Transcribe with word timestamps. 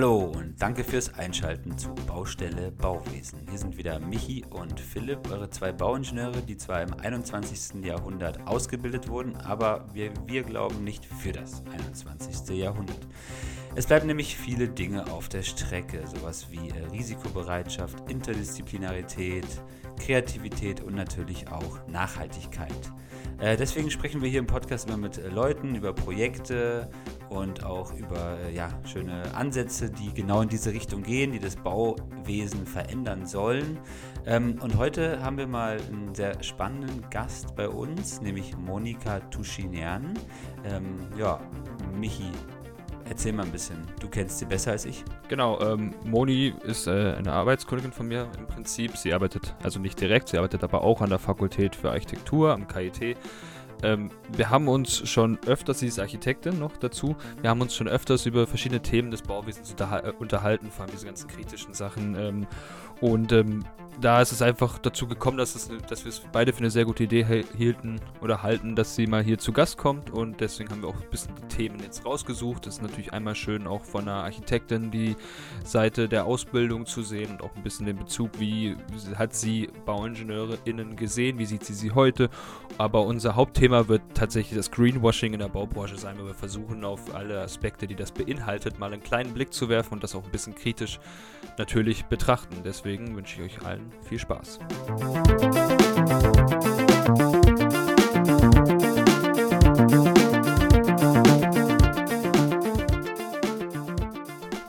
Hallo 0.00 0.32
und 0.34 0.54
danke 0.62 0.82
fürs 0.82 1.12
Einschalten 1.12 1.76
zu 1.76 1.90
Baustelle 2.06 2.72
Bauwesen. 2.72 3.46
Hier 3.50 3.58
sind 3.58 3.76
wieder 3.76 4.00
Michi 4.00 4.42
und 4.48 4.80
Philipp, 4.80 5.30
eure 5.30 5.50
zwei 5.50 5.72
Bauingenieure, 5.72 6.40
die 6.40 6.56
zwar 6.56 6.80
im 6.80 6.94
21. 6.94 7.84
Jahrhundert 7.84 8.46
ausgebildet 8.46 9.08
wurden, 9.08 9.36
aber 9.36 9.84
wir, 9.92 10.10
wir 10.24 10.42
glauben 10.42 10.84
nicht 10.84 11.04
für 11.04 11.32
das 11.32 11.62
21. 11.70 12.56
Jahrhundert. 12.56 13.06
Es 13.74 13.84
bleiben 13.84 14.06
nämlich 14.06 14.38
viele 14.38 14.70
Dinge 14.70 15.06
auf 15.12 15.28
der 15.28 15.42
Strecke, 15.42 16.02
sowas 16.06 16.46
wie 16.50 16.72
Risikobereitschaft, 16.92 18.10
Interdisziplinarität, 18.10 19.44
Kreativität 19.98 20.80
und 20.80 20.94
natürlich 20.94 21.48
auch 21.48 21.86
Nachhaltigkeit. 21.88 22.90
Äh, 23.40 23.56
deswegen 23.56 23.90
sprechen 23.90 24.20
wir 24.20 24.28
hier 24.28 24.38
im 24.38 24.46
Podcast 24.46 24.86
immer 24.86 24.98
mit 24.98 25.16
äh, 25.16 25.28
Leuten 25.28 25.74
über 25.74 25.94
Projekte 25.94 26.90
und 27.30 27.64
auch 27.64 27.94
über 27.94 28.38
äh, 28.38 28.54
ja, 28.54 28.68
schöne 28.84 29.34
Ansätze, 29.34 29.90
die 29.90 30.12
genau 30.12 30.42
in 30.42 30.48
diese 30.50 30.72
Richtung 30.72 31.02
gehen, 31.02 31.32
die 31.32 31.38
das 31.38 31.56
Bauwesen 31.56 32.66
verändern 32.66 33.26
sollen. 33.26 33.78
Ähm, 34.26 34.58
und 34.60 34.76
heute 34.76 35.22
haben 35.22 35.38
wir 35.38 35.46
mal 35.46 35.78
einen 35.88 36.14
sehr 36.14 36.42
spannenden 36.42 37.08
Gast 37.08 37.56
bei 37.56 37.68
uns, 37.68 38.20
nämlich 38.20 38.56
Monika 38.58 39.20
Tuschinian. 39.30 40.12
Ähm, 40.64 40.98
ja, 41.16 41.40
Michi, 41.98 42.30
Erzähl 43.10 43.32
mal 43.32 43.44
ein 43.44 43.50
bisschen. 43.50 43.76
Du 43.98 44.08
kennst 44.08 44.38
sie 44.38 44.44
besser 44.44 44.70
als 44.70 44.84
ich. 44.84 45.04
Genau, 45.28 45.60
ähm, 45.60 45.92
Moni 46.04 46.54
ist 46.62 46.86
äh, 46.86 47.14
eine 47.18 47.32
Arbeitskollegin 47.32 47.90
von 47.90 48.06
mir 48.06 48.28
im 48.38 48.46
Prinzip. 48.46 48.96
Sie 48.96 49.12
arbeitet 49.12 49.52
also 49.64 49.80
nicht 49.80 50.00
direkt, 50.00 50.28
sie 50.28 50.38
arbeitet 50.38 50.62
aber 50.62 50.82
auch 50.82 51.00
an 51.00 51.10
der 51.10 51.18
Fakultät 51.18 51.74
für 51.74 51.90
Architektur 51.90 52.52
am 52.52 52.68
KIT. 52.68 53.16
Ähm, 53.82 54.12
wir 54.36 54.50
haben 54.50 54.68
uns 54.68 55.08
schon 55.08 55.40
öfters, 55.44 55.80
sie 55.80 55.88
ist 55.88 55.98
Architektin 55.98 56.60
noch 56.60 56.76
dazu, 56.76 57.16
wir 57.40 57.50
haben 57.50 57.60
uns 57.60 57.74
schon 57.74 57.88
öfters 57.88 58.26
über 58.26 58.46
verschiedene 58.46 58.80
Themen 58.80 59.10
des 59.10 59.22
Bauwesens 59.22 59.72
unterha 59.72 60.12
unterhalten, 60.20 60.70
vor 60.70 60.84
allem 60.84 60.92
diese 60.92 61.06
ganzen 61.06 61.26
kritischen 61.26 61.74
Sachen. 61.74 62.14
Ähm, 62.14 62.46
und 63.00 63.32
ähm, 63.32 63.64
da 64.00 64.22
ist 64.22 64.32
es 64.32 64.40
einfach 64.40 64.78
dazu 64.78 65.06
gekommen, 65.06 65.36
dass, 65.36 65.54
es, 65.54 65.70
dass 65.88 66.04
wir 66.04 66.10
es 66.10 66.20
beide 66.32 66.52
für 66.52 66.60
eine 66.60 66.70
sehr 66.70 66.84
gute 66.84 67.04
Idee 67.04 67.44
hielten 67.56 68.00
oder 68.22 68.42
halten, 68.42 68.74
dass 68.74 68.94
sie 68.94 69.06
mal 69.06 69.22
hier 69.22 69.38
zu 69.38 69.52
Gast 69.52 69.76
kommt 69.76 70.10
und 70.10 70.40
deswegen 70.40 70.70
haben 70.70 70.82
wir 70.82 70.88
auch 70.88 71.00
ein 71.00 71.10
bisschen 71.10 71.34
die 71.36 71.54
Themen 71.54 71.80
jetzt 71.80 72.04
rausgesucht. 72.04 72.66
Es 72.66 72.76
ist 72.76 72.82
natürlich 72.82 73.12
einmal 73.12 73.34
schön, 73.34 73.66
auch 73.66 73.84
von 73.84 74.02
einer 74.02 74.24
Architektin 74.24 74.90
die 74.90 75.16
Seite 75.64 76.08
der 76.08 76.24
Ausbildung 76.24 76.86
zu 76.86 77.02
sehen 77.02 77.32
und 77.32 77.42
auch 77.42 77.54
ein 77.54 77.62
bisschen 77.62 77.86
den 77.86 77.96
Bezug, 77.96 78.30
wie 78.38 78.76
hat 79.16 79.34
sie 79.34 79.68
BauingenieurInnen 79.84 80.96
gesehen, 80.96 81.38
wie 81.38 81.46
sieht 81.46 81.64
sie 81.64 81.74
sie 81.74 81.92
heute. 81.92 82.30
Aber 82.78 83.04
unser 83.04 83.36
Hauptthema 83.36 83.88
wird 83.88 84.02
tatsächlich 84.14 84.56
das 84.56 84.70
Greenwashing 84.70 85.34
in 85.34 85.40
der 85.40 85.48
Baubranche 85.48 85.96
sein, 85.96 86.18
weil 86.18 86.26
wir 86.26 86.34
versuchen, 86.34 86.84
auf 86.84 87.14
alle 87.14 87.40
Aspekte, 87.42 87.86
die 87.86 87.96
das 87.96 88.12
beinhaltet, 88.12 88.78
mal 88.78 88.92
einen 88.92 89.02
kleinen 89.02 89.34
Blick 89.34 89.52
zu 89.52 89.68
werfen 89.68 89.94
und 89.94 90.02
das 90.02 90.14
auch 90.14 90.24
ein 90.24 90.30
bisschen 90.30 90.54
kritisch 90.54 90.98
natürlich 91.58 92.06
betrachten. 92.06 92.56
Deswegen 92.64 93.14
wünsche 93.16 93.42
ich 93.42 93.58
euch 93.58 93.66
allen 93.66 93.89
viel 94.02 94.18
Spaß. 94.18 94.58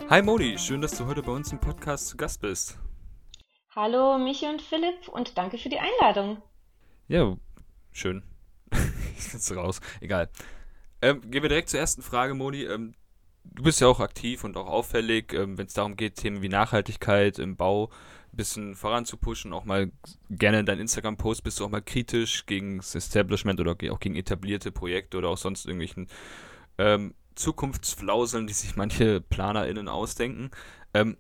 Hi 0.10 0.22
Modi, 0.22 0.58
schön, 0.58 0.82
dass 0.82 0.98
du 0.98 1.06
heute 1.06 1.24
bei 1.24 1.32
uns 1.32 1.52
im 1.54 1.60
Podcast 1.60 2.10
zu 2.10 2.18
Gast 2.18 2.42
bist. 2.42 2.78
Hallo 3.74 4.18
Michi 4.18 4.46
und 4.48 4.62
Philipp 4.62 5.08
und 5.08 5.38
danke 5.38 5.58
für 5.58 5.70
die 5.70 5.80
Einladung. 5.80 6.42
Ja, 7.08 7.38
schön. 7.94 8.22
ich 9.16 9.24
sitze 9.24 9.56
raus. 9.56 9.80
Egal. 10.02 10.30
Ähm, 11.02 11.22
gehen 11.32 11.42
wir 11.42 11.50
direkt 11.50 11.70
zur 11.70 11.80
ersten 11.80 12.02
Frage, 12.02 12.34
Moni. 12.34 12.64
Ähm, 12.64 12.94
du 13.46 13.64
bist 13.64 13.80
ja 13.80 13.88
auch 13.88 14.02
aktiv 14.02 14.44
und 14.44 14.58
auch 14.58 14.68
auffällig, 14.68 15.34
ähm, 15.34 15.58
wenn 15.58 15.68
es 15.68 15.74
darum 15.74 15.96
geht, 15.96 16.16
Themen 16.16 16.42
wie 16.42 16.50
Nachhaltigkeit 16.50 17.40
im 17.40 17.56
Bau 17.56 17.90
ein 18.34 18.38
bisschen 18.38 18.76
voranzupushen. 18.76 19.54
Auch 19.54 19.66
mal 19.66 19.92
gerne 20.30 20.60
in 20.60 20.66
deinen 20.66 20.82
Instagram-Post 20.82 21.44
bist 21.44 21.60
du 21.60 21.66
auch 21.66 21.70
mal 21.70 21.82
kritisch 21.82 22.46
gegen 22.46 22.78
das 22.78 22.96
Establishment 22.96 23.60
oder 23.60 23.72
auch 23.72 24.00
gegen 24.00 24.16
etablierte 24.16 24.72
Projekte 24.72 25.18
oder 25.18 25.30
auch 25.30 25.38
sonst 25.38 25.66
irgendwelchen 25.66 26.08
ähm, 26.78 27.14
Zukunftsflauseln, 27.36 28.48
die 28.48 28.54
sich 28.54 28.76
manche 28.76 29.22
PlanerInnen 29.22 29.88
ausdenken. 29.88 30.52
Ähm, 30.94 31.18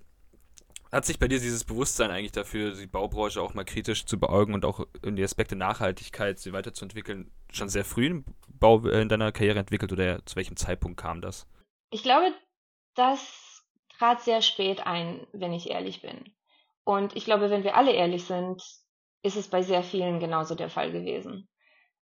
hat 0.92 1.06
sich 1.06 1.20
bei 1.20 1.28
dir 1.28 1.40
dieses 1.40 1.64
Bewusstsein 1.64 2.12
eigentlich 2.12 2.34
dafür, 2.34 2.74
die 2.74 2.88
Baubranche 2.88 3.42
auch 3.42 3.54
mal 3.54 3.64
kritisch 3.64 4.06
zu 4.06 4.20
beäugen 4.20 4.54
und 4.54 4.66
auch 4.66 4.86
in 5.02 5.16
die 5.16 5.24
Aspekte 5.24 5.56
Nachhaltigkeit 5.56 6.38
sie 6.38 6.52
weiterzuentwickeln, 6.52 7.32
schon 7.52 7.70
sehr 7.70 7.86
früh 7.86 8.08
im 8.08 8.26
Bau 8.48 8.86
äh, 8.86 9.02
in 9.02 9.10
deiner 9.10 9.32
Karriere 9.32 9.60
entwickelt 9.60 9.94
oder 9.94 10.26
zu 10.26 10.36
welchem 10.36 10.58
Zeitpunkt 10.58 11.00
kam 11.00 11.22
das? 11.22 11.48
Ich 11.92 12.04
glaube, 12.04 12.34
das 12.96 13.64
trat 13.98 14.22
sehr 14.22 14.42
spät 14.42 14.86
ein, 14.86 15.26
wenn 15.32 15.54
ich 15.54 15.70
ehrlich 15.70 16.02
bin. 16.02 16.34
Und 16.84 17.16
ich 17.16 17.26
glaube, 17.26 17.50
wenn 17.50 17.64
wir 17.64 17.76
alle 17.76 17.92
ehrlich 17.92 18.26
sind, 18.26 18.62
ist 19.24 19.38
es 19.38 19.50
bei 19.50 19.62
sehr 19.62 19.84
vielen 19.84 20.20
genauso 20.20 20.56
der 20.56 20.70
Fall 20.70 20.92
gewesen. 20.92 21.48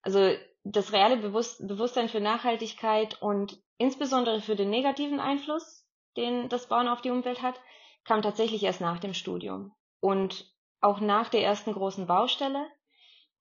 Also 0.02 0.34
das 0.64 0.94
reale 0.94 1.18
Bewusst 1.18 1.66
Bewusstsein 1.68 2.10
für 2.10 2.22
Nachhaltigkeit 2.22 3.22
und 3.22 3.62
insbesondere 3.78 4.42
für 4.42 4.56
den 4.56 4.70
negativen 4.70 5.20
Einfluss, 5.20 5.86
den 6.18 6.50
das 6.50 6.68
Bauen 6.68 6.88
auf 6.88 7.02
die 7.02 7.12
Umwelt 7.12 7.42
hat, 7.42 7.60
kam 8.06 8.22
tatsächlich 8.22 8.64
erst 8.64 8.82
nach 8.82 9.00
dem 9.00 9.14
Studium 9.14 9.74
und 10.00 10.54
auch 10.82 11.00
nach 11.00 11.30
der 11.30 11.44
ersten 11.44 11.74
großen 11.74 12.08
Baustelle 12.08 12.66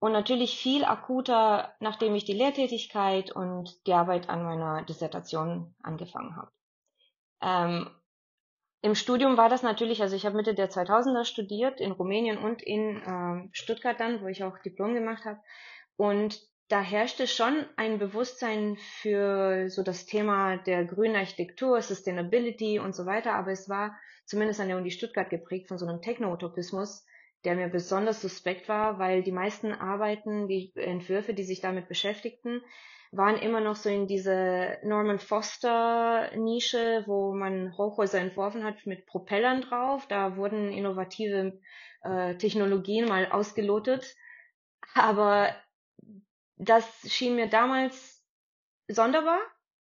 und 0.00 0.12
natürlich 0.12 0.58
viel 0.58 0.84
akuter, 0.84 1.74
nachdem 1.80 2.14
ich 2.14 2.24
die 2.24 2.32
Lehrtätigkeit 2.32 3.32
und 3.32 3.74
die 3.86 3.92
Arbeit 3.92 4.28
an 4.28 4.44
meiner 4.44 4.84
Dissertation 4.84 5.74
angefangen 5.82 6.36
habe. 6.36 6.50
Ähm, 7.40 7.90
Im 8.80 8.94
Studium 8.94 9.36
war 9.36 9.48
das 9.48 9.62
natürlich, 9.62 10.02
also 10.02 10.14
ich 10.14 10.24
habe 10.24 10.36
Mitte 10.36 10.54
der 10.54 10.70
2000er 10.70 11.24
studiert, 11.24 11.80
in 11.80 11.92
Rumänien 11.92 12.38
und 12.38 12.62
in 12.62 13.02
ähm, 13.04 13.50
Stuttgart 13.52 13.98
dann, 13.98 14.22
wo 14.22 14.28
ich 14.28 14.44
auch 14.44 14.58
Diplom 14.58 14.94
gemacht 14.94 15.24
habe. 15.24 15.40
Und 15.96 16.40
da 16.68 16.80
herrschte 16.80 17.26
schon 17.26 17.66
ein 17.76 17.98
Bewusstsein 17.98 18.76
für 18.76 19.68
so 19.68 19.82
das 19.82 20.06
Thema 20.06 20.58
der 20.58 20.84
grünen 20.84 21.16
Architektur, 21.16 21.80
Sustainability 21.80 22.78
und 22.78 22.94
so 22.94 23.06
weiter, 23.06 23.34
aber 23.34 23.50
es 23.50 23.68
war 23.68 23.98
zumindest 24.26 24.60
an 24.60 24.68
der 24.68 24.76
Uni 24.76 24.90
Stuttgart 24.90 25.30
geprägt 25.30 25.68
von 25.68 25.78
so 25.78 25.86
einem 25.86 26.02
Techno-Utopismus, 26.02 27.06
der 27.44 27.54
mir 27.54 27.68
besonders 27.68 28.20
suspekt 28.20 28.68
war, 28.68 28.98
weil 28.98 29.22
die 29.22 29.32
meisten 29.32 29.72
Arbeiten, 29.72 30.48
die 30.48 30.72
Entwürfe, 30.74 31.34
die 31.34 31.44
sich 31.44 31.60
damit 31.60 31.88
beschäftigten, 31.88 32.62
waren 33.10 33.36
immer 33.38 33.60
noch 33.60 33.76
so 33.76 33.88
in 33.88 34.06
diese 34.06 34.78
Norman 34.82 35.18
Foster 35.18 36.30
Nische, 36.36 37.04
wo 37.06 37.32
man 37.32 37.76
Hochhäuser 37.76 38.18
entworfen 38.18 38.64
hat 38.64 38.84
mit 38.86 39.06
Propellern 39.06 39.62
drauf. 39.62 40.06
Da 40.08 40.36
wurden 40.36 40.70
innovative 40.72 41.58
äh, 42.02 42.34
Technologien 42.36 43.08
mal 43.08 43.30
ausgelotet. 43.30 44.14
Aber 44.94 45.54
das 46.56 46.84
schien 47.10 47.36
mir 47.36 47.48
damals 47.48 48.22
sonderbar. 48.88 49.40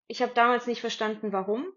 Ich 0.07 0.21
habe 0.21 0.33
damals 0.33 0.67
nicht 0.67 0.81
verstanden, 0.81 1.31
warum. 1.31 1.71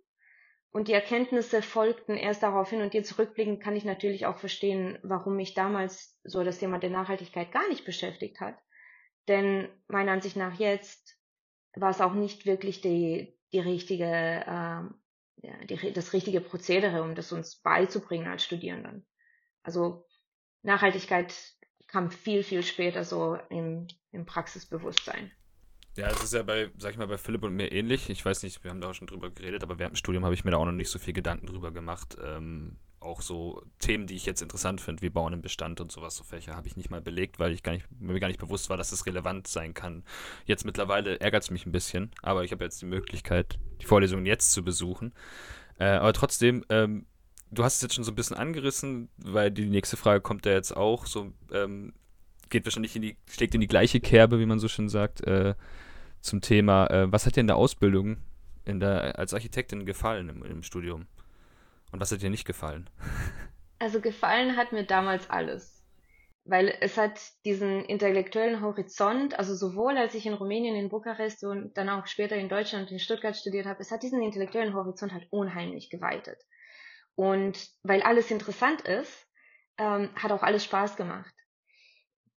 Und 0.74 0.88
die 0.88 0.92
Erkenntnisse 0.92 1.62
folgten 1.62 2.16
erst 2.16 2.42
daraufhin 2.42 2.82
und 2.82 2.94
jetzt 2.94 3.16
rückblickend 3.16 3.62
kann 3.62 3.76
ich 3.76 3.84
natürlich 3.84 4.26
auch 4.26 4.38
verstehen, 4.38 4.98
warum 5.04 5.36
mich 5.36 5.54
damals 5.54 6.18
so 6.24 6.42
das 6.42 6.58
Thema 6.58 6.80
der 6.80 6.90
Nachhaltigkeit 6.90 7.52
gar 7.52 7.68
nicht 7.68 7.84
beschäftigt 7.84 8.40
hat. 8.40 8.58
Denn 9.28 9.68
meiner 9.86 10.10
Ansicht 10.10 10.34
nach 10.34 10.58
jetzt 10.58 11.16
war 11.76 11.90
es 11.90 12.00
auch 12.00 12.14
nicht 12.14 12.44
wirklich 12.44 12.80
die, 12.80 13.38
die 13.52 13.60
richtige, 13.60 14.04
äh, 15.44 15.66
die, 15.66 15.92
das 15.92 16.12
richtige 16.12 16.40
Prozedere, 16.40 17.04
um 17.04 17.14
das 17.14 17.30
uns 17.30 17.54
beizubringen 17.54 18.26
als 18.26 18.42
Studierenden. 18.42 19.06
Also 19.62 20.04
Nachhaltigkeit 20.62 21.32
kam 21.86 22.10
viel, 22.10 22.42
viel 22.42 22.64
später 22.64 23.04
so 23.04 23.38
im, 23.48 23.86
im 24.10 24.26
Praxisbewusstsein. 24.26 25.30
Ja, 25.96 26.08
es 26.08 26.24
ist 26.24 26.32
ja 26.32 26.42
bei, 26.42 26.70
sag 26.76 26.92
ich 26.92 26.98
mal, 26.98 27.06
bei 27.06 27.18
Philipp 27.18 27.44
und 27.44 27.54
mir 27.54 27.70
ähnlich. 27.70 28.10
Ich 28.10 28.24
weiß 28.24 28.42
nicht, 28.42 28.64
wir 28.64 28.70
haben 28.70 28.80
da 28.80 28.90
auch 28.90 28.94
schon 28.94 29.06
drüber 29.06 29.30
geredet, 29.30 29.62
aber 29.62 29.78
während 29.78 29.94
dem 29.94 29.96
Studium 29.96 30.24
habe 30.24 30.34
ich 30.34 30.44
mir 30.44 30.50
da 30.50 30.56
auch 30.56 30.64
noch 30.64 30.72
nicht 30.72 30.90
so 30.90 30.98
viel 30.98 31.12
Gedanken 31.12 31.46
drüber 31.46 31.70
gemacht. 31.70 32.16
Ähm, 32.22 32.78
auch 32.98 33.20
so 33.20 33.62
Themen, 33.78 34.06
die 34.06 34.16
ich 34.16 34.26
jetzt 34.26 34.42
interessant 34.42 34.80
finde, 34.80 35.02
wie 35.02 35.10
Bauen 35.10 35.32
im 35.32 35.42
Bestand 35.42 35.80
und 35.80 35.92
sowas, 35.92 36.16
so 36.16 36.24
Fächer 36.24 36.56
habe 36.56 36.66
ich 36.66 36.76
nicht 36.76 36.90
mal 36.90 37.00
belegt, 37.00 37.38
weil 37.38 37.52
ich 37.52 37.62
gar 37.62 37.72
nicht, 37.72 37.86
mir 38.00 38.18
gar 38.18 38.28
nicht 38.28 38.40
bewusst 38.40 38.70
war, 38.70 38.76
dass 38.76 38.90
es 38.90 39.06
relevant 39.06 39.46
sein 39.46 39.74
kann. 39.74 40.02
Jetzt 40.46 40.64
mittlerweile 40.64 41.20
ärgert 41.20 41.44
es 41.44 41.50
mich 41.50 41.66
ein 41.66 41.72
bisschen, 41.72 42.10
aber 42.22 42.42
ich 42.42 42.50
habe 42.50 42.64
jetzt 42.64 42.80
die 42.82 42.86
Möglichkeit, 42.86 43.58
die 43.80 43.86
Vorlesungen 43.86 44.26
jetzt 44.26 44.52
zu 44.52 44.64
besuchen. 44.64 45.12
Äh, 45.78 45.84
aber 45.84 46.12
trotzdem, 46.12 46.64
ähm, 46.70 47.06
du 47.50 47.62
hast 47.62 47.76
es 47.76 47.82
jetzt 47.82 47.94
schon 47.94 48.04
so 48.04 48.10
ein 48.10 48.16
bisschen 48.16 48.36
angerissen, 48.36 49.10
weil 49.18 49.52
die 49.52 49.66
nächste 49.66 49.96
Frage 49.96 50.22
kommt 50.22 50.46
ja 50.46 50.52
jetzt 50.52 50.76
auch, 50.76 51.06
so 51.06 51.32
ähm, 51.52 51.92
geht 52.48 52.64
wahrscheinlich 52.64 52.96
in 52.96 53.02
die, 53.02 53.16
schlägt 53.28 53.54
in 53.54 53.60
die 53.60 53.66
gleiche 53.68 54.00
Kerbe, 54.00 54.40
wie 54.40 54.46
man 54.46 54.58
so 54.58 54.68
schön 54.68 54.88
sagt. 54.88 55.20
Äh, 55.22 55.54
zum 56.24 56.40
Thema, 56.40 56.86
äh, 56.90 57.12
was 57.12 57.26
hat 57.26 57.36
dir 57.36 57.42
in 57.42 57.46
der 57.46 57.56
Ausbildung 57.56 58.16
in 58.64 58.80
der, 58.80 59.18
als 59.18 59.34
Architektin 59.34 59.84
gefallen 59.84 60.28
im, 60.30 60.42
im 60.42 60.62
Studium? 60.62 61.06
Und 61.92 62.00
was 62.00 62.10
hat 62.10 62.22
dir 62.22 62.30
nicht 62.30 62.46
gefallen? 62.46 62.90
Also 63.80 64.00
gefallen 64.00 64.56
hat 64.56 64.72
mir 64.72 64.84
damals 64.84 65.28
alles. 65.28 65.82
Weil 66.44 66.74
es 66.80 66.96
hat 66.96 67.20
diesen 67.44 67.84
intellektuellen 67.84 68.62
Horizont, 68.62 69.38
also 69.38 69.54
sowohl 69.54 69.98
als 69.98 70.14
ich 70.14 70.24
in 70.24 70.32
Rumänien, 70.32 70.76
in 70.76 70.88
Bukarest 70.88 71.44
und 71.44 71.76
dann 71.76 71.90
auch 71.90 72.06
später 72.06 72.36
in 72.36 72.48
Deutschland, 72.48 72.90
in 72.92 73.00
Stuttgart 73.00 73.36
studiert 73.36 73.66
habe, 73.66 73.80
es 73.80 73.90
hat 73.90 74.02
diesen 74.02 74.22
intellektuellen 74.22 74.74
Horizont 74.74 75.12
halt 75.12 75.26
unheimlich 75.30 75.90
geweitet. 75.90 76.38
Und 77.14 77.68
weil 77.82 78.00
alles 78.00 78.30
interessant 78.30 78.80
ist, 78.82 79.26
ähm, 79.76 80.08
hat 80.14 80.32
auch 80.32 80.44
alles 80.44 80.64
Spaß 80.64 80.96
gemacht. 80.96 81.34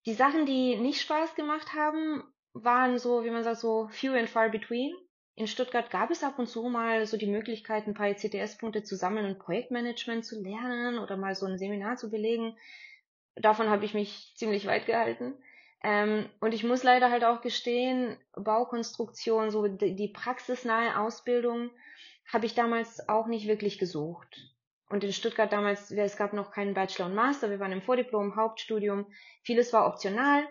Die 0.06 0.14
Sachen, 0.14 0.46
die 0.46 0.76
nicht 0.76 1.02
Spaß 1.02 1.34
gemacht 1.36 1.74
haben, 1.74 2.24
waren 2.64 2.98
so, 2.98 3.24
wie 3.24 3.30
man 3.30 3.44
sagt, 3.44 3.58
so 3.58 3.88
few 3.88 4.12
and 4.12 4.28
far 4.28 4.48
between. 4.48 4.94
In 5.34 5.46
Stuttgart 5.46 5.90
gab 5.90 6.10
es 6.10 6.24
ab 6.24 6.38
und 6.38 6.46
zu 6.46 6.62
mal 6.64 7.04
so 7.06 7.16
die 7.16 7.26
Möglichkeit, 7.26 7.86
ein 7.86 7.94
paar 7.94 8.08
ECTS-Punkte 8.08 8.82
zu 8.82 8.96
sammeln 8.96 9.26
und 9.26 9.38
Projektmanagement 9.38 10.24
zu 10.24 10.40
lernen 10.40 10.98
oder 10.98 11.16
mal 11.16 11.34
so 11.34 11.46
ein 11.46 11.58
Seminar 11.58 11.96
zu 11.96 12.10
belegen. 12.10 12.56
Davon 13.34 13.68
habe 13.68 13.84
ich 13.84 13.92
mich 13.92 14.32
ziemlich 14.36 14.66
weit 14.66 14.86
gehalten. 14.86 15.34
Ähm, 15.82 16.28
und 16.40 16.54
ich 16.54 16.64
muss 16.64 16.82
leider 16.82 17.10
halt 17.10 17.22
auch 17.22 17.42
gestehen, 17.42 18.16
Baukonstruktion, 18.32 19.50
so 19.50 19.68
die, 19.68 19.94
die 19.94 20.08
praxisnahe 20.08 20.98
Ausbildung, 20.98 21.70
habe 22.32 22.46
ich 22.46 22.54
damals 22.54 23.08
auch 23.08 23.26
nicht 23.26 23.46
wirklich 23.46 23.78
gesucht. 23.78 24.54
Und 24.88 25.04
in 25.04 25.12
Stuttgart 25.12 25.52
damals, 25.52 25.90
es 25.90 26.16
gab 26.16 26.32
noch 26.32 26.50
keinen 26.50 26.74
Bachelor 26.74 27.06
und 27.06 27.14
Master, 27.14 27.50
wir 27.50 27.60
waren 27.60 27.72
im 27.72 27.82
Vordiplom, 27.82 28.36
Hauptstudium, 28.36 29.06
vieles 29.42 29.72
war 29.72 29.86
optional. 29.86 30.48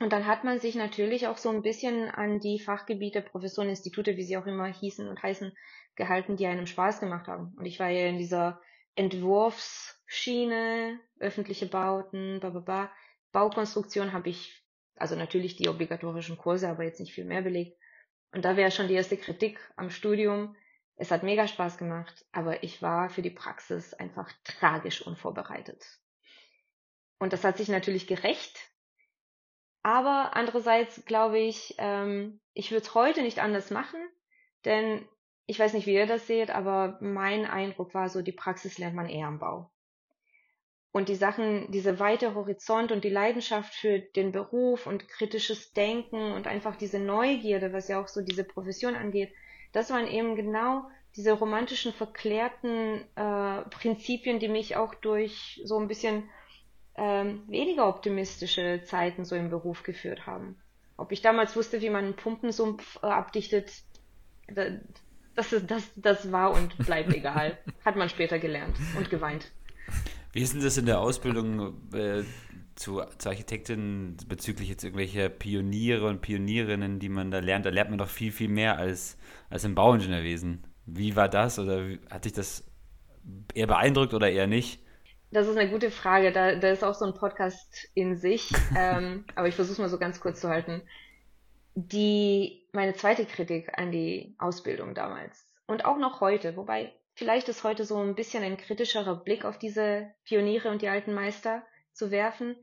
Und 0.00 0.12
dann 0.12 0.26
hat 0.26 0.44
man 0.44 0.60
sich 0.60 0.76
natürlich 0.76 1.26
auch 1.26 1.38
so 1.38 1.50
ein 1.50 1.62
bisschen 1.62 2.08
an 2.08 2.38
die 2.38 2.60
Fachgebiete, 2.60 3.20
Professoren, 3.20 3.68
Institute, 3.68 4.16
wie 4.16 4.22
sie 4.22 4.36
auch 4.36 4.46
immer 4.46 4.66
hießen 4.66 5.08
und 5.08 5.20
heißen, 5.22 5.52
gehalten, 5.96 6.36
die 6.36 6.46
einem 6.46 6.66
Spaß 6.66 7.00
gemacht 7.00 7.26
haben. 7.26 7.52
Und 7.56 7.66
ich 7.66 7.80
war 7.80 7.88
ja 7.88 8.06
in 8.06 8.18
dieser 8.18 8.60
Entwurfsschiene, 8.94 11.00
öffentliche 11.18 11.66
Bauten, 11.66 12.38
bla 12.40 12.50
bla 12.50 12.60
bla. 12.60 12.92
Baukonstruktion 13.32 14.12
habe 14.12 14.28
ich, 14.28 14.64
also 14.94 15.16
natürlich 15.16 15.56
die 15.56 15.68
obligatorischen 15.68 16.38
Kurse, 16.38 16.68
aber 16.68 16.84
jetzt 16.84 17.00
nicht 17.00 17.12
viel 17.12 17.24
mehr 17.24 17.42
belegt. 17.42 17.76
Und 18.32 18.44
da 18.44 18.56
wäre 18.56 18.70
schon 18.70 18.88
die 18.88 18.94
erste 18.94 19.16
Kritik 19.16 19.58
am 19.76 19.90
Studium, 19.90 20.54
es 21.00 21.12
hat 21.12 21.22
mega 21.22 21.46
Spaß 21.46 21.78
gemacht, 21.78 22.26
aber 22.32 22.64
ich 22.64 22.82
war 22.82 23.08
für 23.08 23.22
die 23.22 23.30
Praxis 23.30 23.94
einfach 23.94 24.32
tragisch 24.42 25.00
unvorbereitet. 25.00 25.86
Und 27.20 27.32
das 27.32 27.44
hat 27.44 27.56
sich 27.56 27.68
natürlich 27.68 28.08
gerecht. 28.08 28.58
Aber 29.88 30.36
andererseits 30.36 31.02
glaube 31.06 31.38
ich, 31.38 31.74
ähm, 31.78 32.40
ich 32.52 32.70
würde 32.70 32.82
es 32.82 32.94
heute 32.94 33.22
nicht 33.22 33.38
anders 33.38 33.70
machen, 33.70 33.98
denn 34.66 35.08
ich 35.46 35.58
weiß 35.58 35.72
nicht, 35.72 35.86
wie 35.86 35.94
ihr 35.94 36.06
das 36.06 36.26
seht, 36.26 36.50
aber 36.50 36.98
mein 37.00 37.46
Eindruck 37.46 37.94
war 37.94 38.10
so, 38.10 38.20
die 38.20 38.32
Praxis 38.32 38.76
lernt 38.76 38.94
man 38.94 39.08
eher 39.08 39.28
am 39.28 39.38
Bau. 39.38 39.70
Und 40.92 41.08
die 41.08 41.14
Sachen, 41.14 41.72
diese 41.72 41.98
weite 41.98 42.34
Horizont 42.34 42.92
und 42.92 43.02
die 43.02 43.08
Leidenschaft 43.08 43.72
für 43.72 44.00
den 44.00 44.30
Beruf 44.30 44.86
und 44.86 45.08
kritisches 45.08 45.72
Denken 45.72 46.32
und 46.32 46.46
einfach 46.46 46.76
diese 46.76 46.98
Neugierde, 46.98 47.72
was 47.72 47.88
ja 47.88 47.98
auch 47.98 48.08
so 48.08 48.20
diese 48.20 48.44
Profession 48.44 48.94
angeht, 48.94 49.32
das 49.72 49.88
waren 49.88 50.06
eben 50.06 50.36
genau 50.36 50.84
diese 51.16 51.32
romantischen, 51.32 51.94
verklärten 51.94 53.06
äh, 53.16 53.62
Prinzipien, 53.70 54.38
die 54.38 54.48
mich 54.48 54.76
auch 54.76 54.94
durch 54.94 55.62
so 55.64 55.78
ein 55.78 55.88
bisschen 55.88 56.28
ähm, 56.98 57.42
weniger 57.46 57.88
optimistische 57.88 58.82
Zeiten 58.84 59.24
so 59.24 59.36
im 59.36 59.50
Beruf 59.50 59.82
geführt 59.82 60.26
haben. 60.26 60.56
Ob 60.96 61.12
ich 61.12 61.22
damals 61.22 61.54
wusste, 61.54 61.80
wie 61.80 61.90
man 61.90 62.04
einen 62.04 62.16
Pumpensumpf 62.16 62.98
äh, 63.02 63.06
abdichtet, 63.06 63.70
das, 65.34 65.52
ist, 65.52 65.70
das, 65.70 65.90
das 65.94 66.32
war 66.32 66.52
und 66.52 66.76
bleibt 66.78 67.14
egal. 67.14 67.56
Hat 67.84 67.96
man 67.96 68.08
später 68.08 68.38
gelernt 68.38 68.76
und 68.96 69.08
geweint. 69.08 69.52
Wie 70.32 70.42
ist 70.42 70.54
denn 70.54 70.62
das 70.62 70.76
in 70.76 70.86
der 70.86 71.00
Ausbildung 71.00 71.92
äh, 71.92 72.24
zu, 72.74 73.02
zu 73.18 73.28
Architektin 73.28 74.16
bezüglich 74.26 74.68
jetzt 74.68 74.82
irgendwelcher 74.82 75.28
Pioniere 75.28 76.06
und 76.06 76.20
Pionierinnen, 76.20 76.98
die 76.98 77.08
man 77.08 77.30
da 77.30 77.38
lernt? 77.38 77.64
Da 77.64 77.70
lernt 77.70 77.90
man 77.90 77.98
doch 77.98 78.08
viel, 78.08 78.32
viel 78.32 78.48
mehr 78.48 78.76
als, 78.76 79.16
als 79.50 79.64
im 79.64 79.74
Bauingenieurwesen. 79.74 80.64
Wie 80.84 81.14
war 81.14 81.28
das 81.28 81.58
oder 81.58 81.86
hat 82.10 82.24
dich 82.24 82.32
das 82.32 82.64
eher 83.54 83.66
beeindruckt 83.68 84.14
oder 84.14 84.30
eher 84.30 84.46
nicht? 84.46 84.80
Das 85.30 85.46
ist 85.46 85.56
eine 85.56 85.70
gute 85.70 85.90
Frage. 85.90 86.32
Da, 86.32 86.54
da 86.54 86.70
ist 86.70 86.84
auch 86.84 86.94
so 86.94 87.04
ein 87.04 87.14
Podcast 87.14 87.88
in 87.94 88.16
sich, 88.16 88.50
ähm, 88.76 89.24
aber 89.34 89.48
ich 89.48 89.54
versuche 89.54 89.74
es 89.74 89.78
mal 89.78 89.88
so 89.88 89.98
ganz 89.98 90.20
kurz 90.20 90.40
zu 90.40 90.48
halten. 90.48 90.82
Die, 91.74 92.66
meine 92.72 92.94
zweite 92.94 93.24
Kritik 93.24 93.78
an 93.78 93.92
die 93.92 94.34
Ausbildung 94.38 94.94
damals 94.94 95.46
und 95.66 95.84
auch 95.84 95.98
noch 95.98 96.20
heute, 96.20 96.56
wobei 96.56 96.92
vielleicht 97.14 97.48
ist 97.48 97.62
heute 97.62 97.84
so 97.84 97.98
ein 98.02 98.14
bisschen 98.14 98.42
ein 98.42 98.56
kritischerer 98.56 99.16
Blick 99.16 99.44
auf 99.44 99.58
diese 99.58 100.10
Pioniere 100.24 100.70
und 100.70 100.82
die 100.82 100.88
alten 100.88 101.14
Meister 101.14 101.62
zu 101.92 102.10
werfen, 102.10 102.56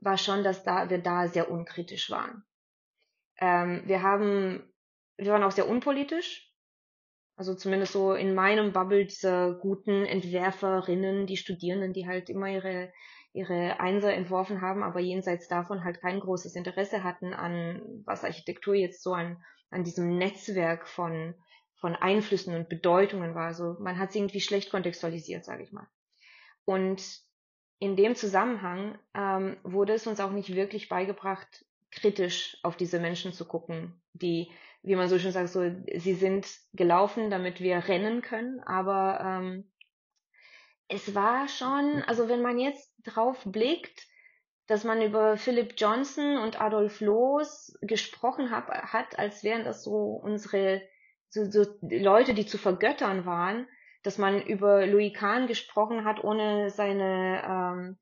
war 0.00 0.18
schon, 0.18 0.44
dass 0.44 0.62
da, 0.62 0.88
wir 0.88 0.98
da 0.98 1.26
sehr 1.26 1.50
unkritisch 1.50 2.10
waren. 2.10 2.44
Ähm, 3.38 3.82
wir 3.86 4.02
haben, 4.02 4.62
wir 5.16 5.32
waren 5.32 5.42
auch 5.42 5.52
sehr 5.52 5.68
unpolitisch, 5.68 6.49
also 7.40 7.54
zumindest 7.54 7.94
so 7.94 8.12
in 8.12 8.34
meinem 8.34 8.74
Bubble 8.74 9.06
dieser 9.06 9.54
guten 9.54 10.04
Entwerferinnen, 10.04 11.26
die 11.26 11.38
Studierenden, 11.38 11.94
die 11.94 12.06
halt 12.06 12.28
immer 12.28 12.48
ihre, 12.48 12.92
ihre 13.32 13.80
Einser 13.80 14.12
entworfen 14.12 14.60
haben, 14.60 14.82
aber 14.82 15.00
jenseits 15.00 15.48
davon 15.48 15.82
halt 15.82 16.02
kein 16.02 16.20
großes 16.20 16.54
Interesse 16.54 17.02
hatten 17.02 17.32
an, 17.32 17.80
was 18.04 18.24
Architektur 18.24 18.74
jetzt 18.74 19.02
so 19.02 19.14
an, 19.14 19.42
an 19.70 19.84
diesem 19.84 20.18
Netzwerk 20.18 20.86
von, 20.86 21.34
von 21.76 21.96
Einflüssen 21.96 22.54
und 22.54 22.68
Bedeutungen 22.68 23.34
war. 23.34 23.46
Also 23.46 23.74
man 23.80 23.98
hat 23.98 24.10
es 24.10 24.16
irgendwie 24.16 24.42
schlecht 24.42 24.70
kontextualisiert, 24.70 25.42
sage 25.42 25.62
ich 25.62 25.72
mal. 25.72 25.88
Und 26.66 27.02
in 27.78 27.96
dem 27.96 28.16
Zusammenhang 28.16 28.98
ähm, 29.14 29.56
wurde 29.62 29.94
es 29.94 30.06
uns 30.06 30.20
auch 30.20 30.32
nicht 30.32 30.54
wirklich 30.54 30.90
beigebracht, 30.90 31.64
kritisch 31.90 32.58
auf 32.62 32.76
diese 32.76 33.00
Menschen 33.00 33.32
zu 33.32 33.46
gucken, 33.46 33.98
die 34.12 34.50
wie 34.82 34.96
man 34.96 35.08
so 35.08 35.18
schön 35.18 35.32
sagt, 35.32 35.48
so, 35.48 35.62
sie 35.96 36.14
sind 36.14 36.46
gelaufen, 36.72 37.30
damit 37.30 37.60
wir 37.60 37.88
rennen 37.88 38.22
können, 38.22 38.60
aber 38.60 39.20
ähm, 39.22 39.70
es 40.88 41.14
war 41.14 41.48
schon, 41.48 42.02
also 42.06 42.28
wenn 42.28 42.42
man 42.42 42.58
jetzt 42.58 42.92
drauf 43.04 43.42
blickt, 43.44 44.06
dass 44.66 44.84
man 44.84 45.02
über 45.02 45.36
Philip 45.36 45.74
Johnson 45.76 46.38
und 46.38 46.60
Adolf 46.60 47.00
Loos 47.00 47.76
gesprochen 47.80 48.50
hab, 48.50 48.70
hat, 48.70 49.18
als 49.18 49.42
wären 49.42 49.64
das 49.64 49.82
so 49.82 50.20
unsere 50.22 50.82
so, 51.28 51.48
so 51.50 51.64
Leute, 51.82 52.34
die 52.34 52.46
zu 52.46 52.58
vergöttern 52.58 53.24
waren, 53.24 53.68
dass 54.02 54.18
man 54.18 54.42
über 54.42 54.86
Louis 54.86 55.12
Kahn 55.12 55.46
gesprochen 55.46 56.04
hat, 56.04 56.24
ohne 56.24 56.70
seine 56.70 57.42
ähm, 57.44 57.98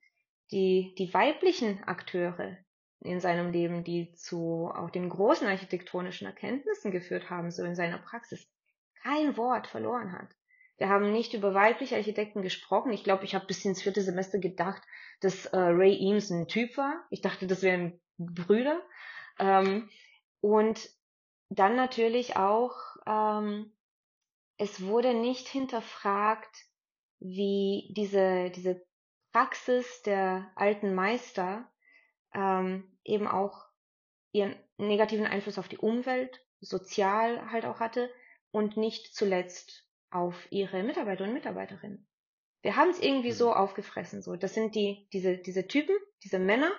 die 0.51 0.95
die 0.97 1.13
weiblichen 1.13 1.85
Akteure, 1.85 2.57
in 3.01 3.21
seinem 3.21 3.53
Leben, 3.53 3.85
die 3.85 4.13
zu 4.15 4.71
auch 4.75 4.91
den 4.91 5.09
großen 5.09 5.47
architektonischen 5.47 6.27
Erkenntnissen 6.27 6.91
geführt 6.91 7.31
haben, 7.31 7.51
so 7.51 7.63
in 7.65 7.75
seiner 7.75 7.99
Praxis, 7.99 8.49
kein 9.03 9.37
Wort 9.37 9.67
verloren 9.67 10.13
hat. 10.13 10.29
Wir 10.79 10.89
haben 10.89 11.13
nicht 11.13 11.35
über 11.35 11.55
weibliche 11.55 11.97
Architekten 11.97 12.43
gesprochen. 12.43 12.93
Ich 12.93 13.03
glaube, 13.03 13.25
ich 13.25 13.35
habe 13.35 13.47
bis 13.47 13.65
ins 13.65 13.83
vierte 13.83 14.01
Semester 14.03 14.39
gedacht, 14.39 14.83
dass 15.21 15.47
äh, 15.47 15.57
Ray 15.59 15.97
Eames 15.99 16.31
ein 16.31 16.47
Typ 16.47 16.77
war. 16.77 17.05
Ich 17.11 17.21
dachte, 17.21 17.47
das 17.49 17.63
wären 17.63 18.01
Brüder. 18.17 18.81
Ähm, 19.41 19.89
und 20.41 20.89
dann 21.49 21.75
natürlich 21.75 22.37
auch, 22.37 22.77
ähm, 23.07 23.73
es 24.57 24.83
wurde 24.83 25.15
nicht 25.15 25.49
hinterfragt, 25.49 26.67
wie 27.21 27.93
diese, 27.97 28.51
diese 28.51 28.85
Praxis 29.33 30.03
der 30.03 30.51
alten 30.55 30.95
Meister 30.95 31.69
ähm, 32.35 32.97
eben 33.05 33.27
auch 33.27 33.67
ihren 34.33 34.55
negativen 34.77 35.27
Einfluss 35.27 35.59
auf 35.59 35.69
die 35.69 35.79
Umwelt, 35.79 36.41
sozial 36.61 37.51
halt 37.51 37.65
auch 37.65 37.81
hatte 37.81 38.11
und 38.51 38.77
nicht 38.77 39.15
zuletzt 39.15 39.85
auf 40.11 40.51
ihre 40.51 40.83
Mitarbeiter 40.83 41.25
und 41.25 41.33
Mitarbeiterinnen. 41.33 42.07
Wir 42.63 42.77
haben 42.77 42.91
es 42.91 43.01
irgendwie 43.01 43.33
so 43.33 43.49
mhm. 43.49 43.55
aufgefressen, 43.55 44.23
so. 44.23 44.37
Das 44.37 44.55
sind 44.55 44.75
die, 44.75 45.09
diese, 45.13 45.39
diese 45.39 45.67
Typen, 45.69 45.97
diese 46.25 46.39
Männer. 46.39 46.71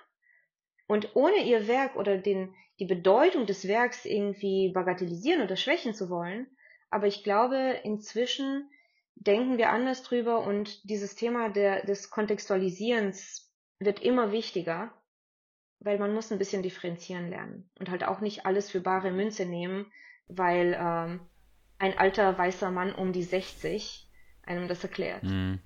Und 0.88 1.16
ohne 1.16 1.38
ihr 1.46 1.68
Werk 1.68 1.96
oder 1.96 2.18
den, 2.18 2.54
die 2.80 2.86
Bedeutung 2.86 3.46
des 3.46 3.68
Werks 3.68 4.06
irgendwie 4.06 4.72
bagatellisieren 4.74 5.44
oder 5.44 5.56
schwächen 5.56 5.94
zu 5.94 6.10
wollen. 6.10 6.48
Aber 6.90 7.08
ich 7.08 7.24
glaube, 7.24 7.80
inzwischen 7.84 8.70
denken 9.16 9.58
wir 9.58 9.70
anders 9.70 10.02
drüber 10.04 10.42
und 10.42 10.90
dieses 10.90 11.16
Thema 11.16 11.50
der, 11.50 11.86
des 11.86 12.10
Kontextualisierens 12.10 13.54
wird 13.80 14.02
immer 14.02 14.32
wichtiger 14.32 14.94
weil 15.80 15.98
man 15.98 16.14
muss 16.14 16.32
ein 16.32 16.38
bisschen 16.38 16.64
differenzieren 16.64 17.30
lernen 17.30 17.70
und 17.80 17.90
halt 17.90 18.04
auch 18.04 18.20
nicht 18.20 18.46
alles 18.46 18.70
für 18.70 18.82
bare 18.82 19.12
Münze 19.12 19.46
nehmen, 19.46 19.86
weil 20.28 20.78
ähm, 20.80 21.22
ein 21.78 21.98
alter 21.98 22.38
weißer 22.38 22.72
Mann 22.72 22.94
um 22.94 23.14
die 23.14 23.24
60 23.24 24.08
einem 24.46 24.68
das 24.68 24.84
erklärt. 24.84 25.24
Mhm. 25.24 25.60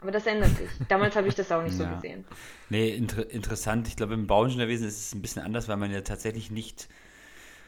Aber 0.00 0.12
das 0.12 0.26
ändert 0.26 0.56
sich. 0.56 0.70
Damals 0.88 1.16
habe 1.16 1.28
ich 1.28 1.34
das 1.34 1.50
auch 1.50 1.62
nicht 1.62 1.78
ja. 1.78 1.88
so 1.88 1.94
gesehen. 1.96 2.24
Nee, 2.70 2.90
inter 2.90 3.28
interessant. 3.30 3.88
Ich 3.88 3.96
glaube, 3.96 4.14
im 4.14 4.26
Bauingenieurwesen 4.26 4.86
ist 4.86 4.98
es 4.98 5.14
ein 5.14 5.22
bisschen 5.22 5.42
anders, 5.42 5.68
weil 5.68 5.76
man 5.76 5.90
ja 5.90 6.00
tatsächlich 6.02 6.50
nicht. 6.50 6.88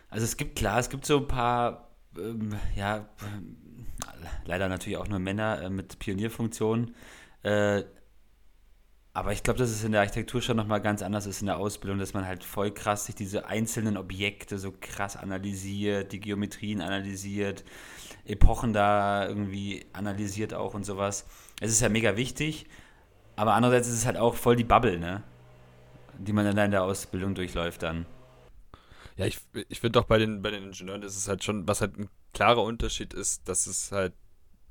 Also 0.09 0.25
es 0.25 0.37
gibt 0.37 0.57
klar, 0.57 0.79
es 0.79 0.91
gibt 0.91 1.05
so 1.07 1.19
ein 1.19 1.29
paar, 1.29 1.91
ähm, 2.17 2.55
ja, 2.77 3.09
leider 4.45 4.69
natürlich 4.69 4.97
auch 4.97 5.09
nur 5.09 5.19
Männer 5.19 5.63
äh, 5.63 5.71
mit 5.71 5.99
Pionierfunktionen. 5.99 6.95
Äh, 7.43 7.83
Aber 9.21 9.33
ich 9.33 9.43
glaube, 9.43 9.59
dass 9.59 9.69
es 9.69 9.85
in 9.85 9.93
der 9.93 10.01
Architektur 10.01 10.41
schon 10.41 10.57
nochmal 10.57 10.81
ganz 10.81 11.03
anders 11.03 11.27
ist 11.27 11.43
in 11.43 11.47
der 11.47 11.59
Ausbildung, 11.59 11.99
dass 11.99 12.15
man 12.15 12.27
halt 12.27 12.43
voll 12.43 12.71
krass 12.71 13.05
sich 13.05 13.15
diese 13.15 13.45
einzelnen 13.45 13.99
Objekte 13.99 14.57
so 14.57 14.73
krass 14.81 15.15
analysiert, 15.15 16.13
die 16.13 16.21
Geometrien 16.21 16.81
analysiert, 16.81 17.63
Epochen 18.25 18.73
da 18.73 19.29
irgendwie 19.29 19.85
analysiert 19.93 20.55
auch 20.55 20.73
und 20.73 20.87
sowas. 20.87 21.27
Es 21.61 21.71
ist 21.71 21.83
ja 21.83 21.91
mega 21.91 22.17
wichtig, 22.17 22.65
aber 23.37 23.53
andererseits 23.53 23.89
ist 23.89 23.97
es 23.97 24.07
halt 24.07 24.17
auch 24.17 24.37
voll 24.37 24.57
die 24.57 24.65
Bubble, 24.65 24.99
ne? 24.99 25.23
Die 26.17 26.33
man 26.33 26.47
dann 26.47 26.57
in 26.57 26.71
der 26.71 26.85
Ausbildung 26.85 27.35
durchläuft 27.35 27.83
dann. 27.83 28.07
Ja, 29.19 29.27
ich, 29.27 29.39
ich 29.69 29.81
finde 29.81 30.01
auch 30.01 30.05
bei 30.05 30.17
den, 30.17 30.41
bei 30.41 30.51
den 30.51 30.65
Ingenieuren 30.65 31.03
ist 31.03 31.19
es 31.19 31.29
halt 31.29 31.45
schon, 31.45 31.69
was 31.69 31.83
halt 31.83 31.99
ein 31.99 32.09
klarer 32.33 32.63
Unterschied 32.63 33.13
ist, 33.13 33.47
dass 33.51 33.67
es 33.67 33.93
halt 33.93 34.15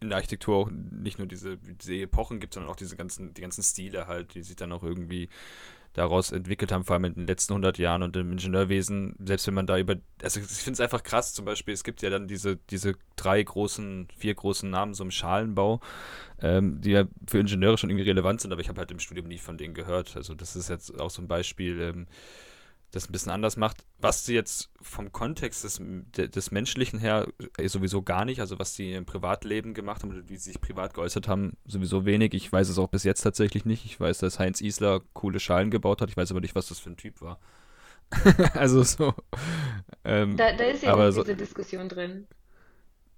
in 0.01 0.10
der 0.10 0.18
Architektur 0.18 0.56
auch 0.56 0.70
nicht 0.72 1.20
nur 1.20 1.27
diese, 1.27 1.58
diese 1.58 1.96
Epochen 1.96 2.39
gibt, 2.39 2.53
sondern 2.53 2.72
auch 2.72 2.75
diese 2.75 2.96
ganzen, 2.96 3.34
die 3.34 3.41
ganzen 3.41 3.63
Stile 3.63 4.08
halt, 4.08 4.34
die 4.34 4.44
sich 4.44 4.56
dann 4.56 4.72
auch 4.72 4.84
irgendwie 4.84 5.29
daraus 5.94 6.32
entwickelt 6.32 6.72
haben, 6.72 6.84
vor 6.84 6.94
allem 6.94 7.06
in 7.06 7.13
den 7.15 7.27
letzten 7.27 7.53
100 7.53 7.77
Jahren 7.77 8.03
und 8.03 8.15
im 8.15 8.32
Ingenieurwesen, 8.32 9.15
selbst 9.20 9.48
wenn 9.48 9.56
man 9.56 9.65
da 9.65 9.77
über, 9.77 9.96
also 10.22 10.39
ich 10.39 10.46
finde 10.46 10.75
es 10.75 10.82
einfach 10.82 11.03
krass, 11.03 11.34
zum 11.34 11.46
Beispiel, 11.46 11.74
es 11.74 11.84
gibt 11.84 12.01
ja 12.01 12.10
dann 12.10 12.27
diese, 12.27 12.58
diese 12.70 12.94
drei 13.15 13.41
großen, 13.41 14.08
vier 14.15 14.36
großen 14.36 14.70
Namen 14.70 14.94
so 14.94 15.03
im 15.03 15.12
Schalenbau, 15.12 15.82
ähm, 16.41 16.79
die 16.82 16.91
ja 16.91 17.06
für 17.27 17.39
Ingenieure 17.39 17.77
schon 17.77 17.89
irgendwie 17.89 18.08
relevant 18.08 18.39
sind, 18.39 18.51
aber 18.51 18.62
ich 18.62 18.70
habe 18.70 18.79
halt 18.79 18.91
im 18.91 19.00
Studium 19.00 19.27
nie 19.27 19.39
von 19.39 19.58
denen 19.58 19.74
gehört, 19.74 20.15
also 20.15 20.36
das 20.36 20.56
ist 20.56 20.70
jetzt 20.70 21.00
auch 21.00 21.10
so 21.10 21.22
ein 21.22 21.27
Beispiel, 21.27 21.82
ähm, 21.82 22.08
das 22.91 23.08
ein 23.08 23.12
bisschen 23.12 23.31
anders 23.31 23.58
macht. 23.58 23.86
Was 24.00 24.25
sie 24.25 24.34
jetzt 24.34 24.72
vom 24.81 25.12
Kontext 25.12 25.63
des, 25.63 25.81
des 26.31 26.51
Menschlichen 26.51 27.00
her 27.00 27.27
äh, 27.58 27.67
sowieso 27.67 28.01
gar 28.01 28.25
nicht, 28.25 28.39
also 28.39 28.58
was 28.58 28.74
sie 28.74 28.93
im 28.93 29.05
Privatleben 29.05 29.74
gemacht 29.74 30.01
haben 30.01 30.12
oder 30.12 30.27
wie 30.27 30.38
sie 30.38 30.51
sich 30.51 30.62
privat 30.62 30.93
geäußert 30.93 31.27
haben, 31.27 31.58
sowieso 31.65 32.05
wenig. 32.05 32.34
Ich 32.34 32.51
weiß 32.51 32.69
es 32.69 32.79
auch 32.79 32.88
bis 32.88 33.03
jetzt 33.03 33.22
tatsächlich 33.22 33.65
nicht. 33.65 33.86
Ich 33.86 34.00
weiß, 34.00 34.19
dass 34.19 34.39
Heinz 34.39 34.62
Isler 34.62 35.01
coole 35.13 35.39
Schalen 35.39 35.69
gebaut 35.69 36.01
hat. 36.01 36.10
Ich 36.10 36.17
weiß 36.17 36.31
aber 36.31 36.41
nicht, 36.41 36.55
was 36.55 36.67
das 36.69 36.79
für 36.79 36.89
ein 36.89 36.98
Typ 36.98 37.22
war. 37.22 37.39
also 38.53 38.81
so. 38.81 39.13
Ähm, 40.03 40.36
da, 40.36 40.53
da, 40.53 40.63
ist 40.65 40.84
ja 40.84 41.12
so, 41.12 41.22
diese 41.22 41.36
Diskussion 41.36 41.89
drin. 41.89 42.27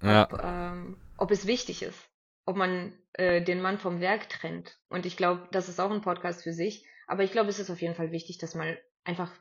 Ja. 0.04 0.26
Ob, 0.26 0.42
ähm, 0.44 0.98
ob 1.18 1.32
es 1.32 1.48
wichtig 1.48 1.84
ist, 1.84 2.10
ob 2.46 2.58
man 2.58 2.94
äh, 3.14 3.42
den 3.42 3.62
Mann 3.62 3.78
vom 3.78 4.02
Werk 4.02 4.28
trennt. 4.28 4.80
Und 4.90 5.06
ich 5.06 5.16
glaube, 5.16 5.48
das 5.52 5.70
ist 5.70 5.80
auch 5.80 5.92
ein 5.92 6.02
Podcast 6.02 6.44
für 6.44 6.54
sich. 6.54 6.86
Aber 7.08 7.24
ich 7.24 7.32
glaube, 7.32 7.50
es 7.50 7.60
ist 7.60 7.70
auf 7.70 7.82
jeden 7.82 7.96
Fall 7.96 8.12
wichtig, 8.12 8.38
dass 8.38 8.56
man 8.56 8.76
einfach 9.04 9.32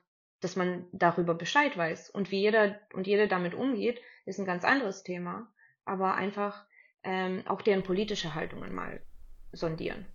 dass 0.40 0.56
man 0.56 0.87
darüber 0.92 1.35
Bescheid 1.35 1.76
weiß. 1.76 2.11
Und 2.11 2.30
wie 2.30 2.40
jeder 2.40 2.78
und 2.94 3.06
jede 3.06 3.28
damit 3.28 3.54
umgeht, 3.54 4.00
ist 4.25 4.38
ein 4.38 4.47
ganz 4.47 4.64
anderes 4.64 5.02
Thema. 5.02 5.49
Aber 5.85 6.14
einfach 6.14 6.64
ähm, 7.02 7.42
auch 7.47 7.62
deren 7.62 7.82
politische 7.82 8.35
Haltungen 8.35 8.75
mal 8.75 9.00
sondieren. 9.52 10.06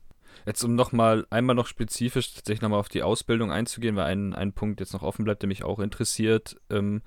Jetzt 0.46 0.64
um 0.64 0.76
nochmal 0.76 1.26
einmal 1.30 1.56
noch 1.56 1.68
spezifisch 1.68 2.34
tatsächlich 2.34 2.62
nochmal 2.62 2.80
auf 2.80 2.90
die 2.90 3.04
Ausbildung 3.04 3.52
einzugehen, 3.52 3.96
weil 3.96 4.06
ein, 4.06 4.34
ein 4.34 4.54
Punkt 4.54 4.80
jetzt 4.80 4.94
noch 4.94 5.04
offen 5.04 5.26
bleibt, 5.26 5.42
der 5.42 5.48
mich 5.48 5.64
auch 5.64 5.80
interessiert. 5.80 6.60
Ähm, 6.70 7.02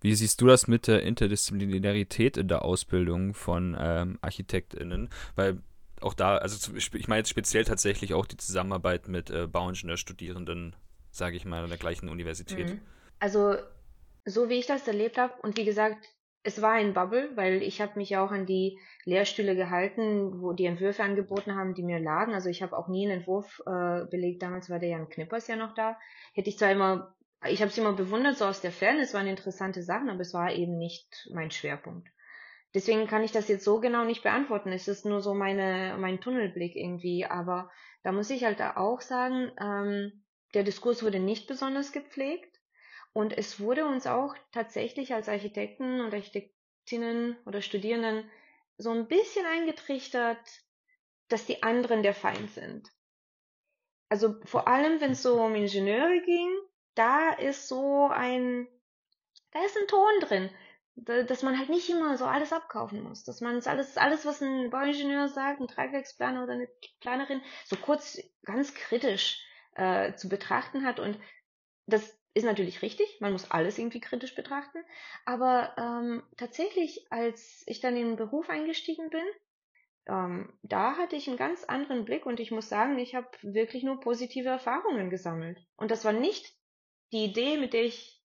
wie 0.00 0.14
siehst 0.14 0.40
du 0.40 0.46
das 0.46 0.68
mit 0.68 0.86
der 0.86 1.02
Interdisziplinarität 1.02 2.36
in 2.36 2.48
der 2.48 2.64
Ausbildung 2.64 3.34
von 3.34 3.76
ähm, 3.78 4.18
ArchitektInnen? 4.20 5.08
Weil 5.34 5.60
auch 6.00 6.14
da, 6.14 6.36
also 6.36 6.76
ich 6.76 7.08
meine 7.08 7.20
jetzt 7.20 7.30
speziell 7.30 7.64
tatsächlich 7.64 8.14
auch 8.14 8.26
die 8.26 8.36
Zusammenarbeit 8.36 9.08
mit 9.08 9.30
äh, 9.30 9.48
Bauingenieurstudierenden 9.48 10.76
sage 11.18 11.36
ich 11.36 11.44
mal, 11.44 11.62
an 11.62 11.68
der 11.68 11.78
gleichen 11.78 12.08
Universität. 12.08 12.70
Mhm. 12.70 12.80
Also, 13.18 13.56
so 14.24 14.48
wie 14.48 14.58
ich 14.58 14.66
das 14.66 14.86
erlebt 14.86 15.18
habe, 15.18 15.34
und 15.42 15.56
wie 15.56 15.64
gesagt, 15.64 15.98
es 16.42 16.62
war 16.62 16.72
ein 16.72 16.94
Bubble, 16.94 17.30
weil 17.34 17.62
ich 17.62 17.80
habe 17.80 17.98
mich 17.98 18.10
ja 18.10 18.24
auch 18.24 18.30
an 18.30 18.46
die 18.46 18.78
Lehrstühle 19.04 19.56
gehalten, 19.56 20.40
wo 20.40 20.52
die 20.52 20.66
Entwürfe 20.66 21.02
angeboten 21.02 21.54
haben, 21.54 21.74
die 21.74 21.82
mir 21.82 21.98
lagen. 21.98 22.32
Also 22.32 22.48
ich 22.48 22.62
habe 22.62 22.76
auch 22.76 22.88
nie 22.88 23.06
einen 23.06 23.18
Entwurf 23.18 23.60
äh, 23.66 24.06
belegt. 24.06 24.42
Damals 24.42 24.70
war 24.70 24.78
der 24.78 24.90
Jan 24.90 25.08
Knippers 25.08 25.48
ja 25.48 25.56
noch 25.56 25.74
da. 25.74 25.98
Hätte 26.32 26.48
ich 26.48 26.58
zwar 26.58 26.70
immer, 26.70 27.14
ich 27.46 27.60
habe 27.60 27.70
es 27.70 27.76
immer 27.78 27.92
bewundert, 27.92 28.36
so 28.36 28.44
aus 28.44 28.60
der 28.60 28.72
Ferne. 28.72 29.00
Es 29.00 29.14
waren 29.14 29.26
interessante 29.26 29.82
Sachen, 29.82 30.08
aber 30.08 30.20
es 30.20 30.32
war 30.32 30.52
eben 30.52 30.78
nicht 30.78 31.28
mein 31.34 31.50
Schwerpunkt. 31.50 32.08
Deswegen 32.74 33.06
kann 33.06 33.24
ich 33.24 33.32
das 33.32 33.48
jetzt 33.48 33.64
so 33.64 33.80
genau 33.80 34.04
nicht 34.04 34.22
beantworten. 34.22 34.72
Es 34.72 34.88
ist 34.88 35.04
nur 35.04 35.20
so 35.20 35.34
meine, 35.34 35.96
mein 35.98 36.20
Tunnelblick 36.20 36.76
irgendwie. 36.76 37.24
Aber 37.26 37.70
da 38.04 38.12
muss 38.12 38.30
ich 38.30 38.44
halt 38.44 38.60
auch 38.62 39.00
sagen, 39.00 39.50
ähm, 39.60 40.22
der 40.54 40.62
Diskurs 40.62 41.02
wurde 41.02 41.20
nicht 41.20 41.46
besonders 41.46 41.92
gepflegt 41.92 42.58
und 43.12 43.36
es 43.36 43.60
wurde 43.60 43.86
uns 43.86 44.06
auch 44.06 44.34
tatsächlich 44.52 45.14
als 45.14 45.28
Architekten 45.28 46.00
und 46.00 46.14
Architektinnen 46.14 47.36
oder 47.44 47.62
Studierenden 47.62 48.30
so 48.76 48.90
ein 48.90 49.08
bisschen 49.08 49.44
eingetrichtert, 49.44 50.38
dass 51.28 51.46
die 51.46 51.62
anderen 51.62 52.02
der 52.02 52.14
Feind 52.14 52.50
sind. 52.50 52.88
Also 54.08 54.36
vor 54.44 54.68
allem, 54.68 55.00
wenn 55.00 55.12
es 55.12 55.22
so 55.22 55.42
um 55.42 55.54
Ingenieure 55.54 56.22
ging, 56.22 56.50
da 56.94 57.30
ist 57.30 57.68
so 57.68 58.08
ein, 58.08 58.66
da 59.50 59.64
ist 59.64 59.76
ein 59.76 59.86
Ton 59.86 60.20
drin, 60.20 60.50
dass 61.26 61.42
man 61.42 61.58
halt 61.58 61.68
nicht 61.68 61.88
immer 61.90 62.16
so 62.16 62.24
alles 62.24 62.52
abkaufen 62.52 63.02
muss, 63.02 63.24
dass 63.24 63.40
man 63.40 63.60
alles, 63.62 63.96
alles, 63.96 64.24
was 64.24 64.40
ein 64.40 64.70
Bauingenieur 64.70 65.28
sagt, 65.28 65.60
ein 65.60 65.68
Tragwerksplaner 65.68 66.42
oder 66.42 66.54
eine 66.54 66.68
Planerin, 67.00 67.42
so 67.66 67.76
kurz 67.76 68.18
ganz 68.44 68.74
kritisch 68.74 69.44
äh, 69.78 70.14
zu 70.16 70.28
betrachten 70.28 70.84
hat. 70.84 71.00
Und 71.00 71.18
das 71.86 72.18
ist 72.34 72.44
natürlich 72.44 72.82
richtig, 72.82 73.20
man 73.20 73.32
muss 73.32 73.50
alles 73.50 73.78
irgendwie 73.78 74.00
kritisch 74.00 74.34
betrachten. 74.34 74.78
Aber 75.24 75.74
ähm, 75.78 76.22
tatsächlich, 76.36 77.06
als 77.10 77.62
ich 77.66 77.80
dann 77.80 77.96
in 77.96 78.08
den 78.08 78.16
Beruf 78.16 78.50
eingestiegen 78.50 79.08
bin, 79.10 79.24
ähm, 80.06 80.52
da 80.62 80.96
hatte 80.96 81.16
ich 81.16 81.28
einen 81.28 81.36
ganz 81.36 81.64
anderen 81.64 82.04
Blick 82.04 82.26
und 82.26 82.40
ich 82.40 82.50
muss 82.50 82.68
sagen, 82.68 82.98
ich 82.98 83.14
habe 83.14 83.28
wirklich 83.42 83.82
nur 83.82 84.00
positive 84.00 84.48
Erfahrungen 84.48 85.10
gesammelt. 85.10 85.58
Und 85.76 85.90
das 85.90 86.04
war 86.04 86.12
nicht 86.12 86.54
die 87.12 87.24
Idee, 87.24 87.56
mit 87.56 87.72
der 87.72 87.84
ich 87.84 88.22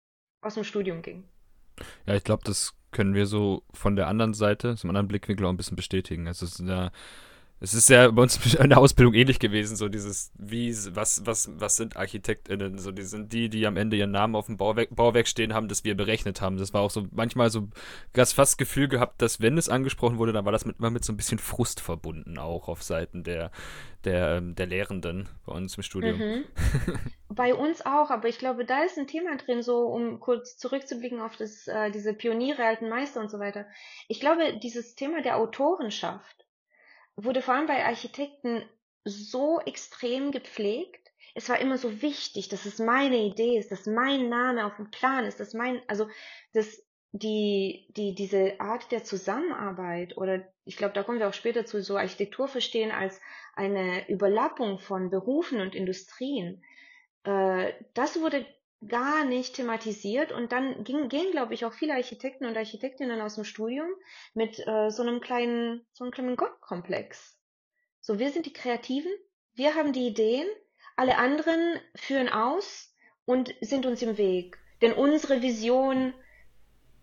aus 0.41 0.55
dem 0.55 0.65
Studium 0.65 1.03
ging. 1.03 1.29
Ja, 2.07 2.15
ich 2.15 2.25
glaube, 2.25 2.45
das 2.45 2.75
können 2.93 3.15
wir 3.15 3.27
so 3.27 3.63
von 3.73 3.97
der 3.97 4.07
anderen 4.07 4.35
Seite, 4.35 4.77
zum 4.77 4.91
anderen 4.91 5.09
Blickwinkel 5.09 5.47
auch 5.47 5.51
ein 5.51 5.57
bisschen 5.57 5.77
bestätigen. 5.77 6.27
Also 6.27 6.47
es 6.47 6.61
ist 6.61 6.69
ja 6.69 6.91
es 7.59 7.73
ist 7.73 7.89
ja 7.89 8.11
bei 8.11 8.23
uns 8.23 8.55
in 8.55 8.69
der 8.69 8.79
Ausbildung 8.79 9.15
ähnlich 9.15 9.39
gewesen, 9.39 9.77
so 9.77 9.89
dieses, 9.89 10.31
wie, 10.37 10.75
was, 10.95 11.25
was, 11.25 11.51
was 11.59 11.77
sind 11.77 11.97
ArchitektInnen? 11.97 12.79
So, 12.79 12.93
die 12.93 13.03
sind 13.03 13.33
die, 13.33 13.49
die 13.49 13.67
am 13.67 13.77
Ende 13.77 13.97
ihren 13.97 14.11
Namen 14.11 14.37
auf 14.37 14.47
dem 14.47 14.59
Bauwerk, 14.59 14.95
Bauwerk 14.95 15.27
stehen 15.27 15.55
haben, 15.55 15.69
das 15.69 15.83
wir 15.83 15.97
berechnet 15.97 16.41
haben. 16.41 16.59
Das 16.59 16.75
war 16.75 16.83
auch 16.83 16.91
so 16.91 17.07
manchmal 17.13 17.51
so, 17.51 17.69
das 18.13 18.35
fast 18.35 18.59
Gefühl 18.59 18.89
gehabt, 18.89 19.23
dass 19.23 19.41
wenn 19.41 19.57
es 19.57 19.71
angesprochen 19.71 20.19
wurde, 20.19 20.33
dann 20.33 20.45
war 20.45 20.53
das 20.53 20.67
mit, 20.67 20.79
immer 20.79 20.91
mit 20.91 21.05
so 21.05 21.13
ein 21.13 21.17
bisschen 21.17 21.39
Frust 21.39 21.81
verbunden, 21.81 22.37
auch 22.37 22.69
auf 22.69 22.83
Seiten 22.83 23.25
der, 23.25 23.51
der, 24.05 24.37
ähm, 24.37 24.55
der 24.55 24.67
Lehrenden 24.67 25.29
bei 25.47 25.53
uns 25.55 25.77
im 25.77 25.83
Studium. 25.83 26.19
Mhm. 26.19 26.45
bei 27.31 27.55
uns 27.55 27.85
auch, 27.87 28.11
aber 28.11 28.29
ich 28.29 28.39
glaube, 28.39 28.67
da 28.67 28.85
ist 28.85 28.99
ein 28.99 29.07
Thema 29.07 29.35
drin, 29.39 29.63
so 29.63 29.87
um 29.87 30.21
kurz 30.21 30.59
zurückzublicken 30.59 31.23
auf 31.23 31.37
das, 31.37 31.67
äh, 31.69 31.91
diese 31.91 32.13
Pioniere, 32.13 32.65
alten 32.65 32.91
Meister 32.91 33.21
und 33.21 33.31
so 33.31 33.39
weiter. 33.39 33.67
Ich 34.09 34.21
glaube, 34.21 34.59
dieses 34.63 34.95
Thema 34.95 35.23
der 35.23 35.37
Autorenschaft, 35.39 36.46
wurde 37.17 37.43
vor 37.43 37.55
allem 37.55 37.67
bei 37.67 37.85
Architekten 37.85 38.63
so 39.05 39.61
extrem 39.61 40.33
gepflegt. 40.33 41.11
Es 41.35 41.49
war 41.49 41.59
immer 41.59 41.79
so 41.79 42.03
wichtig, 42.03 42.49
dass 42.49 42.67
es 42.67 42.79
meine 42.79 43.19
Idee 43.19 43.59
ist, 43.59 43.71
dass 43.71 43.87
mein 43.87 44.29
Name 44.29 44.67
auf 44.67 44.77
dem 44.77 44.91
Plan 44.91 45.25
ist, 45.25 45.41
dass 45.41 45.55
mein, 45.55 45.83
also, 45.87 46.09
dass 46.53 46.83
die, 47.13 47.87
die, 47.97 48.15
diese 48.15 48.61
Art 48.61 48.91
der 48.93 49.05
Zusammenarbeit 49.05 50.17
oder 50.17 50.47
ich 50.65 50.77
glaube, 50.77 50.95
da 50.95 51.03
kommen 51.03 51.19
wir 51.19 51.29
auch 51.29 51.35
später 51.35 51.65
zu, 51.65 51.83
so 51.83 51.97
Architektur 51.97 52.49
verstehen 52.49 52.91
als 52.91 53.21
eine 53.55 54.09
Überlappung 54.09 54.79
von 54.79 55.11
Berufen 55.11 55.61
und 55.61 55.75
Industrien. 55.75 56.63
Äh, 57.25 57.73
das 57.95 58.21
wurde 58.21 58.45
gar 58.89 59.25
nicht 59.25 59.55
thematisiert 59.55 60.33
und 60.33 60.53
dann 60.53 60.85
ging, 60.85 61.09
gehen, 61.09 61.31
glaube 61.31 61.55
ich, 61.55 61.65
auch 61.65 61.73
viele 61.73 61.95
Architekten 61.95 62.47
und 62.47 62.57
Architektinnen 62.57 63.21
aus 63.21 63.37
dem 63.37 63.45
Studium 63.45 63.89
mit 64.35 64.59
äh, 64.67 64.91
so 64.91 65.03
einem 65.03 65.21
kleinen, 65.21 65.87
so 65.93 66.05
einem 66.05 66.13
kleinen 66.13 66.37
Gottkomplex. 66.37 67.39
So, 68.01 68.19
wir 68.19 68.31
sind 68.31 68.47
die 68.47 68.53
Kreativen, 68.53 69.11
wir 69.55 69.75
haben 69.75 69.93
die 69.93 70.07
Ideen, 70.07 70.47
alle 70.95 71.19
anderen 71.19 71.81
führen 71.95 72.29
aus 72.29 72.95
und 73.25 73.55
sind 73.61 73.87
uns 73.87 74.03
im 74.03 74.19
Weg. 74.19 74.59
Denn 74.83 74.93
unsere 74.93 75.43
Vision, 75.43 76.15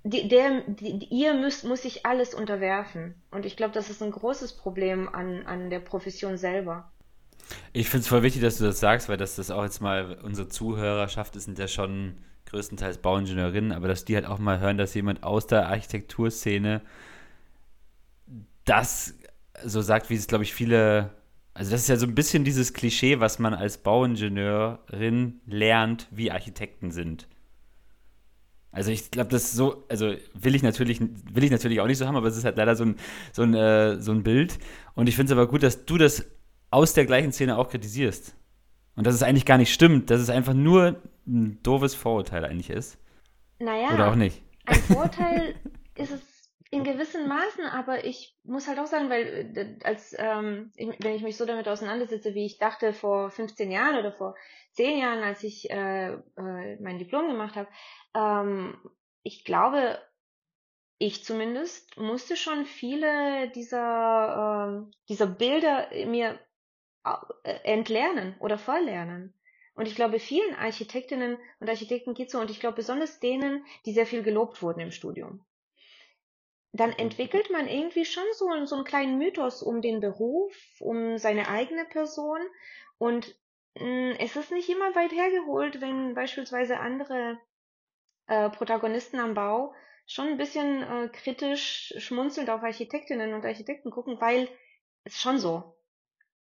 die, 0.03 0.27
der, 0.27 0.61
die, 0.61 1.07
ihr 1.09 1.33
müsst, 1.33 1.63
muss 1.63 1.81
sich 1.81 2.05
alles 2.05 2.33
unterwerfen. 2.33 3.21
Und 3.31 3.45
ich 3.45 3.57
glaube, 3.57 3.73
das 3.73 3.89
ist 3.89 4.01
ein 4.01 4.11
großes 4.11 4.55
Problem 4.57 5.09
an, 5.09 5.45
an 5.45 5.69
der 5.69 5.79
Profession 5.79 6.37
selber. 6.37 6.92
Ich 7.73 7.89
finde 7.89 8.01
es 8.03 8.07
voll 8.07 8.23
wichtig, 8.23 8.41
dass 8.41 8.57
du 8.57 8.63
das 8.63 8.79
sagst, 8.79 9.09
weil 9.09 9.17
das, 9.17 9.35
das 9.35 9.51
auch 9.51 9.63
jetzt 9.63 9.81
mal 9.81 10.19
unsere 10.23 10.47
Zuhörerschaft 10.47 11.35
ist, 11.35 11.45
sind 11.45 11.59
ja 11.59 11.67
schon 11.67 12.15
größtenteils 12.45 12.99
Bauingenieurinnen, 12.99 13.71
aber 13.71 13.87
dass 13.87 14.05
die 14.05 14.15
halt 14.15 14.25
auch 14.25 14.39
mal 14.39 14.59
hören, 14.59 14.77
dass 14.77 14.93
jemand 14.93 15.23
aus 15.23 15.47
der 15.47 15.67
Architekturszene 15.67 16.81
das 18.65 19.15
so 19.63 19.81
sagt, 19.81 20.09
wie 20.09 20.15
es, 20.15 20.27
glaube 20.27 20.43
ich, 20.43 20.53
viele. 20.53 21.11
Also, 21.53 21.71
das 21.71 21.81
ist 21.81 21.89
ja 21.89 21.97
so 21.97 22.07
ein 22.07 22.15
bisschen 22.15 22.43
dieses 22.43 22.73
Klischee, 22.73 23.19
was 23.19 23.37
man 23.37 23.53
als 23.53 23.77
Bauingenieurin 23.77 25.41
lernt, 25.45 26.07
wie 26.09 26.31
Architekten 26.31 26.91
sind. 26.91 27.27
Also 28.73 28.89
ich 28.89 29.11
glaube, 29.11 29.29
das 29.29 29.43
ist 29.43 29.53
so, 29.53 29.85
also 29.87 30.15
will 30.33 30.55
ich 30.55 30.63
natürlich, 30.63 30.99
will 30.99 31.43
ich 31.43 31.51
natürlich 31.51 31.79
auch 31.79 31.85
nicht 31.85 31.99
so 31.99 32.07
haben, 32.07 32.15
aber 32.15 32.27
es 32.27 32.35
ist 32.35 32.43
halt 32.43 32.57
leider 32.57 32.75
so 32.75 32.85
ein, 32.85 32.95
so 33.31 33.43
ein, 33.43 33.53
äh, 33.53 34.01
so 34.01 34.11
ein 34.11 34.23
Bild. 34.23 34.57
Und 34.95 35.07
ich 35.07 35.15
finde 35.15 35.31
es 35.31 35.37
aber 35.37 35.47
gut, 35.47 35.61
dass 35.61 35.85
du 35.85 35.99
das 35.99 36.25
aus 36.73 36.93
der 36.93 37.05
gleichen 37.05 37.31
Szene 37.31 37.57
auch 37.57 37.69
kritisierst. 37.69 38.35
Und 38.95 39.07
dass 39.07 39.15
es 39.15 39.23
eigentlich 39.23 39.45
gar 39.45 39.57
nicht 39.57 39.73
stimmt, 39.73 40.09
dass 40.09 40.21
es 40.21 40.29
einfach 40.29 40.53
nur 40.53 41.01
ein 41.25 41.61
doofes 41.63 41.95
Vorurteil 41.95 42.45
eigentlich 42.45 42.69
ist. 42.69 42.97
Naja, 43.59 43.93
Oder 43.93 44.11
auch 44.11 44.15
nicht. 44.15 44.41
ein 44.65 44.75
Vorteil 44.81 45.55
ist 45.95 46.11
es 46.11 46.21
in 46.69 46.83
gewissen 46.83 47.27
Maßen, 47.27 47.65
aber 47.65 48.05
ich 48.05 48.35
muss 48.43 48.67
halt 48.67 48.79
auch 48.79 48.87
sagen, 48.87 49.09
weil 49.09 49.51
äh, 49.55 49.85
als 49.85 50.15
ähm, 50.17 50.71
wenn 50.75 51.15
ich 51.15 51.21
mich 51.21 51.37
so 51.37 51.45
damit 51.45 51.67
auseinandersetze, 51.67 52.33
wie 52.33 52.45
ich 52.45 52.57
dachte 52.57 52.93
vor 52.93 53.29
15 53.29 53.71
Jahren 53.71 53.97
oder 53.97 54.11
vor 54.11 54.35
10 54.71 54.99
Jahren, 54.99 55.23
als 55.23 55.43
ich 55.43 55.69
äh, 55.69 56.13
äh, 56.13 56.81
mein 56.81 56.97
Diplom 56.97 57.27
gemacht 57.27 57.55
habe, 57.55 57.69
ähm, 58.15 58.75
ich 59.21 59.45
glaube, 59.45 59.99
ich 60.97 61.23
zumindest 61.23 61.97
musste 61.97 62.35
schon 62.35 62.65
viele 62.65 63.51
dieser, 63.51 64.87
äh, 64.87 64.91
dieser 65.09 65.27
Bilder 65.27 65.87
mir 66.07 66.39
entlernen 67.63 68.35
oder 68.39 68.57
verlernen. 68.57 69.33
Und 69.75 69.87
ich 69.87 69.95
glaube, 69.95 70.19
vielen 70.19 70.55
Architektinnen 70.55 71.37
und 71.59 71.69
Architekten 71.69 72.13
geht 72.13 72.29
so, 72.29 72.39
und 72.39 72.51
ich 72.51 72.59
glaube 72.59 72.75
besonders 72.75 73.19
denen, 73.19 73.65
die 73.85 73.93
sehr 73.93 74.05
viel 74.05 74.23
gelobt 74.23 74.61
wurden 74.61 74.81
im 74.81 74.91
Studium. 74.91 75.43
Dann 76.73 76.91
mhm. 76.91 76.97
entwickelt 76.97 77.49
man 77.51 77.67
irgendwie 77.67 78.05
schon 78.05 78.25
so, 78.33 78.47
so 78.65 78.75
einen 78.75 78.85
kleinen 78.85 79.17
Mythos 79.17 79.63
um 79.63 79.81
den 79.81 79.99
Beruf, 79.99 80.55
um 80.79 81.17
seine 81.17 81.47
eigene 81.47 81.85
Person. 81.85 82.39
Und 82.97 83.35
mh, 83.79 83.85
mm, 83.85 84.15
es 84.19 84.35
ist 84.35 84.51
nicht 84.51 84.69
immer 84.69 84.95
weit 84.95 85.11
hergeholt, 85.11 85.81
wenn 85.81 86.13
beispielsweise 86.15 86.79
andere 86.79 87.39
äh, 88.27 88.49
Protagonisten 88.49 89.19
am 89.19 89.33
Bau 89.33 89.73
schon 90.05 90.27
ein 90.27 90.37
bisschen 90.37 90.83
äh, 90.83 91.09
kritisch 91.09 91.93
schmunzelnd 91.97 92.49
auf 92.49 92.63
Architektinnen 92.63 93.33
und 93.33 93.45
Architekten 93.45 93.89
gucken, 93.89 94.19
weil 94.19 94.49
es 95.03 95.19
schon 95.19 95.39
so. 95.39 95.75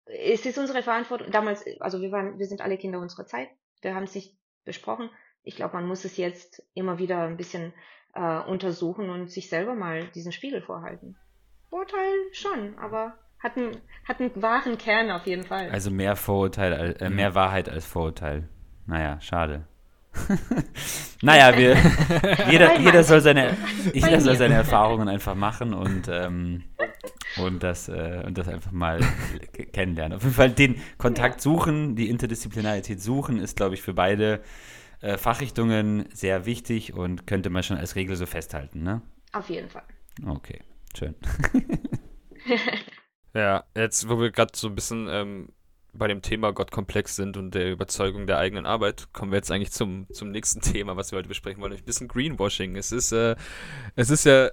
Es 0.06 0.46
ist 0.46 0.58
unsere 0.58 0.84
Verantwortung. 0.84 1.32
Damals, 1.32 1.64
also 1.80 2.02
wir 2.02 2.12
waren, 2.12 2.40
wir 2.40 2.46
sind 2.46 2.62
alle 2.62 2.78
Kinder 2.78 3.00
unserer 3.00 3.26
Zeit. 3.26 3.50
Wir 3.82 3.96
haben 3.96 4.04
es 4.04 4.16
nicht 4.16 4.36
besprochen. 4.66 5.10
Ich 5.44 5.56
glaube, 5.56 5.76
man 5.76 5.88
muss 5.88 6.06
es 6.06 6.18
jetzt 6.18 6.64
immer 6.74 7.00
wieder 7.00 7.24
ein 7.24 7.38
bisschen 7.38 7.74
äh, 8.14 8.40
untersuchen 8.40 9.10
und 9.10 9.30
sich 9.30 9.50
selber 9.50 9.76
mal 9.76 10.08
diesen 10.10 10.32
Spiegel 10.32 10.62
vorhalten. 10.62 11.18
Vorteil 11.70 12.14
schon, 12.34 12.78
aber 12.78 13.18
hat 13.40 13.58
einen, 13.58 13.78
hat 14.08 14.20
einen 14.20 14.42
wahren 14.42 14.78
Kern 14.78 15.10
auf 15.10 15.26
jeden 15.26 15.44
Fall. 15.44 15.70
Also 15.72 15.90
mehr 15.90 16.16
Vorurteil, 16.16 16.96
äh, 17.00 17.10
mehr 17.10 17.34
Wahrheit 17.34 17.70
als 17.70 17.86
Vorurteil. 17.86 18.50
Naja, 18.86 19.20
schade. 19.22 19.68
naja, 21.22 21.58
wir, 21.58 21.76
jeder, 22.52 22.80
jeder, 22.80 23.04
soll 23.04 23.22
seine, 23.22 23.58
jeder 23.94 24.20
soll 24.22 24.36
seine 24.36 24.56
Erfahrungen 24.56 25.08
einfach 25.08 25.36
machen 25.36 25.74
und, 25.74 26.08
ähm, 26.10 26.64
und, 27.38 27.64
das, 27.64 27.88
äh, 27.88 28.24
und 28.26 28.38
das 28.38 28.48
einfach 28.48 28.72
mal 28.72 29.00
kennenlernen. 29.72 30.18
Auf 30.18 30.24
jeden 30.24 30.36
Fall 30.36 30.52
den 30.52 30.82
Kontakt 30.98 31.42
suchen, 31.42 31.96
die 31.96 32.10
Interdisziplinarität 32.10 33.02
suchen, 33.02 33.40
ist, 33.40 33.56
glaube 33.56 33.76
ich, 33.76 33.82
für 33.82 33.94
beide 33.94 34.42
äh, 35.02 35.18
Fachrichtungen 35.18 36.06
sehr 36.14 36.46
wichtig 36.46 36.94
und 36.94 37.26
könnte 37.26 37.50
man 37.50 37.64
schon 37.64 37.78
als 37.78 37.96
Regel 37.96 38.16
so 38.16 38.26
festhalten, 38.26 38.84
ne? 38.84 39.02
Auf 39.34 39.50
jeden 39.50 39.70
Fall. 39.70 39.84
Okay, 40.26 40.60
schön. 40.98 41.16
ja, 43.34 43.64
jetzt, 43.76 44.10
wo 44.10 44.20
wir 44.20 44.32
gerade 44.32 44.52
so 44.56 44.68
ein 44.68 44.76
bisschen 44.76 45.08
ähm, 45.10 45.50
bei 45.94 46.08
dem 46.08 46.22
Thema 46.22 46.52
Gottkomplex 46.52 47.16
sind 47.16 47.38
und 47.38 47.54
der 47.54 47.72
Überzeugung 47.72 48.28
der 48.28 48.38
eigenen 48.38 48.66
Arbeit, 48.66 49.12
kommen 49.14 49.32
wir 49.32 49.38
jetzt 49.38 49.52
eigentlich 49.52 49.72
zum, 49.72 50.08
zum 50.12 50.32
nächsten 50.32 50.62
Thema, 50.62 50.96
was 50.96 51.12
wir 51.12 51.18
heute 51.18 51.28
besprechen 51.28 51.62
wollen, 51.62 51.74
ein 51.74 51.84
bisschen 51.84 52.08
Greenwashing. 52.08 52.76
Es 52.76 52.92
ist, 52.92 53.12
äh, 53.12 53.36
es 53.96 54.10
ist 54.10 54.26
ja 54.26 54.50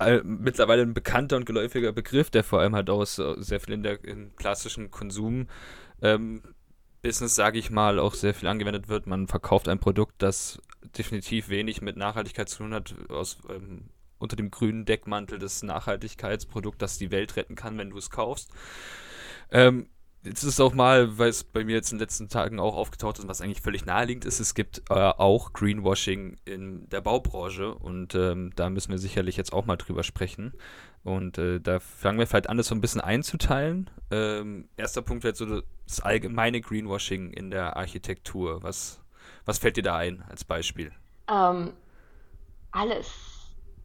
äh, 0.00 0.20
mittlerweile 0.24 0.82
ein 0.82 0.94
bekannter 0.94 1.36
und 1.36 1.46
geläufiger 1.46 1.92
Begriff, 1.92 2.30
der 2.30 2.42
vor 2.42 2.60
allem 2.60 2.74
halt 2.74 2.90
aus 2.90 3.18
äh, 3.18 3.34
sehr 3.38 3.60
viel 3.60 3.74
in 3.74 3.82
der 3.82 4.02
in 4.04 4.34
klassischen 4.36 4.90
Konsum 4.90 5.48
ähm, 6.02 6.42
Business, 7.02 7.34
sage 7.34 7.58
ich 7.58 7.70
mal, 7.70 7.98
auch 7.98 8.14
sehr 8.14 8.34
viel 8.34 8.48
angewendet 8.48 8.88
wird. 8.88 9.06
Man 9.06 9.28
verkauft 9.28 9.68
ein 9.68 9.78
Produkt, 9.78 10.14
das 10.18 10.60
definitiv 10.96 11.48
wenig 11.48 11.80
mit 11.80 11.96
Nachhaltigkeit 11.96 12.48
zu 12.48 12.58
tun 12.58 12.74
hat, 12.74 12.94
aus, 13.08 13.38
ähm, 13.48 13.90
unter 14.18 14.36
dem 14.36 14.50
grünen 14.50 14.84
Deckmantel 14.84 15.38
des 15.38 15.62
Nachhaltigkeitsprodukts, 15.62 16.78
das 16.78 16.98
die 16.98 17.10
Welt 17.10 17.36
retten 17.36 17.54
kann, 17.54 17.78
wenn 17.78 17.90
du 17.90 17.98
es 17.98 18.10
kaufst. 18.10 18.50
Ähm, 19.50 19.88
Jetzt 20.24 20.42
ist 20.42 20.54
es 20.54 20.60
auch 20.60 20.74
mal, 20.74 21.16
weil 21.16 21.28
es 21.28 21.44
bei 21.44 21.64
mir 21.64 21.76
jetzt 21.76 21.92
in 21.92 21.98
den 21.98 22.02
letzten 22.02 22.28
Tagen 22.28 22.58
auch 22.58 22.74
aufgetaucht 22.76 23.18
ist, 23.18 23.28
was 23.28 23.40
eigentlich 23.40 23.62
völlig 23.62 23.86
naheliegend 23.86 24.24
ist, 24.24 24.40
es 24.40 24.54
gibt 24.54 24.82
äh, 24.90 24.94
auch 24.94 25.52
Greenwashing 25.52 26.36
in 26.44 26.88
der 26.88 27.00
Baubranche 27.00 27.72
und 27.74 28.14
ähm, 28.16 28.50
da 28.56 28.68
müssen 28.68 28.90
wir 28.90 28.98
sicherlich 28.98 29.36
jetzt 29.36 29.52
auch 29.52 29.64
mal 29.64 29.76
drüber 29.76 30.02
sprechen. 30.02 30.52
Und 31.04 31.38
äh, 31.38 31.60
da 31.60 31.78
fangen 31.78 32.18
wir 32.18 32.26
vielleicht 32.26 32.50
an, 32.50 32.56
das 32.56 32.66
so 32.66 32.74
ein 32.74 32.80
bisschen 32.80 33.00
einzuteilen. 33.00 33.88
Ähm, 34.10 34.68
erster 34.76 35.02
Punkt 35.02 35.22
wäre 35.22 35.34
so 35.34 35.62
das 35.86 36.00
allgemeine 36.00 36.60
Greenwashing 36.60 37.30
in 37.30 37.50
der 37.50 37.76
Architektur. 37.76 38.62
Was, 38.62 39.00
was 39.44 39.58
fällt 39.58 39.76
dir 39.76 39.84
da 39.84 39.96
ein 39.96 40.22
als 40.28 40.44
Beispiel? 40.44 40.92
Ähm, 41.30 41.72
alles. 42.72 43.37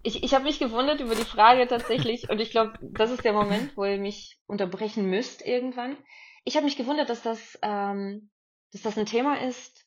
Ich, 0.04 0.24
ich 0.24 0.34
habe 0.34 0.44
mich 0.44 0.60
gewundert 0.60 1.00
über 1.00 1.16
die 1.16 1.24
Frage 1.24 1.68
tatsächlich 1.68 2.30
und 2.30 2.40
ich 2.40 2.52
glaube, 2.52 2.74
das 2.82 3.10
ist 3.10 3.24
der 3.24 3.34
Moment, 3.34 3.76
wo 3.78 3.86
ihr 3.86 3.98
mich 3.98 4.38
unterbrechen 4.48 5.10
müsst 5.10 5.42
irgendwann 5.42 5.98
ich 6.44 6.56
habe 6.56 6.66
mich 6.66 6.78
gewundert, 6.78 7.10
dass 7.10 7.22
das, 7.22 7.58
ähm, 7.62 8.30
dass 8.72 8.82
das 8.82 8.98
ein 8.98 9.06
Thema 9.06 9.42
ist, 9.42 9.86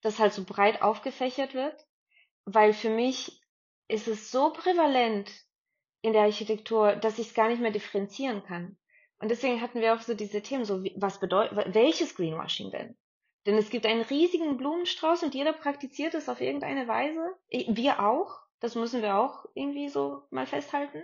das 0.00 0.18
halt 0.18 0.32
so 0.32 0.44
breit 0.44 0.82
aufgefächert 0.82 1.54
wird, 1.54 1.86
weil 2.44 2.72
für 2.72 2.90
mich 2.90 3.42
ist 3.88 4.08
es 4.08 4.30
so 4.30 4.52
prävalent 4.52 5.30
in 6.02 6.12
der 6.12 6.22
Architektur, 6.22 6.96
dass 6.96 7.18
ich 7.18 7.28
es 7.28 7.34
gar 7.34 7.48
nicht 7.48 7.60
mehr 7.60 7.70
differenzieren 7.70 8.42
kann. 8.44 8.78
Und 9.18 9.30
deswegen 9.30 9.60
hatten 9.60 9.80
wir 9.80 9.94
auch 9.94 10.00
so 10.00 10.14
diese 10.14 10.42
Themen, 10.42 10.64
so 10.64 10.84
was 10.96 11.18
bedeutet, 11.18 11.74
welches 11.74 12.14
Greenwashing 12.14 12.70
denn? 12.70 12.96
Denn 13.46 13.56
es 13.56 13.70
gibt 13.70 13.86
einen 13.86 14.02
riesigen 14.02 14.56
Blumenstrauß 14.56 15.24
und 15.24 15.34
jeder 15.34 15.52
praktiziert 15.52 16.14
es 16.14 16.28
auf 16.28 16.40
irgendeine 16.40 16.86
Weise. 16.86 17.34
Wir 17.50 18.00
auch. 18.00 18.38
Das 18.60 18.74
müssen 18.74 19.02
wir 19.02 19.16
auch 19.16 19.46
irgendwie 19.54 19.88
so 19.88 20.22
mal 20.30 20.46
festhalten. 20.46 21.02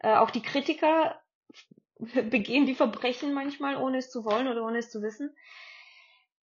Äh, 0.00 0.16
auch 0.16 0.30
die 0.30 0.42
Kritiker 0.42 1.20
begehen 1.98 2.66
die 2.66 2.74
Verbrechen 2.74 3.32
manchmal, 3.32 3.76
ohne 3.76 3.98
es 3.98 4.10
zu 4.10 4.24
wollen 4.24 4.48
oder 4.48 4.64
ohne 4.64 4.78
es 4.78 4.90
zu 4.90 5.02
wissen. 5.02 5.34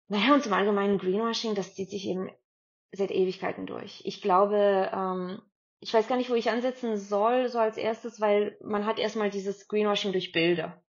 Naja, 0.07 0.33
und 0.33 0.43
zum 0.43 0.53
allgemeinen 0.53 0.97
Greenwashing, 0.97 1.55
das 1.55 1.75
zieht 1.75 1.89
sich 1.89 2.07
eben 2.07 2.29
seit 2.91 3.11
Ewigkeiten 3.11 3.65
durch. 3.65 4.01
Ich 4.05 4.21
glaube, 4.21 4.91
ähm, 4.93 5.41
ich 5.79 5.93
weiß 5.93 6.07
gar 6.07 6.17
nicht, 6.17 6.29
wo 6.29 6.35
ich 6.35 6.49
ansetzen 6.49 6.97
soll, 6.97 7.49
so 7.49 7.59
als 7.59 7.77
erstes, 7.77 8.21
weil 8.21 8.57
man 8.61 8.85
hat 8.85 8.99
erstmal 8.99 9.29
dieses 9.29 9.67
Greenwashing 9.67 10.11
durch 10.11 10.31
Bilder. 10.31 10.81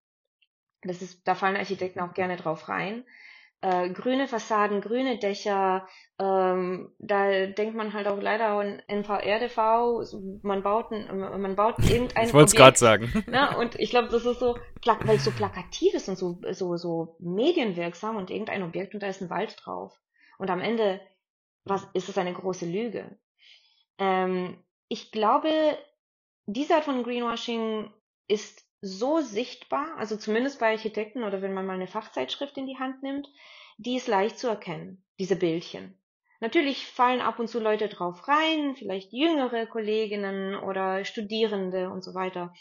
Das 0.83 1.01
ist, 1.01 1.27
da 1.27 1.35
fallen 1.35 1.57
Architekten 1.57 2.01
auch 2.01 2.13
gerne 2.13 2.37
drauf 2.37 2.69
rein 2.69 3.05
äh, 3.65 3.89
grüne 3.89 4.29
Fassaden, 4.29 4.83
grüne 4.83 5.19
Dächer. 5.19 5.89
Ähm, 6.19 6.93
da 6.99 7.47
denkt 7.47 7.75
man 7.75 7.95
halt 7.95 8.07
auch 8.07 8.21
leider 8.21 8.49
an 8.49 8.83
NVRDV. 8.89 10.03
Man 10.43 10.63
baut, 10.63 10.93
ein, 10.93 11.19
man 11.19 11.57
baut 11.57 11.79
irgendein. 11.79 12.27
ich 12.27 12.35
wollte 12.35 12.49
es 12.49 12.55
gerade 12.55 12.77
sagen. 12.77 13.11
Ne? 13.27 13.57
Und 13.57 13.81
ich 13.81 13.89
glaube, 13.89 14.09
das 14.09 14.27
ist 14.27 14.39
so, 14.39 14.59
weil 14.85 15.17
es 15.17 15.25
so 15.25 15.31
plakativ 15.31 15.95
ist 15.95 16.11
und 16.11 16.19
so, 16.19 16.41
so, 16.51 16.77
so 16.77 17.17
medienwirksam 17.21 18.17
und 18.17 18.31
irgendein 18.31 18.63
Objekt 18.63 18.93
und 18.93 19.03
da 19.03 19.07
ist 19.07 19.23
ein 19.23 19.31
Wald 19.31 19.57
drauf. 19.65 19.99
Und 20.39 20.51
am 20.51 20.61
Ende 20.61 21.01
was, 21.65 21.89
ist 21.95 22.11
es 22.11 22.19
eine 22.19 22.35
große 22.35 22.67
Lüge. 22.67 23.19
Ähm, 23.99 24.63
ich 24.89 25.11
glaube, 25.11 25.79
diese 26.45 26.75
Art 26.75 26.85
von 26.85 27.03
Greenwashing 27.03 27.91
ist 28.29 28.64
so 28.85 29.21
sichtbar, 29.21 29.97
also 29.97 30.17
zumindest 30.17 30.61
bei 30.61 30.73
Architekten 30.73 31.25
oder 31.25 31.41
wenn 31.41 31.55
man 31.55 31.67
mal 31.67 31.75
eine 31.75 31.87
Fachzeitschrift 31.87 32.57
in 32.59 32.67
die 32.67 32.79
Hand 32.79 33.03
nimmt, 33.03 33.29
die 33.79 33.97
ist 33.97 34.09
leicht 34.09 34.39
zu 34.39 34.49
erkennen, 34.49 35.03
diese 35.19 35.37
Bildchen. 35.37 35.99
Natürlich 36.41 36.87
fallen 36.87 37.23
ab 37.23 37.39
und 37.39 37.49
zu 37.49 37.61
Leute 37.61 37.89
drauf 37.89 38.29
rein, 38.29 38.77
vielleicht 38.77 39.13
jüngere 39.13 39.67
Kolleginnen 39.67 40.55
oder 40.57 41.05
Studierende 41.07 41.89
und 41.89 42.05
so 42.05 42.15
weiter. 42.15 42.53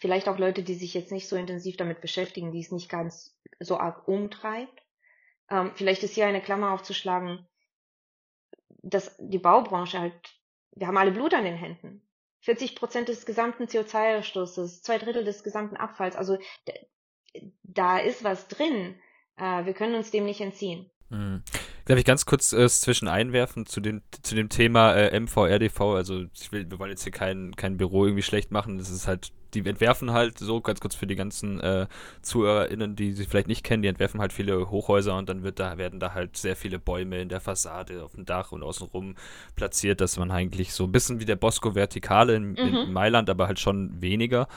Vielleicht 0.00 0.28
auch 0.28 0.38
Leute, 0.38 0.62
die 0.62 0.74
sich 0.74 0.92
jetzt 0.92 1.12
nicht 1.12 1.28
so 1.28 1.36
intensiv 1.36 1.78
damit 1.78 2.02
beschäftigen, 2.02 2.52
die 2.52 2.60
es 2.60 2.70
nicht 2.70 2.90
ganz 2.90 3.34
so 3.58 3.78
arg 3.78 4.06
umtreibt. 4.06 4.82
Ähm, 5.48 5.72
vielleicht 5.74 6.02
ist 6.02 6.14
hier 6.14 6.26
eine 6.26 6.42
Klammer 6.42 6.72
aufzuschlagen, 6.72 7.46
dass 8.82 9.16
die 9.18 9.38
Baubranche 9.38 9.98
halt, 9.98 10.14
wir 10.72 10.86
haben 10.86 10.98
alle 10.98 11.12
Blut 11.12 11.32
an 11.32 11.44
den 11.44 11.56
Händen. 11.56 12.06
40 12.44 12.76
Prozent 12.76 13.08
des 13.08 13.24
gesamten 13.24 13.64
CO2-Ausstoßes, 13.64 14.82
zwei 14.82 14.98
Drittel 14.98 15.24
des 15.24 15.42
gesamten 15.42 15.76
Abfalls. 15.76 16.14
Also 16.14 16.38
da 17.62 17.98
ist 17.98 18.22
was 18.22 18.48
drin. 18.48 18.96
Äh, 19.36 19.64
wir 19.64 19.72
können 19.72 19.94
uns 19.94 20.10
dem 20.10 20.26
nicht 20.26 20.42
entziehen. 20.42 20.90
Mhm. 21.08 21.42
Darf 21.86 21.98
ich 21.98 22.04
ganz 22.04 22.26
kurz 22.26 22.52
äh, 22.52 22.68
zwischen 22.68 23.08
einwerfen 23.08 23.64
zu 23.66 23.80
dem, 23.80 24.02
zu 24.22 24.34
dem 24.34 24.50
Thema 24.50 24.94
äh, 24.94 25.18
MVRDV? 25.18 25.80
Also 25.80 26.24
ich 26.34 26.52
will, 26.52 26.70
wir 26.70 26.78
wollen 26.78 26.90
jetzt 26.90 27.02
hier 27.02 27.12
kein, 27.12 27.56
kein 27.56 27.78
Büro 27.78 28.04
irgendwie 28.04 28.22
schlecht 28.22 28.50
machen. 28.50 28.76
Das 28.76 28.90
ist 28.90 29.06
halt, 29.06 29.32
die 29.54 29.68
entwerfen 29.68 30.12
halt 30.12 30.38
so, 30.38 30.60
ganz 30.60 30.80
kurz 30.80 30.94
für 30.94 31.06
die 31.06 31.16
ganzen 31.16 31.60
äh, 31.60 31.86
ZuhörerInnen, 32.22 32.96
die 32.96 33.12
sie 33.12 33.24
vielleicht 33.24 33.48
nicht 33.48 33.64
kennen, 33.64 33.82
die 33.82 33.88
entwerfen 33.88 34.20
halt 34.20 34.32
viele 34.32 34.70
Hochhäuser 34.70 35.16
und 35.16 35.28
dann 35.28 35.42
wird 35.42 35.60
da, 35.60 35.78
werden 35.78 36.00
da 36.00 36.14
halt 36.14 36.36
sehr 36.36 36.56
viele 36.56 36.78
Bäume 36.78 37.20
in 37.20 37.28
der 37.28 37.40
Fassade, 37.40 38.04
auf 38.04 38.12
dem 38.12 38.24
Dach 38.24 38.52
und 38.52 38.62
außenrum 38.62 39.14
platziert, 39.56 40.00
dass 40.00 40.18
man 40.18 40.30
eigentlich 40.30 40.72
so 40.72 40.84
ein 40.84 40.92
bisschen 40.92 41.20
wie 41.20 41.24
der 41.24 41.36
Bosco 41.36 41.74
Vertikale 41.74 42.34
in, 42.34 42.52
mhm. 42.52 42.56
in 42.58 42.92
Mailand, 42.92 43.30
aber 43.30 43.46
halt 43.46 43.60
schon 43.60 44.00
weniger. 44.00 44.48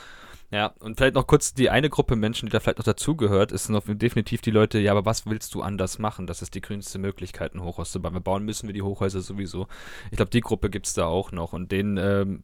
Ja, 0.50 0.68
und 0.80 0.96
vielleicht 0.96 1.16
noch 1.16 1.28
kurz 1.28 1.54
die 1.54 1.70
eine 1.70 1.90
Gruppe 1.90 2.16
Menschen, 2.16 2.46
die 2.46 2.54
da 2.54 2.62
vielleicht 2.62 2.78
noch 2.78 2.86
dazugehört, 2.86 3.52
ist 3.52 3.68
noch 3.68 3.84
definitiv 3.86 4.40
die 4.42 4.52
Leute, 4.52 4.80
ja, 4.80 4.92
aber 4.92 5.06
was 5.06 5.26
willst 5.26 5.54
du 5.54 5.62
anders 5.62 6.00
machen? 6.00 6.26
Das 6.26 6.42
ist 6.42 6.56
die 6.56 6.62
grünste 6.62 7.00
Möglichkeit, 7.00 7.54
ein 7.54 7.64
Hochhaus 7.64 7.92
zu 7.92 8.02
bauen. 8.02 8.14
Wir 8.14 8.22
bauen 8.22 8.46
müssen 8.46 8.68
wir 8.68 8.74
die 8.74 8.82
Hochhäuser 8.82 9.20
sowieso. 9.20 9.68
Ich 10.10 10.16
glaube, 10.16 10.32
die 10.32 10.40
Gruppe 10.40 10.70
gibt 10.70 10.88
es 10.88 10.94
da 10.94 11.06
auch 11.06 11.34
noch. 11.34 11.52
Und 11.52 11.74
denen, 11.74 11.98
ähm, 11.98 12.44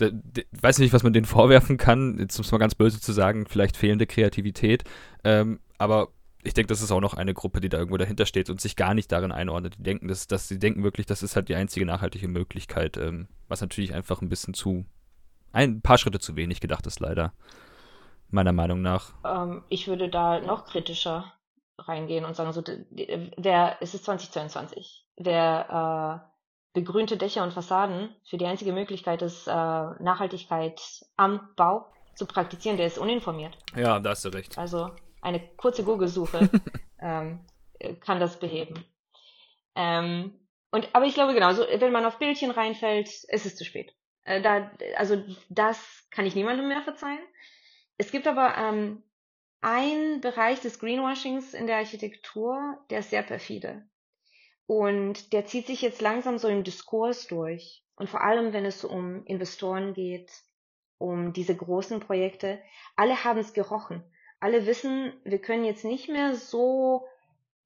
weiß 0.00 0.78
nicht, 0.78 0.92
was 0.92 1.02
man 1.02 1.12
denen 1.12 1.26
vorwerfen 1.26 1.76
kann, 1.76 2.18
jetzt 2.18 2.38
um 2.38 2.44
es 2.44 2.52
mal 2.52 2.58
ganz 2.58 2.74
böse 2.74 3.00
zu 3.00 3.12
sagen, 3.12 3.46
vielleicht 3.46 3.76
fehlende 3.76 4.06
Kreativität. 4.06 4.84
Ähm, 5.24 5.60
aber 5.78 6.08
ich 6.42 6.54
denke, 6.54 6.68
das 6.68 6.80
ist 6.80 6.90
auch 6.90 7.00
noch 7.00 7.14
eine 7.14 7.34
Gruppe, 7.34 7.60
die 7.60 7.68
da 7.68 7.78
irgendwo 7.78 7.98
dahinter 7.98 8.24
steht 8.26 8.48
und 8.48 8.60
sich 8.60 8.76
gar 8.76 8.94
nicht 8.94 9.12
darin 9.12 9.32
einordnet. 9.32 9.76
Die 9.78 9.82
denken, 9.82 10.08
dass, 10.08 10.26
dass 10.26 10.48
sie 10.48 10.58
denken 10.58 10.82
wirklich, 10.82 11.06
das 11.06 11.22
ist 11.22 11.36
halt 11.36 11.48
die 11.48 11.54
einzige 11.54 11.84
nachhaltige 11.84 12.28
Möglichkeit, 12.28 12.96
ähm, 12.96 13.28
was 13.48 13.60
natürlich 13.60 13.94
einfach 13.94 14.22
ein 14.22 14.28
bisschen 14.28 14.54
zu 14.54 14.86
ein 15.52 15.82
paar 15.82 15.98
Schritte 15.98 16.20
zu 16.20 16.36
wenig 16.36 16.60
gedacht 16.60 16.86
ist, 16.86 17.00
leider. 17.00 17.32
Meiner 18.30 18.52
Meinung 18.52 18.80
nach. 18.80 19.12
Ähm, 19.24 19.64
ich 19.68 19.88
würde 19.88 20.08
da 20.08 20.40
noch 20.40 20.64
kritischer 20.64 21.32
reingehen 21.78 22.24
und 22.24 22.36
sagen, 22.36 22.52
so, 22.52 22.62
wer, 23.36 23.76
es 23.80 23.94
ist 23.94 24.04
2022, 24.04 25.06
wer 25.16 26.22
äh, 26.26 26.29
begrünte 26.72 27.16
Dächer 27.16 27.42
und 27.42 27.52
Fassaden 27.52 28.14
für 28.24 28.38
die 28.38 28.46
einzige 28.46 28.72
Möglichkeit 28.72 29.22
ist, 29.22 29.46
äh, 29.46 29.50
Nachhaltigkeit 29.50 30.80
am 31.16 31.50
Bau 31.56 31.86
zu 32.14 32.26
praktizieren, 32.26 32.76
der 32.76 32.86
ist 32.86 32.98
uninformiert. 32.98 33.56
Ja, 33.76 33.98
da 33.98 34.10
hast 34.10 34.24
du 34.24 34.28
recht. 34.28 34.56
Also 34.58 34.90
eine 35.20 35.40
kurze 35.56 35.84
Google-Suche 35.84 36.48
ähm, 37.00 37.40
kann 38.00 38.20
das 38.20 38.38
beheben. 38.38 38.84
Ähm, 39.74 40.34
und, 40.70 40.88
aber 40.92 41.06
ich 41.06 41.14
glaube 41.14 41.34
genauso, 41.34 41.62
wenn 41.62 41.92
man 41.92 42.04
auf 42.04 42.18
Bildchen 42.18 42.50
reinfällt, 42.50 43.08
ist 43.08 43.46
es 43.46 43.56
zu 43.56 43.64
spät. 43.64 43.94
Äh, 44.24 44.42
da, 44.42 44.70
also 44.96 45.24
das 45.48 46.06
kann 46.10 46.26
ich 46.26 46.34
niemandem 46.34 46.68
mehr 46.68 46.82
verzeihen. 46.82 47.20
Es 47.96 48.12
gibt 48.12 48.26
aber 48.26 48.56
ähm, 48.56 49.02
einen 49.60 50.20
Bereich 50.20 50.60
des 50.60 50.78
Greenwashings 50.78 51.54
in 51.54 51.66
der 51.66 51.76
Architektur, 51.76 52.78
der 52.90 53.00
ist 53.00 53.10
sehr 53.10 53.22
perfide. 53.22 53.84
Und 54.70 55.32
der 55.32 55.46
zieht 55.46 55.66
sich 55.66 55.82
jetzt 55.82 56.00
langsam 56.00 56.38
so 56.38 56.48
im 56.48 56.62
Diskurs 56.62 57.26
durch. 57.26 57.82
Und 57.96 58.08
vor 58.08 58.22
allem, 58.22 58.52
wenn 58.52 58.64
es 58.64 58.84
um 58.84 59.24
Investoren 59.24 59.94
geht, 59.94 60.30
um 60.98 61.32
diese 61.32 61.56
großen 61.56 62.00
Projekte. 62.00 62.60
Alle 62.94 63.24
haben 63.24 63.40
es 63.40 63.52
gerochen. 63.52 64.04
Alle 64.38 64.66
wissen, 64.66 65.12
wir 65.24 65.40
können 65.40 65.64
jetzt 65.64 65.84
nicht 65.84 66.08
mehr 66.08 66.34
so 66.34 67.06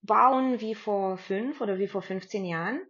bauen 0.03 0.61
wie 0.61 0.75
vor 0.75 1.19
fünf 1.19 1.61
oder 1.61 1.79
wie 1.79 1.89
vor 1.89 2.03
15 2.03 2.45
Jahren 2.45 2.81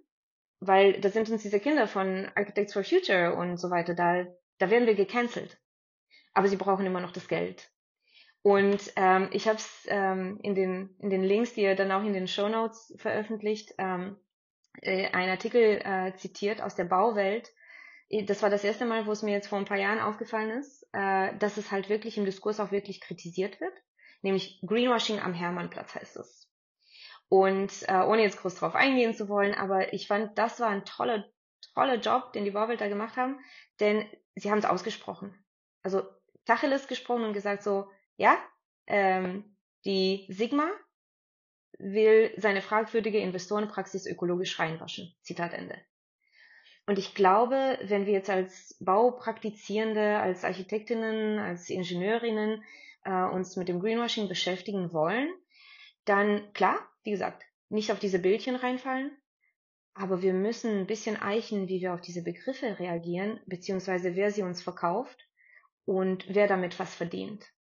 weil 0.67 1.01
da 1.01 1.11
sind 1.11 1.31
uns 1.31 1.43
diese 1.43 1.61
Kinder 1.61 1.87
von 1.87 2.31
Architects 2.35 2.73
for 2.73 2.85
Future 2.85 3.35
und 3.35 3.59
so 3.59 3.71
weiter, 3.71 3.95
da, 3.95 4.27
da 4.59 4.71
werden 4.71 4.87
wir 4.87 4.95
gecancelt. 4.95 5.59
Aber 6.33 6.49
sie 6.49 6.57
brauchen 6.57 6.87
immer 6.87 7.01
noch 7.01 7.13
das 7.13 7.29
Geld. 7.29 7.71
Und 8.45 8.93
ähm, 8.97 9.31
ich 9.33 9.49
habe 9.49 9.57
es 9.57 9.87
ähm, 9.89 10.39
in, 10.43 10.55
den, 10.55 10.95
in 10.99 11.09
den 11.09 11.23
Links, 11.23 11.55
die 11.55 11.63
ihr 11.63 11.75
dann 11.75 11.91
auch 11.91 12.03
in 12.03 12.13
den 12.13 12.29
Show 12.29 12.47
Notes 12.47 12.95
veröffentlicht, 12.99 13.73
ähm, 13.79 14.19
äh, 14.83 15.09
einen 15.13 15.31
Artikel 15.31 15.81
äh, 15.83 16.15
zitiert 16.17 16.61
aus 16.61 16.75
der 16.75 16.85
Bauwelt. 16.85 17.51
Das 18.27 18.43
war 18.43 18.51
das 18.51 18.63
erste 18.63 18.85
Mal, 18.85 19.07
wo 19.07 19.13
es 19.13 19.23
mir 19.23 19.33
jetzt 19.33 19.47
vor 19.47 19.59
ein 19.59 19.65
paar 19.65 19.79
Jahren 19.79 19.99
aufgefallen 19.99 20.51
ist, 20.51 20.87
äh, 20.93 21.35
dass 21.39 21.57
es 21.57 21.73
halt 21.73 21.89
wirklich 21.89 22.19
im 22.19 22.27
Diskurs 22.27 22.61
auch 22.61 22.71
wirklich 22.71 23.01
kritisiert 23.01 23.63
wird. 23.63 23.73
Nämlich 24.21 24.61
Greenwashing 24.67 25.21
am 25.21 25.33
Hermannplatz 25.33 25.95
heißt 25.95 26.19
es. 26.19 26.47
Und 27.31 27.73
äh, 27.89 28.03
ohne 28.03 28.25
jetzt 28.25 28.43
groß 28.43 28.57
drauf 28.57 28.75
eingehen 28.75 29.15
zu 29.15 29.31
wollen, 29.31 29.55
aber 29.55 29.95
ich 29.95 30.07
fand, 30.07 30.37
das 30.37 30.61
war 30.61 30.69
ein 30.69 30.85
toller, 30.85 31.25
toller 31.75 31.97
Job, 31.97 32.35
den 32.35 32.45
die 32.45 32.51
Bauwelt 32.51 32.83
da 32.83 32.89
gemacht 32.89 33.17
haben, 33.17 33.41
denn 33.81 34.07
sie 34.35 34.51
haben 34.51 34.59
es 34.59 34.67
ausgesprochen. 34.67 35.35
Also 35.83 36.03
Tacheles 36.45 36.89
gesprochen 36.89 37.25
und 37.25 37.33
gesagt 37.33 37.63
so, 37.63 37.89
ja, 38.17 38.39
ähm, 38.87 39.57
die 39.85 40.27
Sigma 40.29 40.71
will 41.79 42.33
seine 42.37 42.63
fragwürdige 42.63 43.19
Investorenpraxis 43.19 44.07
ökologisch 44.07 44.59
reinwaschen. 44.59 45.15
Zitat 45.23 45.53
Ende. 45.53 45.77
Und 46.87 46.99
ich 46.99 47.15
glaube, 47.15 47.79
wenn 47.83 48.07
wir 48.07 48.13
jetzt 48.13 48.31
als 48.31 48.77
Baupraktizierende, 48.81 50.19
als 50.19 50.45
Architektinnen, 50.45 51.39
als 51.39 51.71
Ingenieurinnen 51.71 52.63
äh, 53.05 53.25
uns 53.25 53.57
mit 53.57 53.69
dem 53.69 53.81
Greenwashing 53.81 54.29
beschäftigen 54.29 54.93
wollen, 54.93 55.33
dann 56.05 56.53
klar, 56.53 56.79
wie 57.03 57.13
gesagt, 57.13 57.43
nicht 57.71 57.91
auf 57.91 57.99
diese 57.99 58.19
Bildchen 58.19 58.57
reinfallen, 58.57 59.17
aber 59.95 60.23
wir 60.23 60.35
müssen 60.35 60.81
ein 60.81 60.87
bisschen 60.87 61.17
eichen, 61.17 61.69
wie 61.69 61.81
wir 61.81 61.95
auf 61.95 62.01
diese 62.01 62.23
Begriffe 62.23 62.79
reagieren, 62.79 63.41
beziehungsweise 63.47 64.15
wer 64.15 64.31
sie 64.31 64.43
uns 64.43 64.63
verkauft 64.63 65.19
und 65.87 66.27
wer 66.29 66.49
damit 66.49 66.79
was 66.79 66.95
verdient. 66.95 67.54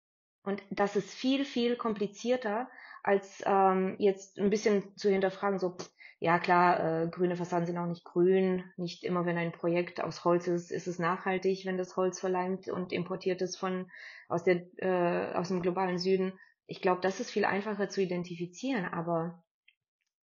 Und 0.44 0.62
das 0.70 0.94
ist 0.94 1.12
viel, 1.12 1.44
viel 1.44 1.76
komplizierter, 1.76 2.68
als 3.02 3.42
ähm, 3.46 3.96
jetzt 3.98 4.38
ein 4.38 4.50
bisschen 4.50 4.96
zu 4.96 5.11
hinterfragen, 5.11 5.59
so, 5.59 5.76
ja 6.20 6.38
klar, 6.38 7.04
äh, 7.04 7.09
grüne 7.09 7.37
Fassaden 7.37 7.66
sind 7.66 7.78
auch 7.78 7.87
nicht 7.87 8.04
grün, 8.04 8.64
nicht 8.76 9.04
immer, 9.04 9.26
wenn 9.26 9.37
ein 9.37 9.52
Projekt 9.52 10.02
aus 10.02 10.24
Holz 10.24 10.46
ist, 10.46 10.70
ist 10.70 10.87
es 10.87 10.98
nachhaltig, 10.98 11.66
wenn 11.66 11.78
das 11.78 11.96
Holz 11.96 12.20
verleimt 12.20 12.68
und 12.68 12.92
importiert 12.92 13.42
ist 13.42 13.57
von 13.57 13.90
aus 14.28 14.44
der 14.44 14.66
äh, 14.76 15.35
aus 15.35 15.48
dem 15.48 15.61
globalen 15.61 15.98
Süden. 15.98 16.33
Ich 16.66 16.80
glaube, 16.80 17.00
das 17.02 17.20
ist 17.20 17.30
viel 17.30 17.44
einfacher 17.44 17.88
zu 17.88 18.00
identifizieren, 18.00 18.87
aber 18.87 19.42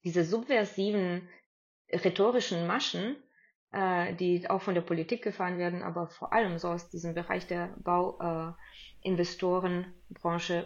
diese 0.05 0.25
subversiven 0.25 1.29
rhetorischen 1.93 2.67
Maschen, 2.67 3.17
äh, 3.73 4.15
die 4.15 4.49
auch 4.49 4.63
von 4.63 4.75
der 4.75 4.83
Politik 4.83 5.23
gefahren 5.23 5.59
werden, 5.59 5.83
aber 5.83 6.09
vor 6.09 6.33
allem 6.33 6.59
so 6.59 6.69
aus 6.69 6.91
diesem 6.91 7.15
Bereich 7.15 7.47
der 7.47 7.75
Bauinvestorenbranche, 7.85 10.55
äh, 10.55 10.65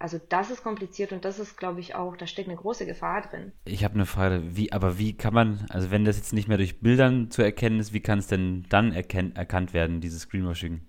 also 0.00 0.20
das 0.28 0.50
ist 0.50 0.62
kompliziert 0.62 1.10
und 1.12 1.24
das 1.24 1.40
ist, 1.40 1.56
glaube 1.56 1.80
ich, 1.80 1.96
auch, 1.96 2.16
da 2.16 2.26
steckt 2.26 2.48
eine 2.48 2.56
große 2.56 2.86
Gefahr 2.86 3.22
drin. 3.22 3.52
Ich 3.64 3.82
habe 3.82 3.94
eine 3.94 4.06
Frage, 4.06 4.56
wie, 4.56 4.72
aber 4.72 4.98
wie 4.98 5.16
kann 5.16 5.34
man, 5.34 5.66
also 5.70 5.90
wenn 5.90 6.04
das 6.04 6.16
jetzt 6.16 6.32
nicht 6.32 6.46
mehr 6.46 6.56
durch 6.56 6.80
Bildern 6.80 7.32
zu 7.32 7.42
erkennen 7.42 7.80
ist, 7.80 7.92
wie 7.92 8.00
kann 8.00 8.20
es 8.20 8.28
denn 8.28 8.64
dann 8.68 8.92
erken, 8.92 9.34
erkannt 9.34 9.72
werden, 9.72 10.00
dieses 10.00 10.28
Greenwashing, 10.28 10.86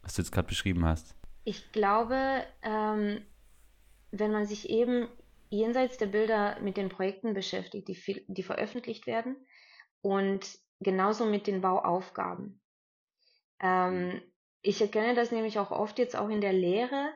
was 0.00 0.14
du 0.14 0.22
jetzt 0.22 0.32
gerade 0.32 0.48
beschrieben 0.48 0.86
hast? 0.86 1.14
Ich 1.44 1.72
glaube, 1.72 2.42
ähm, 2.62 3.20
wenn 4.10 4.32
man 4.32 4.46
sich 4.46 4.70
eben 4.70 5.08
jenseits 5.50 5.98
der 5.98 6.06
Bilder 6.06 6.58
mit 6.62 6.78
den 6.78 6.88
Projekten 6.88 7.34
beschäftigt, 7.34 7.88
die, 7.88 8.24
die 8.26 8.42
veröffentlicht 8.42 9.06
werden 9.06 9.36
und 10.00 10.61
genauso 10.82 11.26
mit 11.26 11.46
den 11.46 11.60
Bauaufgaben. 11.60 12.60
Ähm, 13.60 14.22
ich 14.62 14.80
erkenne 14.80 15.14
das 15.14 15.32
nämlich 15.32 15.58
auch 15.58 15.70
oft 15.70 15.98
jetzt 15.98 16.16
auch 16.16 16.28
in 16.28 16.40
der 16.40 16.52
Lehre. 16.52 17.12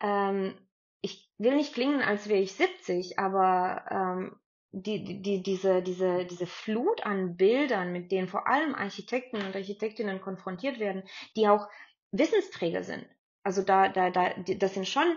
Ähm, 0.00 0.56
ich 1.00 1.32
will 1.38 1.56
nicht 1.56 1.74
klingen, 1.74 2.02
als 2.02 2.28
wäre 2.28 2.40
ich 2.40 2.52
70, 2.54 3.18
aber 3.18 3.84
ähm, 3.90 4.36
die, 4.72 5.22
die, 5.22 5.42
diese, 5.42 5.82
diese, 5.82 6.24
diese 6.24 6.46
Flut 6.46 7.04
an 7.04 7.36
Bildern, 7.36 7.92
mit 7.92 8.12
denen 8.12 8.28
vor 8.28 8.46
allem 8.46 8.74
Architekten 8.74 9.36
und 9.36 9.56
Architektinnen 9.56 10.20
konfrontiert 10.20 10.78
werden, 10.78 11.02
die 11.36 11.48
auch 11.48 11.68
Wissensträger 12.12 12.82
sind. 12.82 13.06
Also 13.42 13.62
da, 13.62 13.88
da, 13.88 14.10
da, 14.10 14.34
das 14.34 14.74
sind 14.74 14.86
schon 14.86 15.16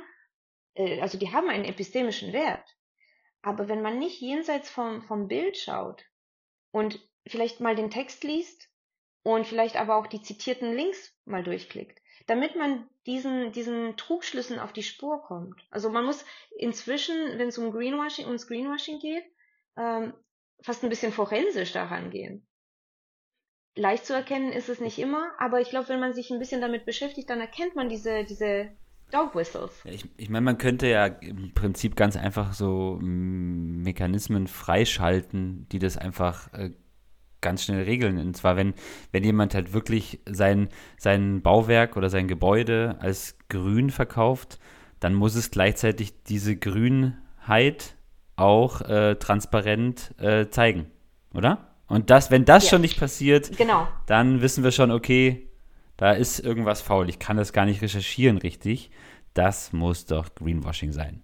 äh, 0.75 1.01
also 1.01 1.17
die 1.17 1.31
haben 1.31 1.49
einen 1.49 1.65
epistemischen 1.65 2.33
Wert. 2.33 2.75
Aber 3.41 3.67
wenn 3.67 3.81
man 3.81 3.99
nicht 3.99 4.21
jenseits 4.21 4.69
vom, 4.69 5.01
vom 5.01 5.27
Bild 5.27 5.57
schaut 5.57 6.05
und 6.71 6.99
vielleicht 7.25 7.59
mal 7.59 7.75
den 7.75 7.89
Text 7.89 8.23
liest 8.23 8.69
und 9.23 9.47
vielleicht 9.47 9.75
aber 9.75 9.95
auch 9.95 10.07
die 10.07 10.21
zitierten 10.21 10.73
Links 10.73 11.15
mal 11.25 11.43
durchklickt, 11.43 12.01
damit 12.27 12.55
man 12.55 12.87
diesen, 13.05 13.51
diesen 13.51 13.97
Trugschlüssen 13.97 14.59
auf 14.59 14.73
die 14.73 14.83
Spur 14.83 15.21
kommt. 15.23 15.61
Also 15.71 15.89
man 15.89 16.05
muss 16.05 16.25
inzwischen, 16.57 17.15
wenn 17.37 17.47
es 17.47 17.57
um 17.57 17.71
Greenwashing, 17.71 18.25
ums 18.25 18.47
Greenwashing 18.47 18.99
geht, 18.99 19.23
ähm, 19.77 20.13
fast 20.61 20.83
ein 20.83 20.89
bisschen 20.89 21.11
forensisch 21.11 21.71
daran 21.71 22.09
gehen. 22.09 22.45
Leicht 23.75 24.05
zu 24.05 24.13
erkennen 24.13 24.51
ist 24.51 24.69
es 24.69 24.79
nicht 24.79 24.99
immer, 24.99 25.31
aber 25.39 25.59
ich 25.59 25.69
glaube, 25.69 25.89
wenn 25.89 25.99
man 25.99 26.13
sich 26.13 26.29
ein 26.29 26.39
bisschen 26.39 26.61
damit 26.61 26.85
beschäftigt, 26.85 27.29
dann 27.29 27.41
erkennt 27.41 27.75
man 27.75 27.89
diese, 27.89 28.23
diese 28.23 28.69
Dog 29.11 29.35
Whistles. 29.35 29.81
Ich, 29.85 30.05
ich 30.17 30.29
meine, 30.29 30.43
man 30.43 30.57
könnte 30.57 30.87
ja 30.87 31.05
im 31.05 31.53
Prinzip 31.53 31.95
ganz 31.95 32.15
einfach 32.15 32.53
so 32.53 32.99
Mechanismen 33.01 34.47
freischalten, 34.47 35.67
die 35.69 35.79
das 35.79 35.97
einfach 35.97 36.53
äh, 36.53 36.71
ganz 37.43 37.63
schnell 37.63 37.83
regeln. 37.83 38.17
Und 38.17 38.35
zwar, 38.35 38.55
wenn, 38.55 38.73
wenn 39.11 39.23
jemand 39.23 39.53
halt 39.53 39.73
wirklich 39.73 40.19
sein, 40.25 40.69
sein 40.97 41.43
Bauwerk 41.43 41.95
oder 41.95 42.09
sein 42.09 42.27
Gebäude 42.27 42.95
als 42.99 43.37
grün 43.49 43.91
verkauft, 43.91 44.57
dann 44.99 45.13
muss 45.13 45.35
es 45.35 45.51
gleichzeitig 45.51 46.23
diese 46.23 46.55
Grünheit 46.55 47.95
auch 48.35 48.81
äh, 48.81 49.15
transparent 49.15 50.15
äh, 50.19 50.49
zeigen, 50.49 50.87
oder? 51.33 51.67
Und 51.87 52.09
das, 52.09 52.31
wenn 52.31 52.45
das 52.45 52.63
ja. 52.63 52.69
schon 52.71 52.81
nicht 52.81 52.99
passiert, 52.99 53.55
genau. 53.55 53.87
dann 54.07 54.41
wissen 54.41 54.63
wir 54.63 54.71
schon, 54.71 54.89
okay, 54.89 55.47
da 55.97 56.13
ist 56.13 56.39
irgendwas 56.39 56.81
faul. 56.81 57.09
Ich 57.09 57.19
kann 57.19 57.37
das 57.37 57.53
gar 57.53 57.65
nicht 57.65 57.81
recherchieren 57.81 58.37
richtig. 58.37 58.89
Das 59.33 59.73
muss 59.73 60.05
doch 60.05 60.33
Greenwashing 60.33 60.91
sein. 60.91 61.21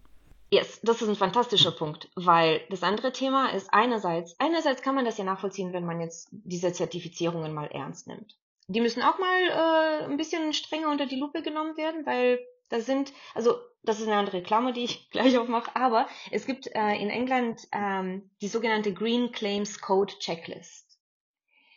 Yes, 0.52 0.80
das 0.82 1.02
ist 1.02 1.08
ein 1.10 1.16
fantastischer 1.16 1.72
Punkt, 1.72 2.10
weil 2.16 2.62
das 2.70 2.82
andere 2.82 3.12
Thema 3.12 3.50
ist 3.50 3.72
einerseits, 3.72 4.36
einerseits 4.40 4.82
kann 4.82 4.96
man 4.96 5.06
das 5.06 5.18
ja 5.18 5.24
nachvollziehen, 5.24 5.74
wenn 5.74 5.86
man 5.86 6.02
jetzt 6.02 6.28
diese 6.32 6.74
Zertifizierungen 6.74 7.54
mal 7.54 7.68
ernst 7.68 8.08
nimmt. 8.08 8.36
die 8.68 8.82
müssen 8.82 9.04
auch 9.04 9.20
mal 9.20 9.42
äh, 9.48 10.06
ein 10.06 10.18
bisschen 10.18 10.54
strenger 10.54 10.90
unter 10.90 11.06
die 11.06 11.20
Lupe 11.20 11.44
genommen 11.44 11.78
werden, 11.78 12.06
weil 12.06 12.40
da 12.70 12.80
sind, 12.80 13.14
also 13.36 13.58
das 13.84 14.00
ist 14.00 14.08
eine 14.08 14.18
andere 14.18 14.42
Klammer, 14.42 14.72
die 14.72 14.86
ich 14.86 15.10
gleich 15.12 15.38
aufmache, 15.38 15.76
aber 15.76 16.08
es 16.32 16.46
gibt 16.46 16.68
äh, 16.68 16.96
in 16.96 17.10
England 17.10 17.68
ähm, 17.72 18.30
die 18.42 18.48
sogenannte 18.48 18.94
Green 18.94 19.32
Claims 19.32 19.80
Code 19.82 20.14
Checklist. 20.20 20.89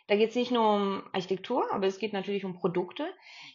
Da 0.06 0.16
geht 0.16 0.30
es 0.30 0.36
nicht 0.36 0.50
nur 0.50 0.74
um 0.74 1.02
Architektur, 1.12 1.72
aber 1.72 1.86
es 1.86 1.98
geht 1.98 2.12
natürlich 2.12 2.44
um 2.44 2.54
Produkte. 2.54 3.06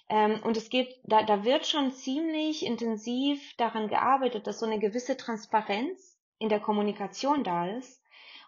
Ähm, 0.09 0.39
und 0.43 0.57
es 0.57 0.69
geht, 0.69 0.99
da, 1.03 1.23
da 1.23 1.43
wird 1.43 1.67
schon 1.67 1.91
ziemlich 1.91 2.65
intensiv 2.65 3.55
daran 3.57 3.89
gearbeitet, 3.89 4.47
dass 4.47 4.59
so 4.59 4.65
eine 4.65 4.79
gewisse 4.79 5.17
Transparenz 5.17 6.17
in 6.39 6.49
der 6.49 6.59
Kommunikation 6.59 7.43
da 7.43 7.67
ist. 7.67 8.03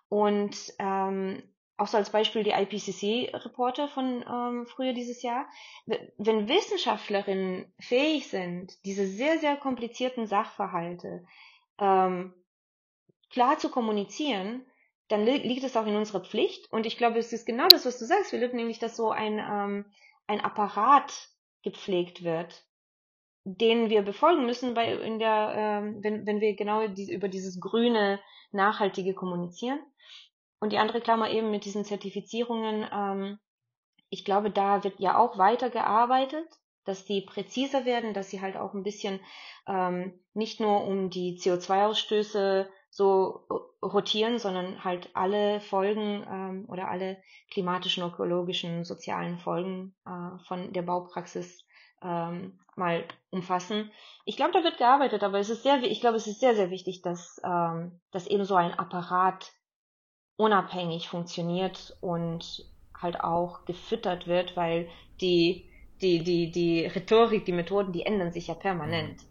Und 0.08 0.74
ähm, 0.80 1.44
auch 1.80 1.88
so 1.88 1.98
als 1.98 2.10
Beispiel 2.10 2.44
die 2.44 2.52
IPCC-Reporte 2.52 3.88
von 3.88 4.26
ähm, 4.28 4.66
früher 4.66 4.94
dieses 4.94 5.22
Jahr. 5.22 5.48
Wenn 5.86 6.50
Wissenschaftlerinnen 6.50 7.72
fähig 7.80 8.28
sind, 8.28 8.84
diese 8.86 9.08
sehr, 9.08 9.40
sehr 9.40 9.56
komplizierten 9.56 10.28
Sachverhalte 10.28 11.26
ähm, 11.78 12.34
klar 13.30 13.58
zu 13.60 13.70
kommunizieren, 13.70 14.66
dann 15.10 15.26
li 15.26 15.38
liegt 15.38 15.64
es 15.64 15.76
auch 15.76 15.86
in 15.86 15.96
unserer 15.96 16.22
Pflicht. 16.22 16.72
Und 16.72 16.86
ich 16.86 16.98
glaube, 16.98 17.20
es 17.20 17.34
ist 17.34 17.46
genau 17.46 17.68
das, 17.68 17.86
was 17.86 18.00
du 18.00 18.06
sagst, 18.06 18.30
Philipp, 18.30 18.54
nämlich, 18.54 18.80
dass 18.80 18.96
so 18.96 19.12
ein, 19.12 19.40
ähm, 19.40 19.86
ein 20.28 20.42
Apparat 20.42 21.30
gepflegt 21.64 22.24
wird, 22.24 22.64
den 23.44 23.90
wir 23.90 24.04
befolgen 24.04 24.46
müssen, 24.46 24.76
weil 24.76 25.00
in 25.00 25.20
der, 25.20 25.54
ähm, 25.58 26.04
wenn, 26.04 26.26
wenn 26.26 26.40
wir 26.40 26.56
genau 26.56 26.88
die, 26.88 27.12
über 27.12 27.28
dieses 27.28 27.60
grüne, 27.60 28.20
nachhaltige 28.52 29.14
kommunizieren. 29.14 29.80
Und 30.60 30.72
die 30.74 30.78
andere 30.78 31.02
Klammer 31.02 31.30
eben 31.30 31.52
mit 31.52 31.66
diesen 31.66 31.86
Zertifizierungen, 31.86 32.88
ähm, 32.92 33.40
ich 34.10 34.26
glaube, 34.26 34.52
da 34.52 34.84
wird 34.84 35.00
ja 35.00 35.18
auch 35.18 35.38
weiter 35.38 35.70
gearbeitet, 35.70 36.48
dass 36.86 37.06
die 37.06 37.22
präziser 37.22 37.86
werden, 37.86 38.14
dass 38.14 38.30
sie 38.30 38.42
halt 38.42 38.58
auch 38.58 38.74
ein 38.74 38.84
bisschen 38.84 39.20
ähm, 39.68 40.20
nicht 40.34 40.60
nur 40.60 40.84
um 40.86 41.10
die 41.10 41.38
CO2-Ausstöße 41.40 42.68
so 42.90 43.48
rotieren, 43.82 44.40
sondern 44.40 44.84
halt 44.84 45.10
alle 45.14 45.62
Folgen 45.62 46.26
ähm, 46.30 46.66
oder 46.68 46.90
alle 46.90 47.18
klimatischen, 47.52 48.04
ökologischen, 48.04 48.84
sozialen 48.84 49.38
Folgen 49.40 49.96
äh, 50.06 50.38
von 50.48 50.74
der 50.74 50.82
Baupraxis 50.82 51.66
ähm, 52.02 52.60
mal 52.76 53.06
umfassen. 53.30 53.92
Ich 54.26 54.38
glaube, 54.38 54.54
da 54.54 54.64
wird 54.64 54.78
gearbeitet, 54.78 55.24
aber 55.24 55.40
es 55.40 55.50
ist 55.50 55.64
sehr, 55.64 55.82
ich 55.84 56.02
glaube, 56.02 56.18
es 56.18 56.28
ist 56.28 56.40
sehr, 56.40 56.56
sehr 56.56 56.72
wichtig, 56.72 57.02
dass, 57.02 57.40
ähm, 57.44 58.00
dass 58.12 58.28
eben 58.28 58.46
so 58.46 58.56
ein 58.56 58.74
Apparat 58.74 59.52
unabhängig 60.38 61.10
funktioniert 61.10 61.98
und 62.02 62.66
halt 62.98 63.22
auch 63.22 63.66
gefüttert 63.66 64.28
wird, 64.28 64.56
weil 64.58 64.90
die, 65.22 65.70
die, 66.02 66.24
die, 66.24 66.52
die 66.52 66.86
Rhetorik, 66.86 67.46
die 67.46 67.52
Methoden, 67.52 67.92
die 67.92 68.06
ändern 68.06 68.32
sich 68.32 68.48
ja 68.48 68.54
permanent. 68.56 69.22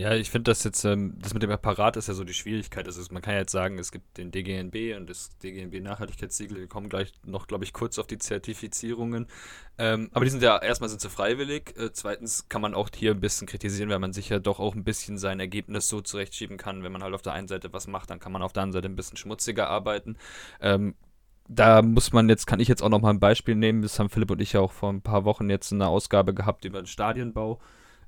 Ja, 0.00 0.14
ich 0.14 0.30
finde 0.30 0.50
das 0.50 0.64
jetzt, 0.64 0.82
ähm, 0.86 1.18
das 1.20 1.34
mit 1.34 1.42
dem 1.42 1.50
Apparat 1.50 1.94
ist 1.98 2.08
ja 2.08 2.14
so 2.14 2.24
die 2.24 2.32
Schwierigkeit. 2.32 2.86
Also 2.86 3.02
man 3.12 3.20
kann 3.20 3.34
ja 3.34 3.40
jetzt 3.40 3.52
sagen, 3.52 3.78
es 3.78 3.92
gibt 3.92 4.16
den 4.16 4.30
DGNB 4.30 4.96
und 4.96 5.10
das 5.10 5.36
DGNB 5.42 5.78
Nachhaltigkeitssiegel. 5.82 6.56
Wir 6.56 6.68
kommen 6.68 6.88
gleich 6.88 7.12
noch, 7.26 7.46
glaube 7.46 7.64
ich, 7.64 7.74
kurz 7.74 7.98
auf 7.98 8.06
die 8.06 8.16
Zertifizierungen. 8.16 9.26
Ähm, 9.76 10.08
aber 10.14 10.24
die 10.24 10.30
sind 10.30 10.42
ja, 10.42 10.56
erstmal 10.56 10.88
sind 10.88 11.02
sie 11.02 11.10
freiwillig. 11.10 11.74
Äh, 11.76 11.92
zweitens 11.92 12.48
kann 12.48 12.62
man 12.62 12.72
auch 12.72 12.88
hier 12.96 13.10
ein 13.10 13.20
bisschen 13.20 13.46
kritisieren, 13.46 13.90
weil 13.90 13.98
man 13.98 14.14
sich 14.14 14.30
ja 14.30 14.38
doch 14.38 14.58
auch 14.58 14.74
ein 14.74 14.84
bisschen 14.84 15.18
sein 15.18 15.38
Ergebnis 15.38 15.88
so 15.88 16.00
zurechtschieben 16.00 16.56
kann. 16.56 16.82
Wenn 16.82 16.92
man 16.92 17.02
halt 17.02 17.12
auf 17.12 17.20
der 17.20 17.34
einen 17.34 17.48
Seite 17.48 17.70
was 17.74 17.86
macht, 17.86 18.08
dann 18.08 18.20
kann 18.20 18.32
man 18.32 18.40
auf 18.40 18.54
der 18.54 18.62
anderen 18.62 18.82
Seite 18.82 18.90
ein 18.90 18.96
bisschen 18.96 19.18
schmutziger 19.18 19.68
arbeiten. 19.68 20.16
Ähm, 20.62 20.94
da 21.46 21.82
muss 21.82 22.14
man 22.14 22.30
jetzt, 22.30 22.46
kann 22.46 22.60
ich 22.60 22.68
jetzt 22.68 22.82
auch 22.82 22.88
noch 22.88 23.02
mal 23.02 23.10
ein 23.10 23.20
Beispiel 23.20 23.54
nehmen. 23.54 23.82
Das 23.82 23.98
haben 23.98 24.08
Philipp 24.08 24.30
und 24.30 24.40
ich 24.40 24.54
ja 24.54 24.60
auch 24.60 24.72
vor 24.72 24.90
ein 24.90 25.02
paar 25.02 25.26
Wochen 25.26 25.50
jetzt 25.50 25.72
in 25.72 25.82
einer 25.82 25.90
Ausgabe 25.90 26.32
gehabt 26.32 26.64
über 26.64 26.80
den 26.80 26.86
Stadienbau. 26.86 27.60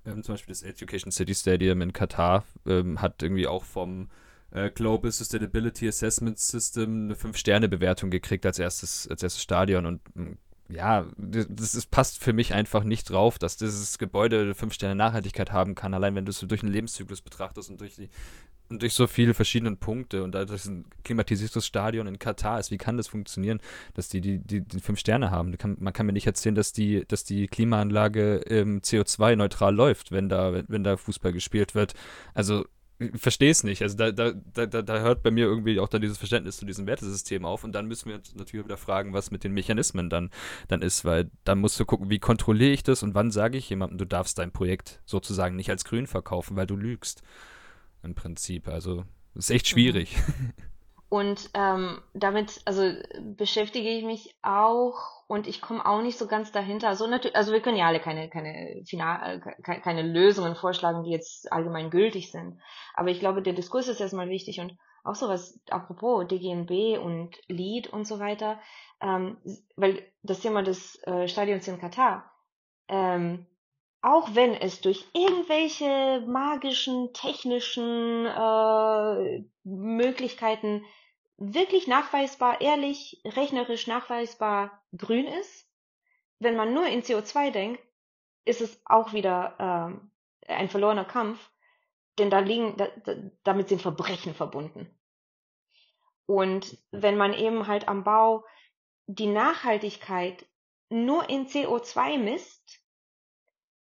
Ähm, 0.04 0.22
zum 0.22 0.34
Beispiel 0.34 0.52
das 0.52 0.62
Education 0.62 1.12
City 1.12 1.34
Stadium 1.34 1.80
in 1.80 1.92
Katar 1.92 2.44
ähm, 2.66 3.00
hat 3.00 3.22
irgendwie 3.22 3.46
auch 3.46 3.64
vom 3.64 4.08
äh, 4.50 4.70
Global 4.70 5.10
Sustainability 5.10 5.88
Assessment 5.88 6.38
System 6.38 7.04
eine 7.04 7.14
5-Sterne-Bewertung 7.14 8.10
gekriegt 8.10 8.44
als 8.46 8.58
erstes, 8.58 9.08
als 9.08 9.22
erstes 9.22 9.42
Stadion. 9.42 9.86
Und 9.86 10.00
mm, 10.16 10.32
ja, 10.68 11.06
das, 11.16 11.46
das, 11.72 11.86
passt 11.86 12.22
für 12.22 12.32
mich 12.32 12.54
einfach 12.54 12.84
nicht 12.84 13.10
drauf, 13.10 13.38
dass 13.38 13.56
dieses 13.56 13.98
Gebäude 13.98 14.54
5 14.54 14.72
Sterne 14.72 14.94
Nachhaltigkeit 14.94 15.52
haben 15.52 15.74
kann, 15.74 15.94
allein 15.94 16.14
wenn 16.14 16.24
du 16.24 16.30
es 16.30 16.40
durch 16.40 16.62
einen 16.62 16.72
Lebenszyklus 16.72 17.20
betrachtest 17.20 17.70
und 17.70 17.80
durch 17.80 17.94
die 17.94 18.08
und 18.72 18.82
durch 18.82 18.94
so 18.94 19.06
viele 19.06 19.34
verschiedene 19.34 19.76
Punkte 19.76 20.22
und 20.24 20.34
da 20.34 20.44
das 20.44 20.66
ein 20.66 20.86
klimatisiertes 21.04 21.66
Stadion 21.66 22.06
in 22.06 22.18
Katar 22.18 22.58
ist, 22.58 22.70
wie 22.70 22.78
kann 22.78 22.96
das 22.96 23.06
funktionieren, 23.06 23.60
dass 23.94 24.08
die 24.08 24.20
die, 24.20 24.38
die, 24.38 24.62
die 24.62 24.80
fünf 24.80 24.98
Sterne 24.98 25.30
haben? 25.30 25.56
Kann, 25.58 25.76
man 25.78 25.92
kann 25.92 26.06
mir 26.06 26.12
nicht 26.12 26.26
erzählen, 26.26 26.54
dass 26.54 26.72
die, 26.72 27.04
dass 27.06 27.24
die 27.24 27.46
Klimaanlage 27.46 28.38
ähm, 28.48 28.80
CO2-neutral 28.80 29.74
läuft, 29.74 30.10
wenn 30.10 30.28
da, 30.28 30.64
wenn 30.66 30.82
da 30.82 30.96
Fußball 30.96 31.32
gespielt 31.32 31.74
wird. 31.74 31.92
Also 32.34 32.64
ich 32.98 33.20
verstehe 33.20 33.50
es 33.50 33.64
nicht. 33.64 33.82
Also 33.82 33.96
da, 33.96 34.12
da, 34.12 34.32
da, 34.32 34.66
da 34.66 35.00
hört 35.00 35.22
bei 35.22 35.30
mir 35.30 35.44
irgendwie 35.44 35.78
auch 35.80 35.88
dann 35.88 36.00
dieses 36.00 36.18
Verständnis 36.18 36.56
zu 36.56 36.64
diesem 36.64 36.86
Wertesystem 36.86 37.44
auf 37.44 37.64
und 37.64 37.72
dann 37.72 37.86
müssen 37.86 38.08
wir 38.08 38.16
uns 38.16 38.34
natürlich 38.34 38.64
wieder 38.64 38.76
fragen, 38.76 39.12
was 39.12 39.30
mit 39.30 39.44
den 39.44 39.52
Mechanismen 39.52 40.08
dann, 40.08 40.30
dann 40.68 40.82
ist, 40.82 41.04
weil 41.04 41.30
dann 41.44 41.58
musst 41.58 41.78
du 41.78 41.84
gucken, 41.84 42.10
wie 42.10 42.20
kontrolliere 42.20 42.72
ich 42.72 42.82
das 42.82 43.02
und 43.02 43.14
wann 43.14 43.30
sage 43.30 43.58
ich 43.58 43.68
jemandem, 43.68 43.98
du 43.98 44.06
darfst 44.06 44.38
dein 44.38 44.52
Projekt 44.52 45.02
sozusagen 45.04 45.56
nicht 45.56 45.70
als 45.70 45.84
grün 45.84 46.06
verkaufen, 46.06 46.56
weil 46.56 46.66
du 46.66 46.76
lügst 46.76 47.22
im 48.02 48.14
Prinzip. 48.14 48.68
Also 48.68 49.04
ist 49.34 49.50
echt 49.50 49.68
schwierig. 49.68 50.16
Und 51.12 51.50
ähm, 51.52 52.00
damit, 52.14 52.62
also 52.64 52.90
beschäftige 53.36 53.90
ich 53.90 54.02
mich 54.02 54.34
auch 54.40 54.94
und 55.26 55.46
ich 55.46 55.60
komme 55.60 55.84
auch 55.84 56.00
nicht 56.00 56.16
so 56.16 56.26
ganz 56.26 56.52
dahinter. 56.52 56.88
Also 56.88 57.06
natürlich, 57.06 57.36
also 57.36 57.52
wir 57.52 57.60
können 57.60 57.76
ja 57.76 57.86
alle 57.86 58.00
keine, 58.00 58.30
keine 58.30 58.82
final, 58.86 59.42
äh, 59.44 59.80
keine 59.80 60.00
Lösungen 60.00 60.54
vorschlagen, 60.54 61.02
die 61.02 61.10
jetzt 61.10 61.52
allgemein 61.52 61.90
gültig 61.90 62.30
sind. 62.30 62.58
Aber 62.94 63.10
ich 63.10 63.20
glaube, 63.20 63.42
der 63.42 63.52
Diskurs 63.52 63.88
ist 63.88 64.00
erstmal 64.00 64.30
wichtig 64.30 64.60
und 64.60 64.74
auch 65.04 65.14
sowas, 65.14 65.60
apropos 65.68 66.26
DGNB 66.28 66.98
und 66.98 67.36
Lead 67.46 67.88
und 67.88 68.06
so 68.06 68.18
weiter, 68.18 68.58
ähm, 69.02 69.36
weil 69.76 70.02
das 70.22 70.40
Thema 70.40 70.62
des 70.62 70.98
äh, 71.02 71.28
Stadions 71.28 71.68
in 71.68 71.78
Katar, 71.78 72.32
ähm, 72.88 73.46
auch 74.02 74.34
wenn 74.34 74.54
es 74.54 74.80
durch 74.80 75.06
irgendwelche 75.12 76.24
magischen, 76.26 77.12
technischen 77.12 78.26
äh, 78.26 79.44
Möglichkeiten 79.62 80.84
wirklich 81.38 81.86
nachweisbar, 81.86 82.60
ehrlich, 82.60 83.22
rechnerisch 83.24 83.86
nachweisbar 83.86 84.82
grün 84.96 85.26
ist, 85.26 85.68
wenn 86.40 86.56
man 86.56 86.74
nur 86.74 86.86
in 86.86 87.02
CO2 87.02 87.52
denkt, 87.52 87.82
ist 88.44 88.60
es 88.60 88.80
auch 88.84 89.12
wieder 89.12 90.00
äh, 90.48 90.52
ein 90.52 90.68
verlorener 90.68 91.04
Kampf, 91.04 91.50
denn 92.18 92.28
da 92.28 92.40
liegen, 92.40 92.76
da, 92.76 92.88
da, 93.04 93.14
damit 93.44 93.68
sind 93.68 93.80
Verbrechen 93.80 94.34
verbunden. 94.34 94.90
Und 96.26 96.76
wenn 96.90 97.16
man 97.16 97.34
eben 97.34 97.68
halt 97.68 97.86
am 97.86 98.02
Bau 98.02 98.44
die 99.06 99.26
Nachhaltigkeit 99.26 100.44
nur 100.88 101.28
in 101.28 101.46
CO2 101.46 102.18
misst, 102.18 102.81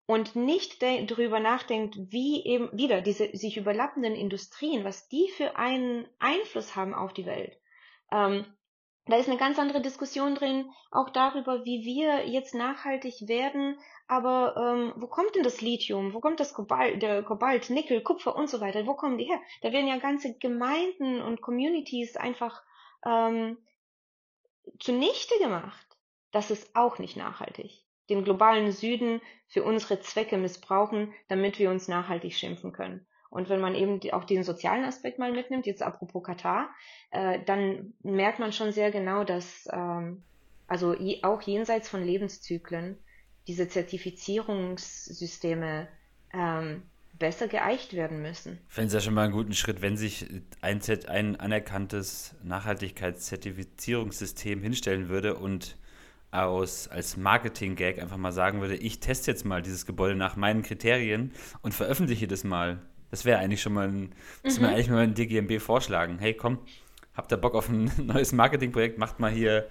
und 0.10 0.36
nicht 0.36 0.82
darüber 0.82 1.39
nachdenkt, 1.39 1.95
wie 1.95 2.43
eben 2.43 2.76
wieder 2.76 3.00
diese 3.02 3.30
sich 3.38 3.58
überlappenden 3.58 4.15
Industrien, 4.15 4.84
was 4.84 5.08
die 5.08 5.30
für 5.38 5.56
einen 5.56 6.08
Einfluss 6.17 6.76
haben 6.76 6.95
auf 6.95 7.13
die 7.13 7.28
Welt. 7.28 7.56
Ähm, 8.12 8.43
da 9.06 9.17
ist 9.17 9.30
eine 9.30 9.38
ganz 9.38 9.60
andere 9.60 9.84
Diskussion 9.84 10.34
drin, 10.34 10.72
auch 10.89 11.12
darüber, 11.12 11.63
wie 11.63 11.86
wir 11.86 12.28
jetzt 12.28 12.56
nachhaltig 12.56 13.28
werden. 13.28 13.78
Aber 14.08 14.56
ähm, 14.58 14.93
wo 14.95 15.06
kommt 15.06 15.36
denn 15.36 15.43
das 15.43 15.62
Lithium? 15.62 16.12
Wo 16.15 16.22
kommt 16.22 16.39
das 16.39 16.56
Kobalt, 16.56 17.04
der 17.04 17.22
Kobalt, 17.22 17.69
Nickel, 17.69 18.02
Kupfer 18.02 18.36
und 18.36 18.50
so 18.50 18.62
weiter? 18.62 18.88
Wo 18.88 18.95
kommen 18.95 19.19
die 19.19 19.26
her? 19.26 19.39
Da 19.62 19.72
werden 19.72 19.88
ja 19.88 20.00
ganze 20.00 20.36
Gemeinden 20.39 21.22
und 21.22 21.43
Communities 21.43 22.17
einfach 22.17 22.63
ähm, 23.06 23.60
zunichte 24.80 25.38
gemacht. 25.38 25.86
Das 26.32 26.50
ist 26.50 26.76
auch 26.76 26.98
nicht 26.98 27.15
nachhaltig 27.15 27.86
den 28.10 28.24
globalen 28.24 28.72
Süden 28.72 29.22
für 29.48 29.63
unsere 29.63 30.00
Zwecke 30.02 30.38
missbrauchen, 30.38 31.13
damit 31.28 31.60
wir 31.60 31.72
uns 31.72 31.88
nachhaltig 31.88 32.34
schimpfen 32.34 32.72
können. 32.72 33.06
Und 33.30 33.50
wenn 33.50 33.62
man 33.62 33.76
eben 33.76 34.00
auch 34.12 34.24
diesen 34.24 34.43
sozialen 34.43 34.84
Aspekt 34.84 35.19
mal 35.19 35.32
mitnimmt, 35.32 35.67
jetzt 35.67 35.84
apropos 35.84 36.24
Katar, 36.24 36.72
äh, 37.12 37.39
dann 37.45 37.93
merkt 38.02 38.39
man 38.39 38.52
schon 38.52 38.72
sehr 38.72 38.89
genau, 38.91 39.24
dass 39.24 39.67
ähm, 39.72 40.24
also 40.67 40.95
je, 40.95 41.22
auch 41.24 41.41
jenseits 41.41 41.89
von 41.89 42.04
Lebenszyklen 42.04 42.98
diese 43.48 43.67
Zertifizierungssysteme 43.67 45.88
ähm, 46.34 46.84
besser 47.17 47.48
geeicht 47.48 47.93
werden 47.93 48.22
müssen. 48.22 48.60
Ich 48.69 48.74
fände 48.74 48.88
es 48.88 48.93
ja 48.93 49.02
schon 49.02 49.15
mal 49.15 49.26
einen 49.26 49.34
guten 49.34 49.54
Schritt, 49.54 49.82
wenn 49.82 49.98
sich 49.98 50.26
ein, 50.62 50.82
ein 51.08 51.36
anerkanntes 51.36 52.36
Nachhaltigkeitszertifizierungssystem 52.43 54.62
hinstellen 54.62 55.10
würde 55.10 55.36
und 55.36 55.76
aus, 56.31 56.87
als 56.87 57.17
Marketing-Gag 57.17 57.99
einfach 58.01 58.17
mal 58.17 58.31
sagen 58.31 58.61
würde, 58.61 58.75
ich 58.75 58.99
teste 58.99 59.31
jetzt 59.31 59.45
mal 59.45 59.61
dieses 59.61 59.85
Gebäude 59.85 60.15
nach 60.15 60.35
meinen 60.35 60.61
Kriterien 60.61 61.31
und 61.61 61.73
veröffentliche 61.73 62.27
das 62.27 62.43
mal. 62.43 62.79
Das 63.11 63.25
wäre 63.25 63.39
eigentlich 63.39 63.61
schon 63.61 63.73
mal 63.73 63.87
ein, 63.87 64.11
das 64.43 64.57
mhm. 64.57 64.65
mir 64.65 64.69
eigentlich 64.69 64.89
mal 64.89 65.03
ein 65.03 65.15
DGMB 65.15 65.59
vorschlagen. 65.59 66.19
Hey, 66.19 66.35
komm, 66.35 66.59
habt 67.15 67.31
ihr 67.31 67.37
Bock 67.37 67.55
auf 67.55 67.69
ein 67.69 67.91
neues 67.97 68.31
Marketingprojekt? 68.31 68.97
Macht 68.97 69.19
mal 69.19 69.31
hier 69.31 69.67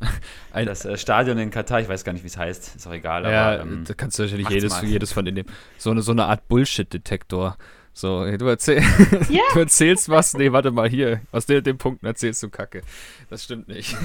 Ein, 0.52 0.66
das 0.66 0.84
äh, 0.84 0.96
Stadion 0.96 1.38
in 1.38 1.50
Katar, 1.50 1.80
ich 1.80 1.88
weiß 1.88 2.04
gar 2.04 2.12
nicht, 2.12 2.22
wie 2.22 2.28
es 2.28 2.36
heißt, 2.36 2.76
ist 2.76 2.86
auch 2.86 2.92
egal. 2.92 3.24
Ja, 3.24 3.52
aber, 3.54 3.62
ähm, 3.62 3.84
da 3.86 3.94
kannst 3.94 4.18
du 4.18 4.24
natürlich 4.24 4.48
jedes, 4.48 4.80
jedes 4.82 5.12
von 5.12 5.24
denen 5.24 5.44
So 5.78 5.90
eine, 5.90 6.02
so 6.02 6.12
eine 6.12 6.24
Art 6.24 6.48
Bullshit-Detektor. 6.48 7.56
So, 7.94 8.24
du, 8.36 8.46
erzähl, 8.46 8.82
ja. 9.28 9.42
du 9.52 9.60
erzählst 9.60 10.08
was, 10.08 10.34
nee, 10.34 10.50
warte 10.50 10.70
mal, 10.70 10.88
hier, 10.88 11.20
aus 11.30 11.44
den, 11.46 11.62
den 11.62 11.76
Punkten 11.76 12.06
erzählst 12.06 12.42
du 12.42 12.48
Kacke. 12.48 12.82
Das 13.28 13.44
stimmt 13.44 13.68
nicht. 13.68 13.96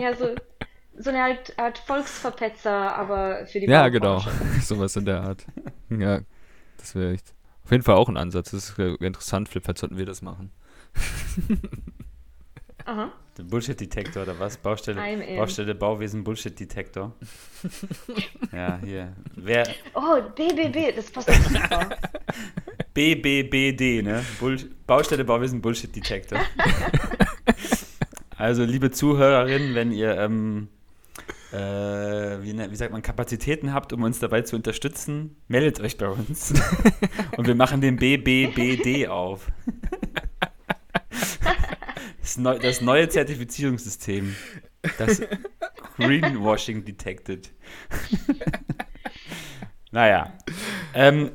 Ja, 0.00 0.14
so, 0.14 0.34
so 0.96 1.10
eine 1.10 1.22
Art, 1.22 1.58
Art 1.58 1.78
Volksverpetzer, 1.78 2.96
aber 2.96 3.46
für 3.46 3.60
die 3.60 3.66
Ja, 3.66 3.88
genau, 3.88 4.22
sowas 4.62 4.96
in 4.96 5.04
der 5.04 5.22
Art. 5.22 5.46
Ja, 5.90 6.20
das 6.78 6.94
wäre 6.94 7.12
echt 7.12 7.34
auf 7.64 7.70
jeden 7.72 7.84
Fall 7.84 7.94
auch 7.96 8.08
ein 8.08 8.16
Ansatz. 8.16 8.50
Das 8.50 8.70
ist 8.70 8.78
interessant, 8.78 9.48
vielleicht 9.48 9.78
sollten 9.78 9.96
wir 9.96 10.06
das 10.06 10.22
machen. 10.22 10.50
Aha. 12.84 13.12
Der 13.38 13.44
Bullshit-Detektor 13.44 14.24
oder 14.24 14.38
was? 14.38 14.56
Baustelle, 14.56 15.00
Baustelle 15.36 15.74
Bauwesen 15.74 16.24
Bullshit-Detektor. 16.24 17.14
ja, 18.52 18.80
hier. 18.84 19.14
Wer? 19.36 19.68
Oh, 19.94 20.20
BBB, 20.34 20.96
das 20.96 21.10
passt 21.10 21.30
super. 21.30 21.90
BBBD, 22.92 24.02
ne? 24.02 24.24
Bull 24.40 24.58
Baustelle 24.86 25.24
Bauwesen 25.24 25.60
Bullshit-Detektor. 25.60 26.40
also, 28.40 28.64
liebe 28.64 28.90
Zuhörerinnen, 28.90 29.74
wenn 29.74 29.92
ihr, 29.92 30.16
ähm, 30.16 30.68
äh, 31.52 31.56
wie, 31.56 32.54
ne, 32.54 32.70
wie, 32.70 32.76
sagt 32.76 32.90
man, 32.90 33.02
Kapazitäten 33.02 33.74
habt, 33.74 33.92
um 33.92 34.02
uns 34.02 34.18
dabei 34.18 34.40
zu 34.42 34.56
unterstützen, 34.56 35.36
meldet 35.46 35.80
euch 35.80 35.98
bei 35.98 36.08
uns. 36.08 36.54
Und 37.36 37.46
wir 37.46 37.54
machen 37.54 37.82
den 37.82 37.96
BBBD 37.96 39.08
auf. 39.08 39.52
Das, 42.20 42.38
neu, 42.38 42.58
das 42.58 42.80
neue 42.80 43.08
Zertifizierungssystem. 43.08 44.34
Das 44.98 45.20
Greenwashing 45.98 46.84
Detected. 46.84 47.50
naja. 49.90 50.32
Ähm, 50.94 51.32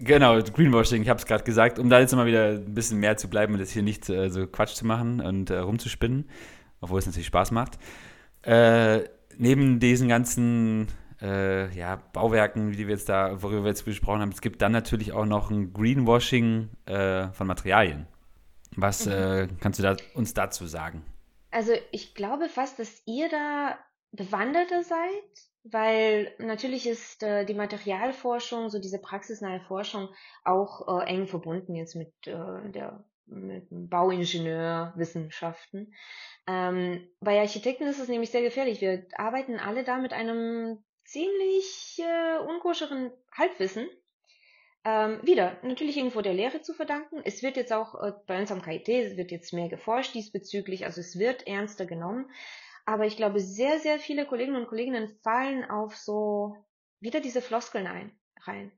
genau, 0.00 0.40
Greenwashing, 0.42 1.02
ich 1.02 1.08
habe 1.08 1.18
es 1.18 1.26
gerade 1.26 1.44
gesagt, 1.44 1.78
um 1.78 1.88
da 1.88 2.00
jetzt 2.00 2.14
mal 2.14 2.26
wieder 2.26 2.48
ein 2.48 2.74
bisschen 2.74 2.98
mehr 2.98 3.16
zu 3.16 3.28
bleiben 3.28 3.52
und 3.54 3.60
das 3.60 3.70
hier 3.70 3.82
nicht 3.82 4.08
äh, 4.08 4.30
so 4.30 4.46
Quatsch 4.46 4.74
zu 4.74 4.86
machen 4.86 5.20
und 5.20 5.50
äh, 5.50 5.58
rumzuspinnen, 5.58 6.28
obwohl 6.80 6.98
es 6.98 7.06
natürlich 7.06 7.26
Spaß 7.26 7.50
macht. 7.52 7.78
Äh, 8.42 9.04
neben 9.36 9.80
diesen 9.80 10.08
ganzen 10.08 10.88
äh, 11.20 11.72
ja, 11.76 11.96
Bauwerken, 12.12 12.72
die 12.72 12.86
wir 12.86 12.94
jetzt 12.94 13.08
da, 13.08 13.42
worüber 13.42 13.64
wir 13.64 13.68
jetzt 13.68 13.84
besprochen 13.84 14.20
haben, 14.20 14.30
es 14.30 14.40
gibt 14.40 14.62
dann 14.62 14.72
natürlich 14.72 15.12
auch 15.12 15.26
noch 15.26 15.50
ein 15.50 15.72
Greenwashing 15.72 16.70
äh, 16.86 17.28
von 17.32 17.46
Materialien. 17.46 18.06
Was 18.76 19.06
mhm. 19.06 19.12
äh, 19.12 19.48
kannst 19.60 19.78
du 19.78 19.82
da, 19.82 19.96
uns 20.14 20.34
dazu 20.34 20.66
sagen? 20.66 21.04
Also 21.50 21.72
ich 21.90 22.14
glaube 22.14 22.48
fast, 22.48 22.78
dass 22.78 23.02
ihr 23.06 23.28
da 23.28 23.76
bewanderter 24.12 24.82
seid, 24.82 25.50
weil 25.64 26.34
natürlich 26.38 26.86
ist 26.86 27.22
äh, 27.22 27.44
die 27.44 27.52
Materialforschung, 27.54 28.70
so 28.70 28.78
diese 28.78 28.98
praxisnahe 28.98 29.60
Forschung, 29.60 30.08
auch 30.44 31.02
äh, 31.02 31.06
eng 31.06 31.26
verbunden 31.26 31.74
jetzt 31.74 31.96
mit 31.96 32.12
äh, 32.26 32.70
der 32.70 33.04
mit 33.26 33.66
Bauingenieurwissenschaften. 33.70 35.94
Ähm, 36.46 37.06
bei 37.20 37.38
Architekten 37.38 37.84
ist 37.84 38.00
es 38.00 38.08
nämlich 38.08 38.30
sehr 38.30 38.42
gefährlich. 38.42 38.80
Wir 38.80 39.06
arbeiten 39.16 39.60
alle 39.60 39.84
da 39.84 39.98
mit 39.98 40.12
einem 40.12 40.82
ziemlich 41.04 42.00
äh, 42.00 42.38
unkoscheren 42.38 43.12
Halbwissen 43.32 43.88
ähm, 44.84 45.20
wieder, 45.22 45.58
natürlich 45.62 45.96
irgendwo 45.96 46.22
der 46.22 46.34
Lehre 46.34 46.62
zu 46.62 46.72
verdanken. 46.72 47.20
Es 47.24 47.42
wird 47.42 47.56
jetzt 47.56 47.72
auch 47.72 48.02
äh, 48.02 48.12
bei 48.26 48.40
uns 48.40 48.50
am 48.50 48.62
KIT, 48.62 48.88
es 48.88 49.16
wird 49.16 49.30
jetzt 49.30 49.52
mehr 49.52 49.68
geforscht 49.68 50.14
diesbezüglich, 50.14 50.86
also 50.86 51.00
es 51.00 51.18
wird 51.18 51.46
ernster 51.46 51.84
genommen. 51.84 52.30
Aber 52.90 53.06
ich 53.06 53.16
glaube, 53.16 53.38
sehr, 53.38 53.78
sehr 53.78 54.00
viele 54.00 54.26
Kolleginnen 54.26 54.60
und 54.60 54.66
Kollegen 54.66 55.08
fallen 55.22 55.64
auf 55.70 55.96
so 55.96 56.56
wieder 56.98 57.20
diese 57.20 57.40
Floskeln 57.40 57.86
ein, 57.86 58.10
rein. 58.42 58.72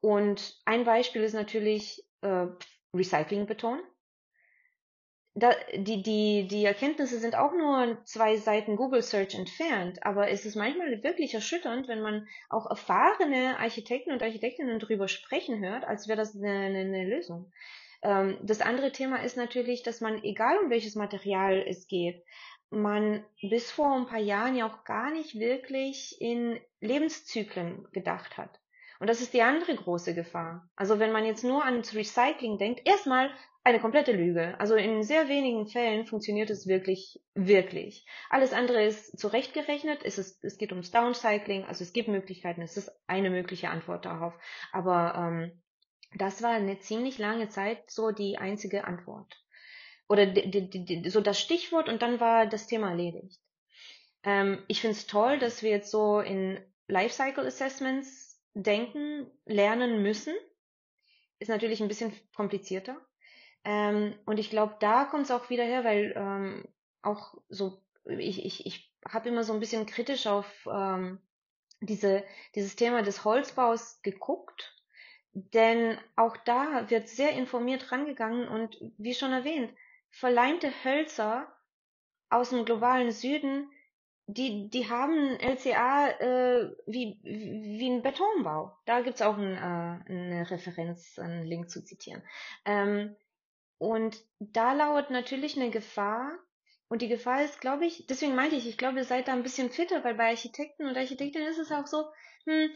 Und 0.00 0.60
ein 0.66 0.84
Beispiel 0.84 1.24
ist 1.24 1.32
natürlich 1.32 2.06
äh, 2.20 2.46
Recyclingbeton 2.94 3.80
da, 5.36 5.50
die, 5.74 6.02
die, 6.02 6.48
die 6.48 6.64
Erkenntnisse 6.64 7.18
sind 7.18 7.36
auch 7.36 7.52
nur 7.52 7.98
zwei 8.04 8.38
Seiten 8.38 8.76
Google 8.76 9.02
Search 9.02 9.34
entfernt, 9.34 9.98
aber 10.02 10.30
es 10.30 10.46
ist 10.46 10.56
manchmal 10.56 11.02
wirklich 11.02 11.34
erschütternd, 11.34 11.88
wenn 11.88 12.00
man 12.00 12.26
auch 12.48 12.64
erfahrene 12.70 13.58
Architekten 13.58 14.12
und 14.12 14.22
Architektinnen 14.22 14.78
darüber 14.78 15.08
sprechen 15.08 15.60
hört, 15.60 15.84
als 15.84 16.08
wäre 16.08 16.16
das 16.16 16.34
eine, 16.34 16.48
eine, 16.48 16.78
eine 16.78 17.04
Lösung. 17.04 17.52
Ähm, 18.02 18.38
das 18.42 18.62
andere 18.62 18.92
Thema 18.92 19.22
ist 19.22 19.36
natürlich, 19.36 19.82
dass 19.82 20.00
man, 20.00 20.24
egal 20.24 20.56
um 20.56 20.70
welches 20.70 20.94
Material 20.94 21.62
es 21.68 21.86
geht, 21.86 22.24
man 22.70 23.24
bis 23.40 23.70
vor 23.70 23.94
ein 23.94 24.06
paar 24.06 24.20
Jahren 24.20 24.56
ja 24.56 24.66
auch 24.66 24.84
gar 24.84 25.10
nicht 25.10 25.38
wirklich 25.38 26.16
in 26.20 26.60
Lebenszyklen 26.80 27.86
gedacht 27.92 28.36
hat. 28.36 28.60
Und 28.98 29.08
das 29.08 29.20
ist 29.20 29.34
die 29.34 29.42
andere 29.42 29.74
große 29.74 30.14
Gefahr. 30.14 30.68
Also 30.74 30.98
wenn 30.98 31.12
man 31.12 31.26
jetzt 31.26 31.44
nur 31.44 31.64
ans 31.64 31.94
Recycling 31.94 32.58
denkt, 32.58 32.80
erstmal 32.86 33.30
eine 33.66 33.80
komplette 33.80 34.12
Lüge. 34.12 34.54
Also 34.60 34.76
in 34.76 35.02
sehr 35.02 35.28
wenigen 35.28 35.66
Fällen 35.66 36.06
funktioniert 36.06 36.50
es 36.50 36.68
wirklich, 36.68 37.20
wirklich. 37.34 38.06
Alles 38.30 38.52
andere 38.52 38.84
ist 38.84 39.18
zurechtgerechnet. 39.18 40.04
Es, 40.04 40.18
ist, 40.18 40.42
es 40.44 40.56
geht 40.56 40.70
ums 40.70 40.92
Downcycling, 40.92 41.64
also 41.64 41.82
es 41.82 41.92
gibt 41.92 42.08
Möglichkeiten. 42.08 42.62
Es 42.62 42.76
ist 42.76 42.90
eine 43.08 43.28
mögliche 43.28 43.68
Antwort 43.68 44.04
darauf. 44.04 44.34
Aber 44.72 45.14
ähm, 45.16 45.62
das 46.14 46.42
war 46.42 46.50
eine 46.50 46.78
ziemlich 46.78 47.18
lange 47.18 47.48
Zeit 47.48 47.90
so 47.90 48.12
die 48.12 48.38
einzige 48.38 48.84
Antwort. 48.84 49.36
Oder 50.08 50.32
so 51.10 51.20
das 51.20 51.40
Stichwort 51.40 51.88
und 51.88 52.02
dann 52.02 52.20
war 52.20 52.46
das 52.46 52.66
Thema 52.66 52.90
erledigt. 52.90 53.40
Ähm, 54.22 54.62
ich 54.68 54.80
finde 54.80 54.96
es 54.96 55.06
toll, 55.06 55.38
dass 55.38 55.62
wir 55.62 55.70
jetzt 55.70 55.90
so 55.90 56.20
in 56.20 56.58
Lifecycle 56.88 57.46
Assessments 57.46 58.40
denken, 58.54 59.30
lernen 59.44 60.02
müssen. 60.02 60.34
Ist 61.38 61.48
natürlich 61.48 61.80
ein 61.80 61.88
bisschen 61.88 62.12
komplizierter. 62.34 62.96
Ähm, 63.64 64.14
und 64.26 64.38
ich 64.38 64.50
glaube, 64.50 64.76
da 64.80 65.04
kommt 65.04 65.24
es 65.24 65.30
auch 65.30 65.50
wieder 65.50 65.64
her, 65.64 65.84
weil 65.84 66.14
ähm, 66.16 66.64
auch 67.02 67.34
so, 67.48 67.82
ich, 68.04 68.44
ich, 68.44 68.64
ich 68.64 68.92
habe 69.08 69.28
immer 69.28 69.44
so 69.44 69.52
ein 69.52 69.60
bisschen 69.60 69.86
kritisch 69.86 70.26
auf 70.26 70.46
ähm, 70.72 71.20
diese, 71.80 72.24
dieses 72.54 72.76
Thema 72.76 73.02
des 73.02 73.24
Holzbaus 73.24 74.00
geguckt, 74.02 74.74
denn 75.32 75.98
auch 76.14 76.36
da 76.36 76.88
wird 76.90 77.08
sehr 77.08 77.32
informiert 77.32 77.92
rangegangen 77.92 78.48
und 78.48 78.78
wie 78.96 79.14
schon 79.14 79.32
erwähnt, 79.32 79.72
verleimte 80.10 80.72
Hölzer 80.84 81.52
aus 82.30 82.50
dem 82.50 82.64
globalen 82.64 83.12
Süden, 83.12 83.70
die, 84.26 84.68
die 84.70 84.88
haben 84.90 85.38
LCA 85.38 86.08
äh, 86.08 86.76
wie, 86.86 87.20
wie 87.22 87.88
ein 87.88 88.02
Betonbau. 88.02 88.76
Da 88.84 89.00
gibt's 89.02 89.22
auch 89.22 89.38
ein, 89.38 89.54
äh, 89.54 90.12
eine 90.12 90.50
Referenz, 90.50 91.18
einen 91.18 91.44
Link 91.44 91.70
zu 91.70 91.84
zitieren. 91.84 92.22
Ähm, 92.64 93.14
und 93.78 94.24
da 94.40 94.72
lauert 94.72 95.10
natürlich 95.10 95.56
eine 95.56 95.70
Gefahr. 95.70 96.32
Und 96.88 97.02
die 97.02 97.08
Gefahr 97.08 97.44
ist, 97.44 97.60
glaube 97.60 97.84
ich, 97.84 98.06
deswegen 98.06 98.34
meinte 98.34 98.56
ich, 98.56 98.68
ich 98.68 98.78
glaube, 98.78 98.98
ihr 98.98 99.04
seid 99.04 99.28
da 99.28 99.32
ein 99.32 99.42
bisschen 99.42 99.70
fitter, 99.70 100.02
weil 100.04 100.14
bei 100.14 100.28
Architekten 100.28 100.86
und 100.86 100.96
Architektinnen 100.96 101.48
ist 101.48 101.58
es 101.58 101.72
auch 101.72 101.86
so, 101.86 102.04
hm, 102.44 102.70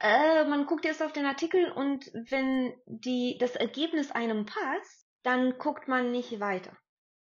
äh, 0.00 0.44
man 0.44 0.66
guckt 0.66 0.84
erst 0.84 1.02
auf 1.02 1.12
den 1.12 1.24
Artikel 1.24 1.70
und 1.72 2.10
wenn 2.14 2.74
die, 2.86 3.38
das 3.38 3.56
Ergebnis 3.56 4.10
einem 4.10 4.44
passt, 4.44 5.03
dann 5.24 5.58
guckt 5.58 5.88
man 5.88 6.12
nicht 6.12 6.40
weiter. 6.40 6.76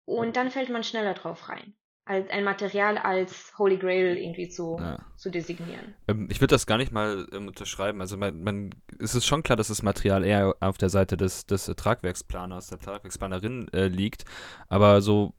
Und 0.05 0.37
dann 0.37 0.51
fällt 0.51 0.69
man 0.69 0.85
schneller 0.85 1.15
drauf 1.15 1.49
rein 1.49 1.75
als 2.05 2.29
ein 2.31 2.45
Material 2.45 2.99
als 2.99 3.53
Holy 3.59 3.77
Grail 3.77 4.17
irgendwie 4.17 4.49
zu, 4.49 4.77
ja. 4.81 4.99
zu 5.17 5.31
designieren. 5.31 5.95
Ähm, 6.09 6.29
ich 6.31 6.41
würde 6.41 6.55
das 6.55 6.67
gar 6.67 6.77
nicht 6.77 6.91
mal 6.91 7.27
ähm, 7.33 7.47
unterschreiben. 7.49 8.01
Also 8.01 8.17
man, 8.17 8.43
man, 8.43 8.75
es 8.99 9.15
ist 9.15 9.27
schon 9.27 9.43
klar, 9.43 9.57
dass 9.57 9.69
das 9.69 9.83
Material 9.83 10.25
eher 10.25 10.57
auf 10.61 10.79
der 10.79 10.89
Seite 10.89 11.17
des, 11.17 11.47
des 11.47 11.67
Tragwerksplaners, 11.67 12.69
der 12.69 12.81
Tragwerksplanerin 12.81 13.69
äh, 13.73 13.87
liegt. 13.87 14.25
Aber 14.69 15.01
so 15.01 15.35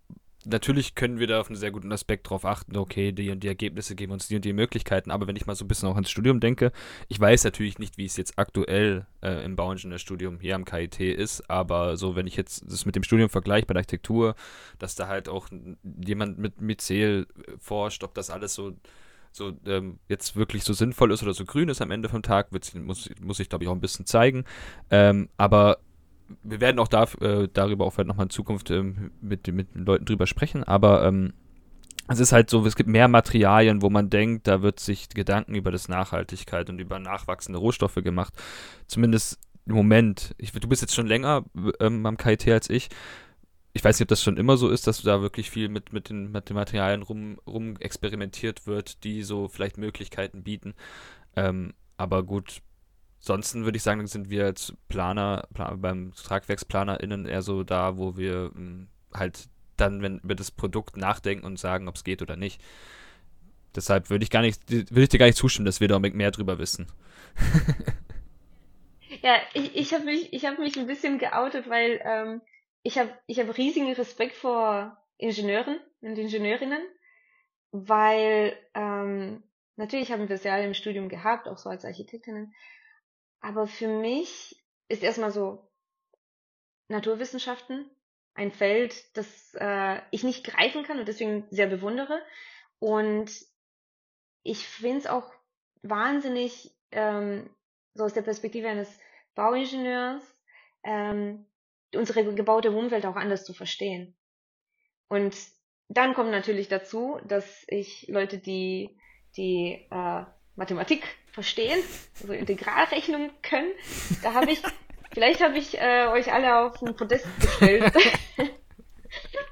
natürlich 0.46 0.96
können 0.96 1.20
wir 1.20 1.28
da 1.28 1.40
auf 1.40 1.48
einen 1.48 1.56
sehr 1.56 1.72
guten 1.72 1.92
Aspekt 1.92 2.30
drauf 2.30 2.46
achten, 2.46 2.78
okay, 2.78 3.12
die 3.12 3.32
und 3.32 3.42
die 3.42 3.48
Ergebnisse 3.48 3.96
geben 3.96 4.14
uns 4.14 4.28
die 4.28 4.36
und 4.36 4.46
die 4.46 4.54
Möglichkeiten, 4.54 5.12
aber 5.12 5.28
wenn 5.28 5.36
ich 5.36 5.46
mal 5.46 5.56
so 5.56 5.66
ein 5.66 5.68
bisschen 5.68 5.90
auch 5.90 5.96
ans 5.96 6.10
Studium 6.10 6.40
denke, 6.40 6.72
ich 7.08 7.20
weiß 7.20 7.44
natürlich 7.44 7.80
nicht, 7.80 7.98
wie 7.98 8.06
es 8.06 8.18
jetzt 8.18 8.38
aktuell 8.38 9.06
äh, 9.22 9.44
im 9.46 9.56
Bauingenieurstudium 9.56 10.40
hier 10.40 10.56
am 10.56 10.66
KIT 10.66 11.00
ist, 11.00 11.50
aber 11.50 11.98
so, 11.98 12.16
wenn 12.16 12.28
ich 12.28 12.36
jetzt 12.36 12.64
das 12.66 12.86
mit 12.86 12.96
dem 12.96 13.04
Studium 13.04 13.30
vergleiche 13.30 13.66
bei 13.66 13.74
der 13.74 13.82
Architektur, 13.82 14.36
dass 14.80 14.96
da 14.96 15.08
halt 15.08 15.30
auch 15.30 15.50
jemand 16.06 16.38
mit 16.38 16.62
Myzel 16.62 17.28
forscht, 17.60 18.04
ob 18.04 18.14
das 18.14 18.30
alles 18.30 18.54
so 18.54 18.74
so 19.36 19.52
ähm, 19.66 19.98
jetzt 20.08 20.36
wirklich 20.36 20.64
so 20.64 20.74
sinnvoll 20.74 21.12
ist 21.12 21.24
oder 21.24 21.34
so 21.34 21.44
grün 21.44 21.68
ist 21.68 21.82
am 21.82 21.90
Ende 21.90 22.08
vom 22.08 22.22
Tag, 22.22 22.52
muss, 22.52 23.10
muss 23.20 23.40
ich 23.40 23.50
glaube 23.50 23.64
ich 23.64 23.68
auch 23.68 23.74
ein 23.74 23.82
bisschen 23.82 24.06
zeigen. 24.06 24.46
Ähm, 24.92 25.28
aber 25.38 25.80
wir 26.44 26.62
werden 26.62 26.80
auch 26.80 26.88
da, 26.88 27.04
äh, 27.22 27.48
darüber 27.52 27.86
auch 27.86 27.98
nochmal 27.98 28.26
in 28.26 28.30
Zukunft 28.30 28.72
ähm, 28.72 29.12
mit, 29.22 29.48
mit 29.48 29.76
Leuten 29.76 30.06
drüber 30.06 30.28
sprechen, 30.28 30.64
aber 30.64 31.06
ähm, 31.06 31.34
es 32.08 32.20
ist 32.20 32.34
halt 32.34 32.50
so, 32.50 32.66
es 32.66 32.76
gibt 32.76 32.90
mehr 32.90 33.08
Materialien, 33.08 33.82
wo 33.82 33.90
man 33.90 34.10
denkt, 34.10 34.48
da 34.48 34.62
wird 34.62 34.80
sich 34.80 35.10
Gedanken 35.10 35.56
über 35.56 35.72
das 35.72 35.88
Nachhaltigkeit 35.88 36.70
und 36.70 36.80
über 36.80 37.00
nachwachsende 37.00 37.60
Rohstoffe 37.60 37.96
gemacht. 37.96 38.34
Zumindest 38.88 39.40
im 39.66 39.76
Moment. 39.76 40.36
Ich, 40.38 40.52
du 40.52 40.68
bist 40.68 40.82
jetzt 40.82 40.96
schon 40.96 41.08
länger 41.08 41.46
ähm, 41.80 42.06
am 42.06 42.18
KIT 42.18 42.48
als 42.50 42.70
ich. 42.70 42.90
ich 43.72 43.84
weiß 43.84 43.98
nicht, 43.98 44.06
ob 44.06 44.10
das 44.10 44.22
schon 44.22 44.38
immer 44.38 44.58
so 44.58 44.70
ist, 44.70 44.88
dass 44.88 45.02
da 45.02 45.22
wirklich 45.22 45.50
viel 45.50 45.70
mit, 45.70 45.94
mit, 45.94 46.10
den, 46.10 46.32
mit 46.32 46.50
den 46.50 46.56
Materialien 46.56 47.04
rum, 47.04 47.40
rum 47.48 47.78
experimentiert 47.80 48.68
wird, 48.68 49.04
die 49.04 49.24
so 49.24 49.48
vielleicht 49.48 49.78
Möglichkeiten 49.78 50.44
bieten. 50.44 50.74
Ähm, 51.36 51.74
aber 51.98 52.24
gut, 52.24 52.62
ansonsten 53.24 53.64
würde 53.64 53.78
ich 53.78 53.84
sagen, 53.84 54.06
sind 54.06 54.30
wir 54.30 54.46
als 54.46 54.74
Planer, 54.90 55.48
Plan, 55.54 55.80
beim 55.80 56.12
TragwerksplanerInnen 56.14 57.26
eher 57.26 57.42
so 57.42 57.64
da, 57.64 57.98
wo 57.98 58.18
wir 58.18 58.52
mh, 58.54 58.56
hm, 58.56 58.88
halt 59.14 59.48
dann, 59.78 60.02
wenn 60.02 60.20
über 60.20 60.36
das 60.36 60.52
Produkt 60.52 60.98
nachdenken 60.98 61.46
und 61.46 61.58
sagen, 61.58 61.88
ob 61.88 61.96
es 61.96 62.04
geht 62.04 62.22
oder 62.22 62.36
nicht. 62.36 62.62
Deshalb 63.76 64.10
würde 64.10 64.24
ich 64.24 64.30
gar 64.30 64.42
nicht, 64.42 64.70
würde 64.70 65.04
ich 65.04 65.10
dir 65.10 65.20
gar 65.20 65.26
nicht 65.26 65.38
zustimmen, 65.38 65.66
dass 65.66 65.80
wir 65.80 65.88
da 65.88 66.00
mehr 66.00 66.32
drüber 66.32 66.60
wissen. 66.60 66.88
ja, 69.24 69.38
ich, 69.54 69.76
ich 69.76 69.94
habe 69.94 70.04
mich, 70.04 70.32
ich 70.34 70.46
habe 70.46 70.62
mich 70.62 70.78
ein 70.78 70.86
bisschen 70.86 71.18
geoutet, 71.18 71.70
weil 71.70 72.02
ähm, 72.04 72.42
ich 72.84 73.00
habe 73.00 73.10
ich 73.26 73.40
hab 73.40 73.58
riesigen 73.58 73.92
Respekt 73.94 74.36
vor 74.36 74.98
Ingenieuren 75.18 75.80
und 76.02 76.18
Ingenieurinnen, 76.18 76.82
weil 77.72 78.56
ähm, 78.76 79.42
natürlich 79.78 80.12
haben 80.12 80.28
wir 80.28 80.36
es 80.36 80.44
ja 80.44 80.54
alle 80.54 80.68
im 80.68 80.74
Studium 80.74 81.08
gehabt, 81.10 81.48
auch 81.48 81.58
so 81.58 81.70
als 81.70 81.86
Architektinnen. 81.86 82.54
Aber 83.44 83.68
für 83.68 83.90
mich 83.90 84.64
ist 84.88 85.04
erstmal 85.04 85.32
so 85.32 85.70
Naturwissenschaften 86.88 87.92
ein 88.36 88.52
Feld, 88.52 88.96
das 89.18 89.54
äh, 89.60 90.00
ich 90.12 90.24
nicht 90.24 90.46
greifen 90.46 90.84
kann 90.84 90.98
und 90.98 91.08
deswegen 91.08 91.46
sehr 91.52 91.68
bewundere. 91.68 92.22
Und 92.80 93.30
ich 94.44 94.66
finde 94.66 95.00
es 95.00 95.08
auch 95.08 95.30
wahnsinnig, 95.82 96.74
ähm, 96.92 97.54
so 97.94 98.06
aus 98.06 98.14
der 98.14 98.22
Perspektive 98.22 98.70
eines 98.70 98.90
Bauingenieurs, 99.36 100.24
ähm, 100.84 101.46
unsere 101.94 102.34
gebaute 102.34 102.72
Umwelt 102.72 103.06
auch 103.06 103.18
anders 103.18 103.44
zu 103.44 103.54
verstehen. 103.54 104.16
Und 105.10 105.36
dann 105.90 106.14
kommt 106.14 106.32
natürlich 106.32 106.70
dazu, 106.70 107.20
dass 107.26 107.66
ich 107.68 108.08
Leute, 108.08 108.38
die 108.38 108.98
die 109.36 109.86
äh, 109.92 110.24
Mathematik 110.56 111.04
verstehen, 111.34 111.80
also 112.22 112.32
Integralrechnung 112.32 113.32
können, 113.42 113.72
da 114.22 114.34
habe 114.34 114.52
ich, 114.52 114.62
vielleicht 115.12 115.42
habe 115.42 115.58
ich 115.58 115.78
äh, 115.80 116.08
euch 116.08 116.32
alle 116.32 116.60
auf 116.60 116.80
den 116.80 116.96
Podest 116.96 117.28
gestellt 117.42 117.84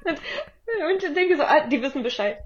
und, 0.04 0.18
und 1.04 1.16
denke 1.16 1.36
so, 1.36 1.42
ah, 1.42 1.66
die 1.66 1.82
wissen 1.82 2.02
Bescheid. 2.02 2.38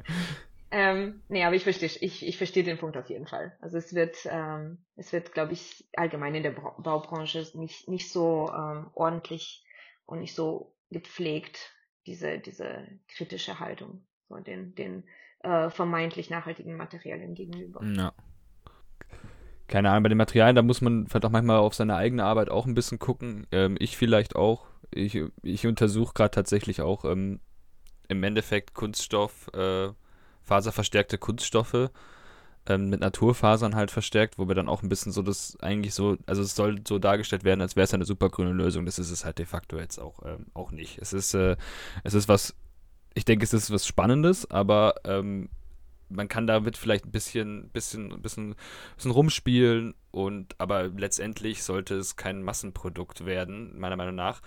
Ähm, 0.73 1.23
nee, 1.29 1.45
aber 1.45 1.55
ich 1.55 1.63
verstehe, 1.63 1.89
ich, 2.01 2.27
ich 2.27 2.37
verstehe 2.37 2.65
den 2.65 2.79
Punkt 2.79 2.97
auf 2.97 3.09
jeden 3.09 3.27
Fall. 3.27 3.57
Also 3.61 3.79
es 3.79 3.95
wird, 3.95 4.17
ähm, 4.29 4.79
es 4.97 5.13
wird, 5.13 5.33
glaube 5.33 5.53
ich, 5.53 5.87
allgemein 5.97 6.35
in 6.35 6.43
der 6.43 6.51
Baubranche 6.51 7.47
nicht, 7.55 7.89
nicht 7.89 8.11
so 8.11 8.51
ähm, 8.53 8.91
ordentlich 8.95 9.65
und 10.07 10.21
nicht 10.21 10.35
so 10.35 10.75
gepflegt, 10.91 11.73
diese, 12.07 12.39
diese 12.39 12.87
kritische 13.09 13.61
Haltung 13.61 14.05
so 14.29 14.37
den, 14.37 14.75
den 14.75 15.05
äh, 15.41 15.71
vermeintlich 15.71 16.31
nachhaltigen 16.31 16.77
Materialien 16.77 17.35
gegenüber. 17.35 17.85
Ja. 17.85 18.13
Keine 19.69 19.91
Ahnung, 19.91 20.05
bei 20.05 20.09
den 20.11 20.19
Materialien, 20.19 20.57
da 20.57 20.63
muss 20.63 20.81
man 20.81 21.07
vielleicht 21.07 21.25
auch 21.25 21.31
manchmal 21.31 21.59
auf 21.59 21.75
seine 21.75 21.97
eigene 21.97 22.25
Arbeit 22.25 22.51
auch 22.51 22.67
ein 22.67 22.75
bisschen 22.75 22.99
gucken. 22.99 23.47
Ähm, 23.51 23.77
ich 23.79 23.97
vielleicht 23.97 24.37
auch. 24.37 24.67
Ich, 24.93 25.21
ich 25.43 25.67
untersuche 25.67 26.15
gerade 26.15 26.31
tatsächlich 26.31 26.81
auch 26.81 27.05
ähm, 27.05 27.41
im 28.09 28.23
Endeffekt 28.23 28.75
Kunststoff, 28.75 29.49
äh, 29.53 29.89
faserverstärkte 30.45 31.19
Kunststoffe 31.19 31.91
ähm, 32.69 32.89
mit 32.89 33.01
Naturfasern 33.01 33.75
halt 33.75 33.91
verstärkt, 33.91 34.39
wo 34.39 34.49
wir 34.49 34.55
dann 34.55 34.69
auch 34.69 34.83
ein 34.83 34.89
bisschen 34.89 35.13
so 35.13 35.23
das 35.23 35.57
eigentlich 35.61 35.95
so, 35.95 36.17
also 36.27 36.43
es 36.43 36.55
soll 36.55 36.81
so 36.87 36.99
dargestellt 36.99 37.45
werden, 37.45 37.61
als 37.61 37.77
wäre 37.77 37.85
es 37.85 37.95
eine 37.95 38.05
supergrüne 38.05 38.53
Lösung. 38.53 38.87
Das 38.87 38.99
ist 38.99 39.11
es 39.11 39.25
halt 39.25 39.39
de 39.39 39.47
facto 39.47 39.79
jetzt 39.79 39.99
auch, 39.99 40.25
ähm, 40.25 40.47
auch 40.55 40.71
nicht. 40.71 40.99
Es 40.99 41.13
ist, 41.13 41.35
äh, 41.35 41.57
es 42.05 42.15
ist 42.15 42.29
was, 42.29 42.55
ich 43.15 43.25
denke, 43.25 43.45
es 43.45 43.53
ist 43.53 43.71
was 43.71 43.87
Spannendes, 43.87 44.51
aber 44.51 44.95
ähm, 45.05 45.49
man 46.09 46.29
kann 46.29 46.47
damit 46.47 46.77
vielleicht 46.77 47.07
ein 47.07 47.11
bisschen, 47.11 47.69
bisschen, 47.71 48.21
bisschen, 48.23 48.55
bisschen 48.97 49.11
rumspielen 49.11 49.95
und 50.11 50.55
aber 50.59 50.89
letztendlich 50.89 51.63
sollte 51.63 51.97
es 51.97 52.17
kein 52.17 52.43
Massenprodukt 52.43 53.27
werden, 53.27 53.79
meiner 53.79 53.97
Meinung 53.97 54.15
nach. 54.15 54.41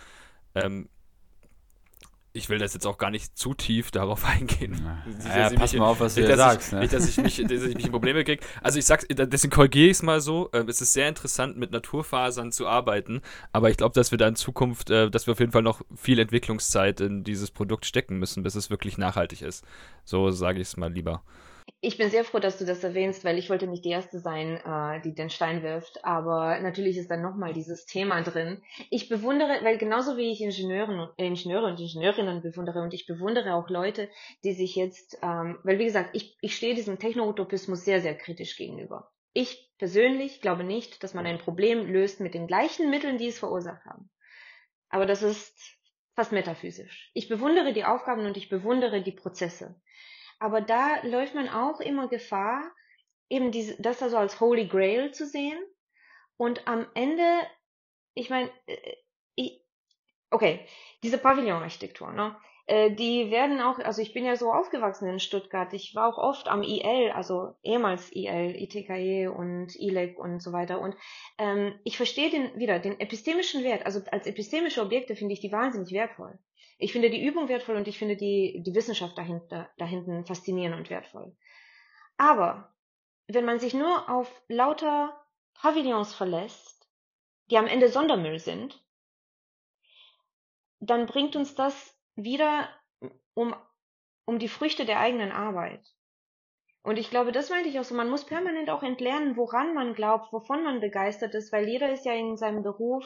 Ähm, 0.55 0.89
ich 2.31 2.47
will 2.47 2.59
das 2.59 2.73
jetzt 2.73 2.85
auch 2.85 2.97
gar 2.97 3.09
nicht 3.09 3.37
zu 3.37 3.53
tief 3.53 3.91
darauf 3.91 4.25
eingehen. 4.25 4.79
Ja, 5.25 5.49
ja 5.49 5.57
pass 5.57 5.73
mal 5.73 5.87
auf, 5.87 5.99
was 5.99 6.15
du 6.15 6.35
sagst. 6.35 6.67
Ich, 6.67 6.73
ne? 6.73 6.79
Nicht, 6.81 6.93
dass 6.93 7.09
ich, 7.09 7.17
mich, 7.17 7.37
dass 7.43 7.63
ich 7.63 7.75
mich 7.75 7.85
in 7.85 7.91
Probleme 7.91 8.23
kriege. 8.23 8.43
Also 8.61 8.79
ich 8.79 8.85
sag's, 8.85 9.05
deswegen 9.09 9.51
korrigiere 9.51 9.87
ich 9.87 9.97
es 9.97 10.03
mal 10.03 10.21
so. 10.21 10.49
Ähm, 10.53 10.69
es 10.69 10.81
ist 10.81 10.93
sehr 10.93 11.09
interessant, 11.09 11.57
mit 11.57 11.71
Naturfasern 11.71 12.51
zu 12.51 12.67
arbeiten, 12.67 13.21
aber 13.51 13.69
ich 13.69 13.77
glaube, 13.77 13.93
dass 13.93 14.11
wir 14.11 14.17
da 14.17 14.27
in 14.27 14.35
Zukunft, 14.35 14.89
äh, 14.89 15.09
dass 15.09 15.27
wir 15.27 15.33
auf 15.33 15.39
jeden 15.39 15.51
Fall 15.51 15.63
noch 15.63 15.81
viel 15.95 16.19
Entwicklungszeit 16.19 17.01
in 17.01 17.23
dieses 17.23 17.51
Produkt 17.51 17.85
stecken 17.85 18.17
müssen, 18.19 18.43
bis 18.43 18.55
es 18.55 18.69
wirklich 18.69 18.97
nachhaltig 18.97 19.41
ist. 19.41 19.65
So 20.05 20.29
sage 20.31 20.61
ich 20.61 20.67
es 20.69 20.77
mal 20.77 20.91
lieber. 20.91 21.23
Ich 21.81 21.97
bin 21.97 22.09
sehr 22.09 22.25
froh, 22.25 22.39
dass 22.39 22.57
du 22.57 22.65
das 22.65 22.83
erwähnst, 22.83 23.23
weil 23.23 23.37
ich 23.37 23.49
wollte 23.49 23.65
nicht 23.65 23.85
die 23.85 23.91
Erste 23.91 24.19
sein, 24.19 24.57
äh, 24.57 25.01
die 25.01 25.15
den 25.15 25.29
Stein 25.29 25.63
wirft. 25.63 26.03
Aber 26.03 26.59
natürlich 26.59 26.97
ist 26.97 27.09
dann 27.09 27.21
nochmal 27.21 27.53
dieses 27.53 27.85
Thema 27.85 28.21
drin. 28.21 28.61
Ich 28.89 29.07
bewundere, 29.07 29.63
weil 29.63 29.77
genauso 29.77 30.17
wie 30.17 30.29
ich 30.29 30.41
Ingenieuren, 30.41 31.09
Ingenieure 31.15 31.67
und 31.67 31.79
Ingenieurinnen 31.79 32.41
bewundere 32.41 32.81
und 32.81 32.93
ich 32.93 33.05
bewundere 33.07 33.53
auch 33.53 33.69
Leute, 33.69 34.09
die 34.43 34.51
sich 34.51 34.75
jetzt, 34.75 35.17
ähm, 35.21 35.57
weil 35.63 35.79
wie 35.79 35.85
gesagt, 35.85 36.09
ich, 36.13 36.37
ich 36.41 36.57
stehe 36.57 36.75
diesem 36.75 36.99
Techno-Utopismus 36.99 37.85
sehr, 37.85 38.01
sehr 38.01 38.17
kritisch 38.17 38.57
gegenüber. 38.57 39.13
Ich 39.31 39.71
persönlich 39.77 40.41
glaube 40.41 40.65
nicht, 40.65 41.01
dass 41.01 41.13
man 41.13 41.25
ein 41.25 41.37
Problem 41.37 41.85
löst 41.85 42.19
mit 42.19 42.33
den 42.33 42.47
gleichen 42.47 42.89
Mitteln, 42.89 43.17
die 43.17 43.27
es 43.27 43.39
verursacht 43.39 43.85
haben. 43.85 44.09
Aber 44.89 45.05
das 45.05 45.23
ist 45.23 45.55
fast 46.13 46.33
metaphysisch. 46.33 47.09
Ich 47.13 47.29
bewundere 47.29 47.71
die 47.71 47.85
Aufgaben 47.85 48.25
und 48.25 48.35
ich 48.35 48.49
bewundere 48.49 49.01
die 49.01 49.13
Prozesse. 49.13 49.79
Aber 50.39 50.61
da 50.61 51.01
läuft 51.03 51.35
man 51.35 51.49
auch 51.49 51.79
immer 51.79 52.07
Gefahr, 52.07 52.63
eben 53.29 53.51
diese, 53.51 53.79
das 53.81 53.99
da 53.99 54.09
so 54.09 54.17
als 54.17 54.39
Holy 54.39 54.67
Grail 54.67 55.13
zu 55.13 55.25
sehen. 55.25 55.59
Und 56.37 56.67
am 56.67 56.87
Ende, 56.93 57.23
ich 58.13 58.29
meine, 58.29 58.49
äh, 58.65 58.95
ich, 59.35 59.61
okay, 60.31 60.65
diese 61.03 61.17
Pavillonarchitektur, 61.17 62.11
ne? 62.11 62.35
Äh, 62.69 62.91
die 62.91 63.31
werden 63.31 63.61
auch, 63.61 63.79
also 63.79 63.99
ich 64.01 64.13
bin 64.13 64.25
ja 64.25 64.35
so 64.35 64.53
aufgewachsen 64.53 65.09
in 65.09 65.19
Stuttgart. 65.19 65.73
Ich 65.73 65.95
war 65.95 66.07
auch 66.07 66.19
oft 66.19 66.47
am 66.47 66.61
IL, 66.61 67.09
also 67.11 67.55
ehemals 67.63 68.11
IL, 68.11 68.55
ITKE 68.55 69.31
und 69.31 69.75
ILEC 69.75 70.19
und 70.19 70.39
so 70.39 70.53
weiter. 70.53 70.79
Und 70.79 70.95
ähm, 71.39 71.79
ich 71.83 71.97
verstehe 71.97 72.29
den 72.29 72.59
wieder, 72.59 72.77
den 72.77 72.99
epistemischen 72.99 73.63
Wert. 73.63 73.87
Also 73.87 74.01
als 74.11 74.27
epistemische 74.27 74.83
Objekte 74.83 75.15
finde 75.15 75.33
ich 75.33 75.39
die 75.39 75.51
wahnsinnig 75.51 75.91
wertvoll. 75.93 76.37
Ich 76.79 76.93
finde 76.93 77.09
die 77.09 77.23
Übung 77.23 77.49
wertvoll 77.49 77.75
und 77.75 77.89
ich 77.89 77.99
finde 77.99 78.15
die, 78.15 78.63
die 78.65 78.73
Wissenschaft 78.73 79.17
dahinter, 79.17 79.69
dahinten 79.77 80.25
faszinierend 80.25 80.77
und 80.77 80.89
wertvoll. 80.89 81.35
Aber 82.17 82.73
wenn 83.27 83.45
man 83.45 83.59
sich 83.59 83.73
nur 83.73 84.09
auf 84.09 84.41
lauter 84.47 85.13
Pavillons 85.55 86.15
verlässt, 86.15 86.89
die 87.51 87.57
am 87.57 87.67
Ende 87.67 87.89
Sondermüll 87.89 88.39
sind, 88.39 88.81
dann 90.79 91.05
bringt 91.05 91.35
uns 91.35 91.53
das 91.53 91.99
wieder 92.15 92.69
um, 93.33 93.53
um 94.25 94.39
die 94.39 94.47
Früchte 94.47 94.85
der 94.85 94.99
eigenen 94.99 95.33
Arbeit. 95.33 95.85
Und 96.81 96.97
ich 96.97 97.09
glaube, 97.09 97.33
das 97.33 97.49
meinte 97.49 97.67
ich 97.67 97.77
auch 97.77 97.83
so, 97.83 97.93
man 97.93 98.09
muss 98.09 98.25
permanent 98.25 98.69
auch 98.69 98.83
entlernen, 98.83 99.35
woran 99.35 99.73
man 99.73 99.93
glaubt, 99.93 100.31
wovon 100.31 100.63
man 100.63 100.79
begeistert 100.79 101.35
ist, 101.35 101.51
weil 101.51 101.67
jeder 101.67 101.91
ist 101.91 102.05
ja 102.05 102.13
in 102.13 102.37
seinem 102.37 102.63
Beruf 102.63 103.03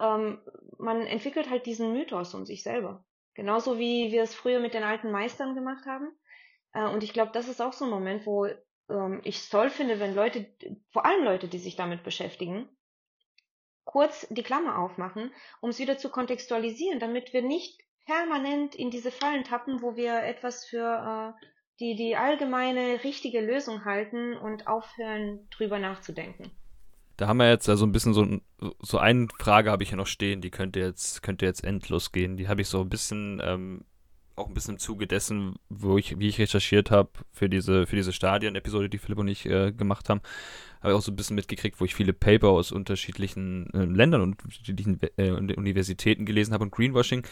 ähm, 0.00 0.40
man 0.78 1.02
entwickelt 1.02 1.50
halt 1.50 1.66
diesen 1.66 1.92
Mythos 1.92 2.34
um 2.34 2.44
sich 2.44 2.62
selber. 2.62 3.04
Genauso 3.34 3.78
wie 3.78 4.12
wir 4.12 4.22
es 4.22 4.34
früher 4.34 4.60
mit 4.60 4.74
den 4.74 4.82
alten 4.82 5.10
Meistern 5.10 5.54
gemacht 5.54 5.86
haben. 5.86 6.10
Äh, 6.72 6.86
und 6.88 7.02
ich 7.02 7.12
glaube, 7.12 7.32
das 7.32 7.48
ist 7.48 7.60
auch 7.60 7.72
so 7.72 7.84
ein 7.84 7.90
Moment, 7.90 8.26
wo 8.26 8.46
ähm, 8.88 9.20
ich 9.24 9.36
es 9.36 9.48
toll 9.48 9.70
finde, 9.70 10.00
wenn 10.00 10.14
Leute, 10.14 10.46
vor 10.90 11.04
allem 11.04 11.24
Leute, 11.24 11.48
die 11.48 11.58
sich 11.58 11.76
damit 11.76 12.02
beschäftigen, 12.02 12.68
kurz 13.84 14.26
die 14.30 14.42
Klammer 14.42 14.78
aufmachen, 14.78 15.32
um 15.60 15.70
es 15.70 15.78
wieder 15.78 15.98
zu 15.98 16.10
kontextualisieren, 16.10 16.98
damit 16.98 17.32
wir 17.32 17.42
nicht 17.42 17.80
permanent 18.04 18.74
in 18.74 18.90
diese 18.90 19.10
Fallen 19.10 19.44
tappen, 19.44 19.82
wo 19.82 19.96
wir 19.96 20.22
etwas 20.22 20.64
für 20.64 21.34
äh, 21.38 21.46
die, 21.80 21.94
die 21.94 22.16
allgemeine 22.16 23.04
richtige 23.04 23.40
Lösung 23.40 23.84
halten 23.84 24.36
und 24.36 24.66
aufhören, 24.66 25.48
drüber 25.50 25.78
nachzudenken. 25.78 26.50
Da 27.16 27.28
haben 27.28 27.38
wir 27.38 27.48
jetzt 27.48 27.68
also 27.68 27.86
ein 27.86 27.92
bisschen 27.92 28.12
so, 28.12 28.26
so 28.80 28.98
eine 28.98 29.28
Frage 29.38 29.70
habe 29.70 29.82
ich 29.82 29.88
hier 29.88 29.98
noch 29.98 30.06
stehen, 30.06 30.42
die 30.42 30.50
könnte 30.50 30.80
jetzt, 30.80 31.22
könnte 31.22 31.46
jetzt 31.46 31.64
endlos 31.64 32.12
gehen. 32.12 32.36
Die 32.36 32.48
habe 32.48 32.60
ich 32.60 32.68
so 32.68 32.80
ein 32.80 32.90
bisschen, 32.90 33.40
ähm, 33.42 33.84
auch 34.36 34.48
ein 34.48 34.54
bisschen 34.54 34.74
im 34.74 34.78
Zuge 34.78 35.06
dessen, 35.06 35.54
wo 35.70 35.96
ich, 35.96 36.18
wie 36.18 36.28
ich 36.28 36.38
recherchiert 36.38 36.90
habe 36.90 37.08
für 37.32 37.48
diese, 37.48 37.86
für 37.86 37.96
diese 37.96 38.12
Stadien-Episode, 38.12 38.90
die 38.90 38.98
Philipp 38.98 39.18
und 39.18 39.28
ich 39.28 39.46
äh, 39.46 39.72
gemacht 39.72 40.10
haben, 40.10 40.20
habe 40.80 40.92
ich 40.92 40.98
auch 40.98 41.02
so 41.02 41.10
ein 41.10 41.16
bisschen 41.16 41.36
mitgekriegt, 41.36 41.80
wo 41.80 41.86
ich 41.86 41.94
viele 41.94 42.12
Paper 42.12 42.48
aus 42.48 42.70
unterschiedlichen 42.70 43.72
äh, 43.72 43.84
Ländern 43.84 44.20
und 44.20 44.44
unterschiedlichen 44.44 45.00
äh, 45.16 45.30
Universitäten 45.30 46.26
gelesen 46.26 46.52
habe 46.52 46.64
und 46.64 46.70
Greenwashing 46.70 47.26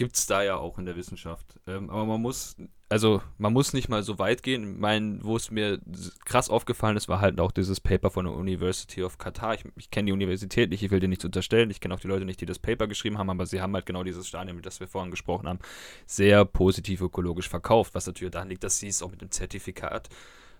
gibt 0.00 0.16
es 0.16 0.24
da 0.24 0.42
ja 0.42 0.56
auch 0.56 0.78
in 0.78 0.86
der 0.86 0.96
Wissenschaft. 0.96 1.60
Ähm, 1.66 1.90
aber 1.90 2.06
man 2.06 2.22
muss, 2.22 2.56
also 2.88 3.20
man 3.36 3.52
muss 3.52 3.74
nicht 3.74 3.90
mal 3.90 4.02
so 4.02 4.18
weit 4.18 4.42
gehen. 4.42 4.80
Mein, 4.80 5.22
wo 5.22 5.36
es 5.36 5.50
mir 5.50 5.78
krass 6.24 6.48
aufgefallen 6.48 6.96
ist, 6.96 7.06
war 7.06 7.20
halt 7.20 7.38
auch 7.38 7.52
dieses 7.52 7.80
Paper 7.80 8.08
von 8.08 8.24
der 8.24 8.32
University 8.32 9.02
of 9.02 9.18
Qatar. 9.18 9.52
Ich, 9.52 9.64
ich 9.76 9.90
kenne 9.90 10.06
die 10.06 10.12
Universität 10.14 10.70
nicht, 10.70 10.82
ich 10.82 10.90
will 10.90 11.00
dir 11.00 11.08
nichts 11.08 11.26
unterstellen. 11.26 11.68
Ich 11.68 11.80
kenne 11.80 11.92
auch 11.92 12.00
die 12.00 12.08
Leute 12.08 12.24
nicht, 12.24 12.40
die 12.40 12.46
das 12.46 12.58
Paper 12.58 12.86
geschrieben 12.86 13.18
haben, 13.18 13.28
aber 13.28 13.44
sie 13.44 13.60
haben 13.60 13.74
halt 13.74 13.84
genau 13.84 14.02
dieses 14.02 14.26
Stadium, 14.26 14.62
das 14.62 14.80
wir 14.80 14.88
vorhin 14.88 15.10
gesprochen 15.10 15.46
haben, 15.46 15.58
sehr 16.06 16.46
positiv 16.46 17.02
ökologisch 17.02 17.50
verkauft. 17.50 17.94
Was 17.94 18.06
natürlich 18.06 18.32
daran 18.32 18.48
liegt, 18.48 18.64
dass 18.64 18.78
sie 18.78 18.88
es 18.88 19.02
auch 19.02 19.10
mit 19.10 19.20
dem 19.20 19.30
Zertifikat, 19.30 20.08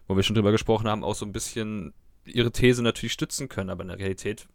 wo 0.06 0.16
wir 0.16 0.22
schon 0.22 0.36
drüber 0.36 0.52
gesprochen 0.52 0.86
haben, 0.86 1.02
auch 1.02 1.14
so 1.14 1.24
ein 1.24 1.32
bisschen 1.32 1.94
ihre 2.26 2.52
These 2.52 2.82
natürlich 2.82 3.14
stützen 3.14 3.48
können. 3.48 3.70
Aber 3.70 3.84
in 3.84 3.88
der 3.88 3.98
Realität 3.98 4.46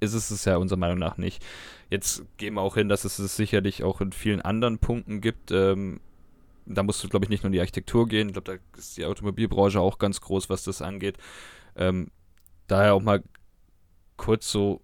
ist 0.00 0.14
es 0.14 0.30
es 0.30 0.44
ja 0.44 0.56
unserer 0.56 0.78
Meinung 0.78 0.98
nach 0.98 1.16
nicht. 1.16 1.44
Jetzt 1.90 2.24
gehen 2.36 2.54
wir 2.54 2.62
auch 2.62 2.74
hin, 2.74 2.88
dass 2.88 3.04
es 3.04 3.18
es 3.18 3.36
sicherlich 3.36 3.84
auch 3.84 4.00
in 4.00 4.12
vielen 4.12 4.40
anderen 4.40 4.78
Punkten 4.78 5.20
gibt. 5.20 5.50
Ähm, 5.50 6.00
da 6.66 6.82
musst 6.82 7.02
du, 7.02 7.08
glaube 7.08 7.24
ich, 7.24 7.30
nicht 7.30 7.42
nur 7.42 7.48
in 7.48 7.52
die 7.52 7.60
Architektur 7.60 8.08
gehen. 8.08 8.28
Ich 8.28 8.32
glaube, 8.34 8.58
da 8.58 8.78
ist 8.78 8.96
die 8.96 9.04
Automobilbranche 9.04 9.80
auch 9.80 9.98
ganz 9.98 10.20
groß, 10.20 10.50
was 10.50 10.64
das 10.64 10.82
angeht. 10.82 11.16
Ähm, 11.76 12.10
daher 12.66 12.94
auch 12.94 13.02
mal 13.02 13.22
kurz 14.16 14.50
so. 14.50 14.82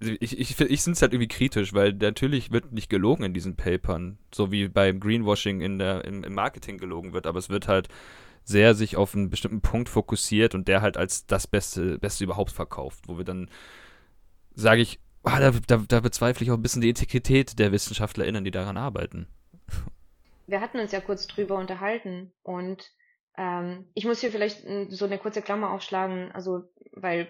Ich, 0.00 0.38
ich, 0.38 0.40
ich 0.40 0.54
finde 0.54 0.92
es 0.92 1.02
halt 1.02 1.12
irgendwie 1.12 1.26
kritisch, 1.26 1.74
weil 1.74 1.92
natürlich 1.92 2.52
wird 2.52 2.72
nicht 2.72 2.88
gelogen 2.88 3.24
in 3.24 3.34
diesen 3.34 3.56
Papern, 3.56 4.18
so 4.32 4.52
wie 4.52 4.68
beim 4.68 5.00
Greenwashing 5.00 5.60
in 5.60 5.80
der, 5.80 6.04
im, 6.04 6.22
im 6.22 6.34
Marketing 6.34 6.78
gelogen 6.78 7.12
wird, 7.12 7.26
aber 7.26 7.40
es 7.40 7.48
wird 7.48 7.66
halt 7.66 7.88
sehr 8.44 8.74
sich 8.74 8.96
auf 8.96 9.14
einen 9.16 9.28
bestimmten 9.28 9.60
Punkt 9.60 9.88
fokussiert 9.88 10.54
und 10.54 10.68
der 10.68 10.82
halt 10.82 10.96
als 10.96 11.26
das 11.26 11.48
Beste, 11.48 11.98
Beste 11.98 12.22
überhaupt 12.22 12.52
verkauft, 12.52 13.08
wo 13.08 13.18
wir 13.18 13.24
dann 13.24 13.50
sage 14.58 14.82
ich, 14.82 14.98
ah, 15.22 15.38
da, 15.38 15.52
da, 15.66 15.76
da, 15.88 16.00
bezweifle 16.00 16.44
ich 16.44 16.50
auch 16.50 16.56
ein 16.56 16.62
bisschen 16.62 16.82
die 16.82 16.88
Integrität 16.88 17.58
der 17.58 17.72
WissenschaftlerInnen, 17.72 18.44
die 18.44 18.50
daran 18.50 18.76
arbeiten. 18.76 19.28
Wir 20.46 20.60
hatten 20.60 20.80
uns 20.80 20.92
ja 20.92 21.00
kurz 21.00 21.26
drüber 21.26 21.56
unterhalten 21.56 22.32
und 22.42 22.90
ähm, 23.36 23.90
ich 23.94 24.04
muss 24.04 24.20
hier 24.20 24.32
vielleicht 24.32 24.64
so 24.88 25.04
eine 25.04 25.18
kurze 25.18 25.42
Klammer 25.42 25.70
aufschlagen, 25.70 26.32
also 26.32 26.64
weil 26.92 27.28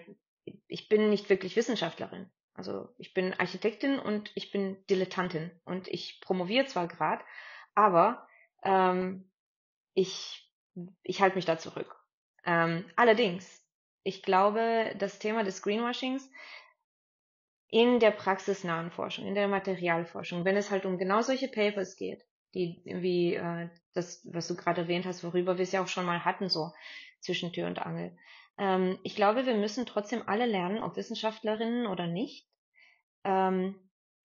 ich 0.67 0.89
bin 0.89 1.09
nicht 1.09 1.29
wirklich 1.29 1.55
Wissenschaftlerin. 1.55 2.29
Also 2.53 2.89
ich 2.97 3.13
bin 3.13 3.33
Architektin 3.33 3.99
und 3.99 4.31
ich 4.35 4.51
bin 4.51 4.77
Dilettantin 4.89 5.51
und 5.65 5.87
ich 5.87 6.19
promoviere 6.21 6.65
zwar 6.65 6.87
gerade, 6.87 7.23
aber 7.75 8.27
ähm, 8.63 9.29
ich, 9.93 10.51
ich 11.03 11.21
halte 11.21 11.35
mich 11.35 11.45
da 11.45 11.57
zurück. 11.57 11.95
Ähm, 12.45 12.85
allerdings, 12.95 13.63
ich 14.03 14.23
glaube, 14.23 14.95
das 14.97 15.19
Thema 15.19 15.43
des 15.43 15.61
Greenwashings 15.61 16.29
in 17.69 17.99
der 17.99 18.11
praxisnahen 18.11 18.91
Forschung, 18.91 19.27
in 19.27 19.35
der 19.35 19.47
Materialforschung, 19.47 20.43
wenn 20.43 20.57
es 20.57 20.71
halt 20.71 20.85
um 20.85 20.97
genau 20.97 21.21
solche 21.21 21.47
Papers 21.47 21.95
geht, 21.95 22.25
die 22.55 22.81
wie 22.83 23.35
äh, 23.35 23.69
das, 23.93 24.27
was 24.31 24.47
du 24.47 24.55
gerade 24.55 24.81
erwähnt 24.81 25.05
hast, 25.05 25.23
worüber 25.23 25.57
wir 25.57 25.63
es 25.63 25.71
ja 25.71 25.83
auch 25.83 25.87
schon 25.87 26.05
mal 26.05 26.25
hatten, 26.25 26.49
so 26.49 26.71
zwischen 27.19 27.53
Tür 27.53 27.67
und 27.67 27.79
Angel. 27.79 28.17
Ähm, 28.57 28.97
ich 29.03 29.15
glaube, 29.15 29.45
wir 29.45 29.55
müssen 29.55 29.85
trotzdem 29.85 30.23
alle 30.27 30.47
lernen, 30.47 30.81
ob 30.81 30.95
Wissenschaftlerinnen 30.95 31.85
oder 31.85 32.07
nicht, 32.07 32.47
ähm, 33.23 33.75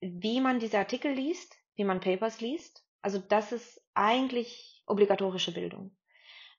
wie 0.00 0.40
man 0.40 0.58
diese 0.58 0.78
Artikel 0.78 1.12
liest, 1.12 1.54
wie 1.76 1.84
man 1.84 2.00
Papers 2.00 2.40
liest. 2.40 2.86
Also 3.02 3.18
das 3.18 3.52
ist 3.52 3.82
eigentlich 3.92 4.82
obligatorische 4.86 5.52
Bildung. 5.52 5.94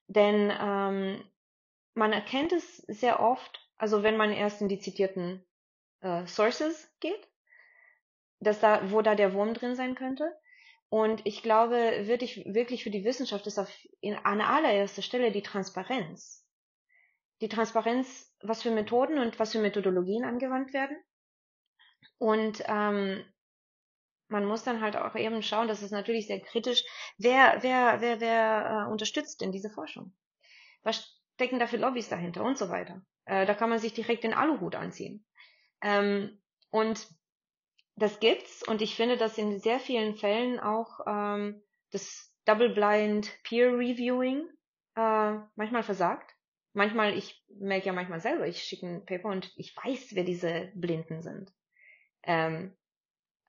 Denn 0.07 0.51
ähm, 0.61 1.23
man 1.95 2.13
erkennt 2.13 2.51
es 2.51 2.77
sehr 2.77 3.19
oft, 3.19 3.67
also 3.77 4.03
wenn 4.03 4.17
man 4.17 4.31
erst 4.31 4.61
in 4.61 4.69
die 4.69 4.79
zitierten 4.79 5.43
äh, 6.05 6.27
Sources 6.27 6.89
geht, 6.99 7.27
dass 8.39 8.59
da, 8.59 8.91
wo 8.91 9.01
da 9.01 9.15
der 9.15 9.33
Wurm 9.33 9.53
drin 9.53 9.75
sein 9.75 9.95
könnte. 9.95 10.31
Und 10.89 11.25
ich 11.25 11.41
glaube, 11.41 12.07
wirklich, 12.07 12.45
wirklich 12.45 12.83
für 12.83 12.91
die 12.91 13.03
Wissenschaft 13.03 13.47
ist 13.47 13.57
auf 13.57 13.69
in, 14.01 14.15
an 14.15 14.39
allererster 14.39 15.01
Stelle 15.01 15.31
die 15.31 15.41
Transparenz. 15.41 16.45
Die 17.41 17.49
Transparenz, 17.49 18.33
was 18.41 18.61
für 18.61 18.71
Methoden 18.71 19.17
und 19.17 19.39
was 19.39 19.51
für 19.51 19.59
Methodologien 19.59 20.23
angewandt 20.23 20.73
werden. 20.73 20.95
Und 22.17 22.63
ähm, 22.67 23.25
man 24.27 24.45
muss 24.45 24.63
dann 24.63 24.81
halt 24.81 24.95
auch 24.95 25.15
eben 25.15 25.41
schauen, 25.41 25.67
das 25.67 25.81
ist 25.81 25.91
natürlich 25.91 26.27
sehr 26.27 26.39
kritisch, 26.39 26.83
wer, 27.17 27.57
wer, 27.61 27.99
wer, 27.99 28.19
wer 28.19 28.85
äh, 28.87 28.91
unterstützt 28.91 29.41
denn 29.41 29.51
diese 29.51 29.69
Forschung? 29.69 30.15
Was 30.83 31.19
stecken 31.33 31.59
da 31.59 31.67
für 31.67 31.77
Lobbys 31.77 32.09
dahinter 32.09 32.43
und 32.43 32.57
so 32.57 32.69
weiter? 32.69 33.01
Äh, 33.25 33.45
da 33.45 33.53
kann 33.55 33.69
man 33.69 33.79
sich 33.79 33.93
direkt 33.93 34.23
den 34.23 34.33
Aluhut 34.33 34.75
anziehen. 34.75 35.25
Ähm, 35.85 36.41
und 36.71 37.07
das 37.95 38.19
gibt's 38.19 38.67
und 38.67 38.81
ich 38.81 38.95
finde, 38.95 39.17
dass 39.17 39.37
in 39.37 39.59
sehr 39.59 39.79
vielen 39.79 40.15
Fällen 40.15 40.59
auch 40.59 40.99
ähm, 41.07 41.61
das 41.91 42.33
Double-Blind 42.45 43.31
Peer 43.43 43.67
Reviewing 43.67 44.49
äh, 44.95 45.37
manchmal 45.55 45.83
versagt. 45.83 46.35
Manchmal, 46.73 47.15
ich 47.15 47.41
merke 47.47 47.85
ja 47.85 47.93
manchmal 47.93 48.19
selber, 48.19 48.47
ich 48.47 48.63
schicke 48.63 48.87
ein 48.87 49.05
Paper 49.05 49.29
und 49.29 49.53
ich 49.55 49.77
weiß, 49.77 50.15
wer 50.15 50.23
diese 50.23 50.71
Blinden 50.73 51.21
sind. 51.21 51.53
Ähm, 52.23 52.75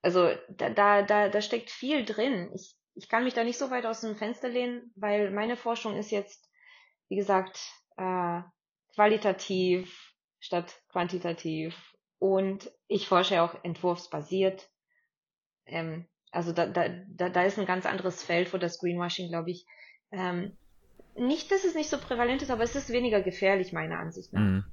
also 0.03 0.29
da, 0.49 0.69
da, 0.69 1.01
da, 1.01 1.29
da 1.29 1.41
steckt 1.41 1.71
viel 1.71 2.05
drin. 2.05 2.51
Ich, 2.53 2.77
ich 2.93 3.09
kann 3.09 3.23
mich 3.23 3.33
da 3.33 3.43
nicht 3.43 3.57
so 3.57 3.71
weit 3.71 3.85
aus 3.87 4.01
dem 4.01 4.15
Fenster 4.15 4.47
lehnen, 4.47 4.93
weil 4.95 5.31
meine 5.31 5.57
Forschung 5.57 5.97
ist 5.97 6.11
jetzt, 6.11 6.49
wie 7.09 7.15
gesagt, 7.15 7.59
äh, 7.97 8.41
qualitativ 8.93 10.13
statt 10.39 10.81
quantitativ 10.89 11.96
und 12.19 12.71
ich 12.87 13.07
forsche 13.07 13.35
ja 13.35 13.45
auch 13.45 13.55
entwurfsbasiert. 13.63 14.69
Ähm, 15.65 16.05
also 16.31 16.51
da, 16.51 16.65
da, 16.67 16.89
da, 17.07 17.29
da 17.29 17.43
ist 17.43 17.57
ein 17.57 17.65
ganz 17.65 17.85
anderes 17.85 18.23
Feld, 18.23 18.53
wo 18.53 18.57
das 18.57 18.79
Greenwashing, 18.79 19.29
glaube 19.29 19.51
ich, 19.51 19.65
ähm, 20.11 20.53
nicht, 21.15 21.51
dass 21.51 21.63
es 21.63 21.75
nicht 21.75 21.89
so 21.89 21.97
prävalent 21.97 22.41
ist, 22.41 22.51
aber 22.51 22.63
es 22.63 22.75
ist 22.75 22.89
weniger 22.89 23.21
gefährlich, 23.21 23.73
meiner 23.73 23.99
Ansicht 23.99 24.33
nach. 24.33 24.41
Mhm. 24.41 24.63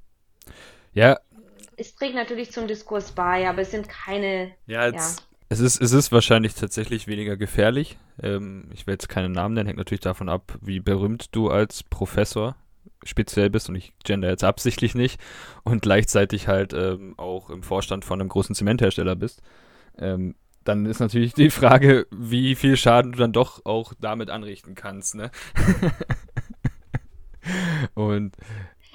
Ja. 0.93 1.19
Es 1.77 1.95
trägt 1.97 2.15
natürlich 2.15 2.53
zum 2.53 2.69
Diskurs 2.69 3.13
bei, 3.13 3.49
aber 3.49 3.63
es 3.63 3.71
sind 3.71 3.89
keine. 3.89 4.55
Ja, 4.67 4.87
jetzt, 4.87 5.21
ja. 5.21 5.27
Es, 5.49 5.61
ist, 5.61 5.81
es 5.81 5.93
ist 5.93 6.13
wahrscheinlich 6.13 6.55
tatsächlich 6.55 7.07
weniger 7.07 7.37
gefährlich. 7.37 7.99
Ähm, 8.23 8.71
ich 8.73 8.87
will 8.87 8.95
jetzt 8.95 9.09
keinen 9.09 9.33
Namen 9.33 9.55
nennen, 9.55 9.67
hängt 9.67 9.79
natürlich 9.79 10.01
davon 10.01 10.29
ab, 10.29 10.57
wie 10.61 10.81
berühmt 10.81 11.35
du 11.35 11.49
als 11.49 11.83
Professor 11.83 12.57
speziell 13.05 13.51
bist 13.51 13.69
und 13.69 13.77
ich 13.77 13.93
gender 14.05 14.29
jetzt 14.29 14.45
absichtlich 14.45 14.95
nicht 14.95 15.21
und 15.63 15.83
gleichzeitig 15.83 16.49
halt 16.49 16.73
ähm, 16.73 17.15
auch 17.17 17.51
im 17.51 17.63
Vorstand 17.63 18.05
von 18.05 18.21
einem 18.21 18.29
großen 18.29 18.55
Zementhersteller 18.55 19.17
bist, 19.17 19.43
ähm, 19.99 20.35
dann 20.65 20.87
ist 20.87 21.01
natürlich 21.01 21.35
die 21.35 21.51
Frage, 21.51 22.07
wie 22.11 22.55
viel 22.55 22.77
Schaden 22.77 23.13
du 23.13 23.19
dann 23.19 23.33
doch 23.33 23.65
auch 23.67 23.93
damit 24.01 24.31
anrichten 24.31 24.75
kannst, 24.75 25.15
ne? 25.15 25.31
und 27.95 28.35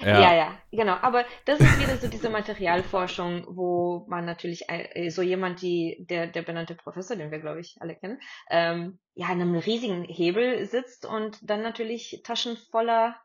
ja. 0.00 0.20
ja. 0.20 0.34
ja, 0.34 0.58
genau. 0.72 0.96
Aber 1.02 1.24
das 1.44 1.60
ist 1.60 1.80
wieder 1.80 1.96
so 1.98 2.08
diese 2.08 2.30
Materialforschung, 2.30 3.44
wo 3.48 4.06
man 4.08 4.24
natürlich 4.24 4.64
äh, 4.68 5.10
so 5.10 5.22
jemand, 5.22 5.62
die 5.62 6.04
der 6.08 6.26
der 6.26 6.42
benannte 6.42 6.74
Professor, 6.74 7.16
den 7.16 7.30
wir 7.30 7.38
glaube 7.38 7.60
ich 7.60 7.76
alle 7.80 7.94
kennen, 7.94 8.20
ähm, 8.50 8.98
ja, 9.14 9.26
an 9.26 9.40
einem 9.40 9.56
riesigen 9.56 10.04
Hebel 10.04 10.64
sitzt 10.66 11.04
und 11.04 11.38
dann 11.42 11.62
natürlich 11.62 12.22
Taschen 12.24 12.56
voller 12.56 13.16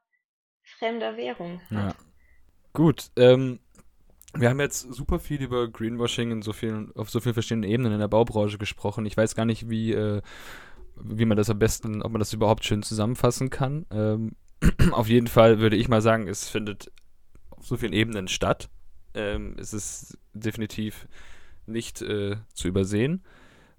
fremder 0.77 1.17
Währung 1.17 1.61
hat. 1.69 1.71
Ja. 1.71 1.95
Gut, 2.73 3.11
ähm, 3.15 3.59
wir 4.33 4.49
haben 4.49 4.59
jetzt 4.59 4.81
super 4.93 5.19
viel 5.19 5.41
über 5.41 5.69
Greenwashing 5.69 6.31
in 6.31 6.41
so 6.41 6.53
vielen, 6.53 6.93
auf 6.95 7.09
so 7.09 7.19
vielen 7.19 7.33
verschiedenen 7.33 7.69
Ebenen 7.69 7.93
in 7.93 7.99
der 7.99 8.07
Baubranche 8.07 8.57
gesprochen. 8.57 9.05
Ich 9.05 9.15
weiß 9.15 9.35
gar 9.35 9.45
nicht, 9.45 9.69
wie, 9.69 9.93
äh, 9.93 10.21
wie 10.97 11.25
man 11.25 11.37
das 11.37 11.49
am 11.49 11.59
besten, 11.59 12.01
ob 12.01 12.11
man 12.11 12.19
das 12.19 12.33
überhaupt 12.33 12.65
schön 12.65 12.83
zusammenfassen 12.83 13.49
kann. 13.49 13.85
Ähm, 13.91 14.35
auf 14.91 15.07
jeden 15.07 15.27
Fall 15.27 15.59
würde 15.59 15.77
ich 15.77 15.87
mal 15.87 16.01
sagen, 16.01 16.27
es 16.27 16.49
findet 16.49 16.91
auf 17.49 17.65
so 17.65 17.77
vielen 17.77 17.93
Ebenen 17.93 18.27
statt. 18.27 18.69
Ähm, 19.13 19.55
es 19.57 19.73
ist 19.73 20.17
definitiv 20.33 21.07
nicht 21.65 22.01
äh, 22.01 22.35
zu 22.53 22.67
übersehen. 22.67 23.23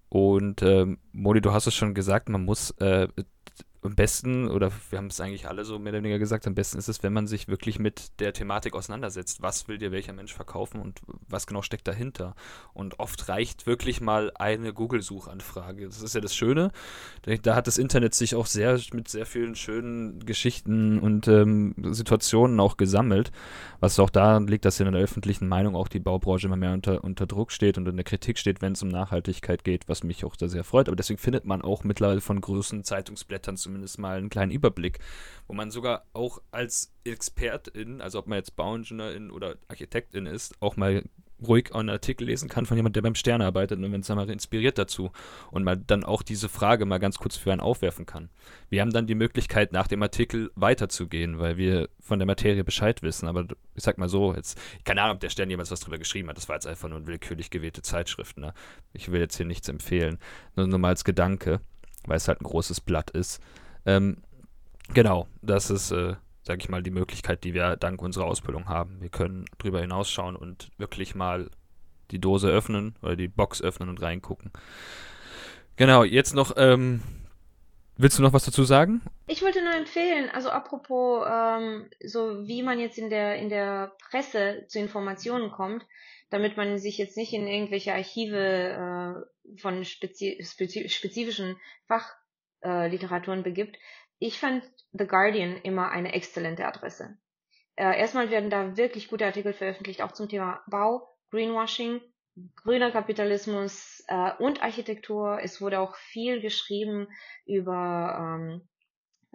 Und 0.09 0.63
ähm, 0.63 0.99
Moni, 1.13 1.41
du 1.41 1.53
hast 1.53 1.67
es 1.67 1.75
schon 1.75 1.95
gesagt, 1.95 2.29
man 2.29 2.45
muss 2.45 2.71
äh, 2.79 3.09
am 3.87 3.95
besten, 3.95 4.49
oder 4.49 4.71
wir 4.91 4.99
haben 4.99 5.07
es 5.07 5.21
eigentlich 5.21 5.49
alle 5.49 5.65
so 5.65 5.79
mehr 5.79 5.93
oder 5.93 6.03
weniger 6.03 6.19
gesagt, 6.19 6.47
am 6.47 6.55
besten 6.55 6.79
ist 6.79 6.89
es, 6.89 7.03
wenn 7.03 7.13
man 7.13 7.27
sich 7.27 7.49
wirklich 7.49 7.79
mit 7.79 8.21
der 8.21 8.33
Thematik 8.33 8.75
auseinandersetzt. 8.75 9.43
Was 9.43 9.69
will 9.69 9.79
dir 9.79 9.93
welcher 9.93 10.13
Mensch 10.13 10.35
verkaufen 10.35 10.81
und 10.81 11.01
was 11.29 11.47
genau 11.47 11.63
steckt 11.63 11.89
dahinter? 11.89 12.35
Und 12.75 12.99
oft 12.99 13.29
reicht 13.29 13.67
wirklich 13.67 14.01
mal 14.01 14.33
eine 14.35 14.73
Google-Suchanfrage. 14.73 15.87
Das 15.87 16.03
ist 16.03 16.15
ja 16.15 16.21
das 16.21 16.35
Schöne. 16.35 16.73
Da 17.43 17.55
hat 17.55 17.67
das 17.67 17.79
Internet 17.79 18.15
sich 18.15 18.35
auch 18.35 18.47
sehr 18.47 18.81
mit 18.93 19.09
sehr 19.09 19.27
vielen 19.27 19.55
schönen 19.55 20.21
Geschichten 20.27 20.99
und 20.99 21.29
ähm, 21.29 21.75
Situationen 21.93 22.61
auch 22.61 22.77
gesammelt, 22.77 23.33
was 23.81 23.99
auch 23.99 24.11
daran 24.11 24.47
liegt, 24.47 24.65
dass 24.65 24.81
in 24.81 24.91
der 24.91 25.03
öffentlichen 25.03 25.49
Meinung 25.49 25.77
auch 25.77 25.89
die 25.89 26.01
Baubranche 26.01 26.47
immer 26.47 26.57
mehr 26.57 26.73
unter, 26.73 27.05
unter 27.05 27.27
Druck 27.27 27.53
steht 27.53 27.79
und 27.79 27.87
in 27.89 27.97
der 27.97 28.05
Kritik 28.05 28.39
steht, 28.39 28.63
wenn 28.63 28.73
es 28.73 28.83
um 28.83 28.89
Nachhaltigkeit 28.89 29.65
geht, 29.65 29.89
was 29.89 30.03
mich 30.03 30.25
auch 30.25 30.37
da 30.37 30.49
sehr 30.49 30.65
freut. 30.65 30.89
Aber 30.89 30.97
deswegen 30.97 31.19
findet 31.19 31.45
man 31.45 31.63
auch 31.63 31.85
mittlerweile 31.85 32.21
von 32.21 32.41
großen 32.41 32.85
Zeitungsblättern 32.85 33.57
zumindest 33.57 33.76
zumindest 33.77 33.99
mal 33.99 34.19
einen 34.19 34.31
kleinen 34.31 34.53
Überblick, 34.53 34.99
wo 35.47 35.55
man 35.55 35.71
sogar 35.71 36.05
auch 36.13 36.41
als 36.51 36.93
Expertin, 37.05 38.01
also 38.01 38.19
ob 38.19 38.27
man 38.27 38.39
jetzt 38.39 38.57
Bauingenieurin 38.57 39.31
oder 39.31 39.57
Architektin 39.69 40.27
ist, 40.27 40.55
auch 40.61 40.77
mal 40.77 41.03
ruhig 41.47 41.75
einen 41.75 41.91
Artikel 41.91 42.27
lesen 42.27 42.49
kann 42.49 42.65
von 42.65 42.79
jemandem, 42.79 43.03
der 43.03 43.09
beim 43.09 43.15
Stern 43.15 43.43
arbeitet 43.43 43.79
und 43.79 43.93
wenn 43.93 44.01
es 44.01 44.09
mal 44.09 44.31
inspiriert 44.31 44.79
dazu 44.79 45.11
und 45.51 45.65
mal 45.65 45.77
dann 45.77 46.03
auch 46.03 46.23
diese 46.23 46.49
Frage 46.49 46.87
mal 46.87 46.97
ganz 46.97 47.19
kurz 47.19 47.37
für 47.37 47.53
einen 47.53 47.61
aufwerfen 47.61 48.07
kann. 48.07 48.31
Wir 48.71 48.81
haben 48.81 48.91
dann 48.91 49.07
die 49.07 49.15
Möglichkeit, 49.15 49.73
nach 49.73 49.87
dem 49.87 50.03
Artikel 50.03 50.51
weiterzugehen, 50.55 51.39
weil 51.39 51.59
wir 51.59 51.91
von 52.01 52.19
der 52.19 52.27
Materie 52.27 52.65
Bescheid 52.65 53.03
wissen. 53.03 53.29
Aber 53.29 53.47
ich 53.75 53.83
sag 53.83 53.99
mal 53.99 54.09
so, 54.09 54.35
jetzt, 54.35 54.59
keine 54.85 55.03
Ahnung, 55.03 55.17
ob 55.17 55.21
der 55.21 55.29
Stern 55.29 55.51
jemals 55.51 55.71
was 55.71 55.81
drüber 55.81 55.99
geschrieben 55.99 56.31
hat. 56.31 56.39
Das 56.39 56.49
war 56.49 56.57
jetzt 56.57 56.67
einfach 56.67 56.89
nur 56.89 56.99
eine 56.99 57.07
willkürlich 57.07 57.51
gewählte 57.51 57.83
Zeitschrift. 57.83 58.39
Ne? 58.39 58.55
Ich 58.95 59.13
will 59.13 59.21
jetzt 59.21 59.37
hier 59.37 59.47
nichts 59.47 59.69
empfehlen. 59.69 60.19
Nur, 60.55 60.67
nur 60.67 60.79
mal 60.79 60.89
als 60.89 61.05
Gedanke, 61.05 61.61
weil 62.07 62.17
es 62.17 62.29
halt 62.29 62.41
ein 62.41 62.45
großes 62.45 62.81
Blatt 62.81 63.11
ist. 63.11 63.43
Ähm, 63.87 64.19
genau, 64.93 65.29
das 65.43 65.71
ist. 65.71 65.93
Äh, 65.93 66.17
sage 66.47 66.61
ich 66.61 66.69
mal, 66.69 66.83
die 66.83 66.93
Möglichkeit, 66.93 67.43
die 67.43 67.55
wir 67.55 67.77
dank 67.77 68.01
unserer 68.01 68.27
Ausbildung 68.27 68.69
haben. 68.69 69.01
Wir 69.01 69.09
können 69.09 69.47
drüber 69.59 69.81
hinausschauen 69.81 70.37
und 70.37 70.71
wirklich 70.79 71.17
mal 71.17 71.51
die 72.13 72.21
Dose 72.21 72.49
öffnen 72.49 72.95
oder 73.03 73.17
die 73.17 73.27
Box 73.27 73.61
öffnen 73.61 73.89
und 73.89 74.01
reingucken. 74.01 74.53
Genau, 75.75 76.05
jetzt 76.05 76.35
noch, 76.35 76.57
ähm, 76.57 77.03
willst 77.97 78.17
du 78.19 78.23
noch 78.23 78.33
was 78.33 78.45
dazu 78.45 78.63
sagen? 78.63 79.03
Ich 79.27 79.43
wollte 79.43 79.61
nur 79.63 79.75
empfehlen, 79.75 80.31
also 80.33 80.51
apropos, 80.51 81.27
ähm, 81.29 81.91
so 82.05 82.47
wie 82.47 82.63
man 82.63 82.79
jetzt 82.79 82.97
in 82.97 83.11
der, 83.11 83.37
in 83.37 83.49
der 83.49 83.93
Presse 84.09 84.67
zu 84.69 84.79
Informationen 84.79 85.51
kommt, 85.51 85.85
damit 86.31 86.57
man 86.57 86.79
sich 86.79 86.97
jetzt 86.97 87.17
nicht 87.17 87.33
in 87.33 87.49
irgendwelche 87.49 87.93
Archive 87.93 88.37
äh, 88.37 89.61
von 89.61 89.85
spezi 89.85 90.39
spezi 90.43 90.89
spezifischen 90.89 91.57
Fachliteraturen 91.89 92.26
äh, 92.61 93.43
begibt. 93.43 93.77
Ich 94.19 94.39
fand 94.39 94.63
The 94.93 95.07
Guardian 95.07 95.57
immer 95.59 95.91
eine 95.91 96.15
exzellente 96.15 96.67
Adresse. 96.67 97.19
Äh, 97.77 97.99
erstmal 97.99 98.31
werden 98.31 98.51
da 98.51 98.77
wirklich 98.77 99.09
gute 99.09 99.27
Artikel 99.27 99.53
veröffentlicht, 99.53 100.01
auch 100.01 100.13
zum 100.13 100.29
Thema 100.29 100.63
Bau, 100.67 101.07
Greenwashing, 101.31 102.01
grüner 102.57 102.91
Kapitalismus 102.91 104.03
äh, 104.09 104.33
und 104.39 104.63
Architektur. 104.63 105.39
Es 105.43 105.61
wurde 105.61 105.81
auch 105.81 105.95
viel 105.97 106.41
geschrieben 106.41 107.09
über, 107.45 108.39
ähm, 108.41 108.69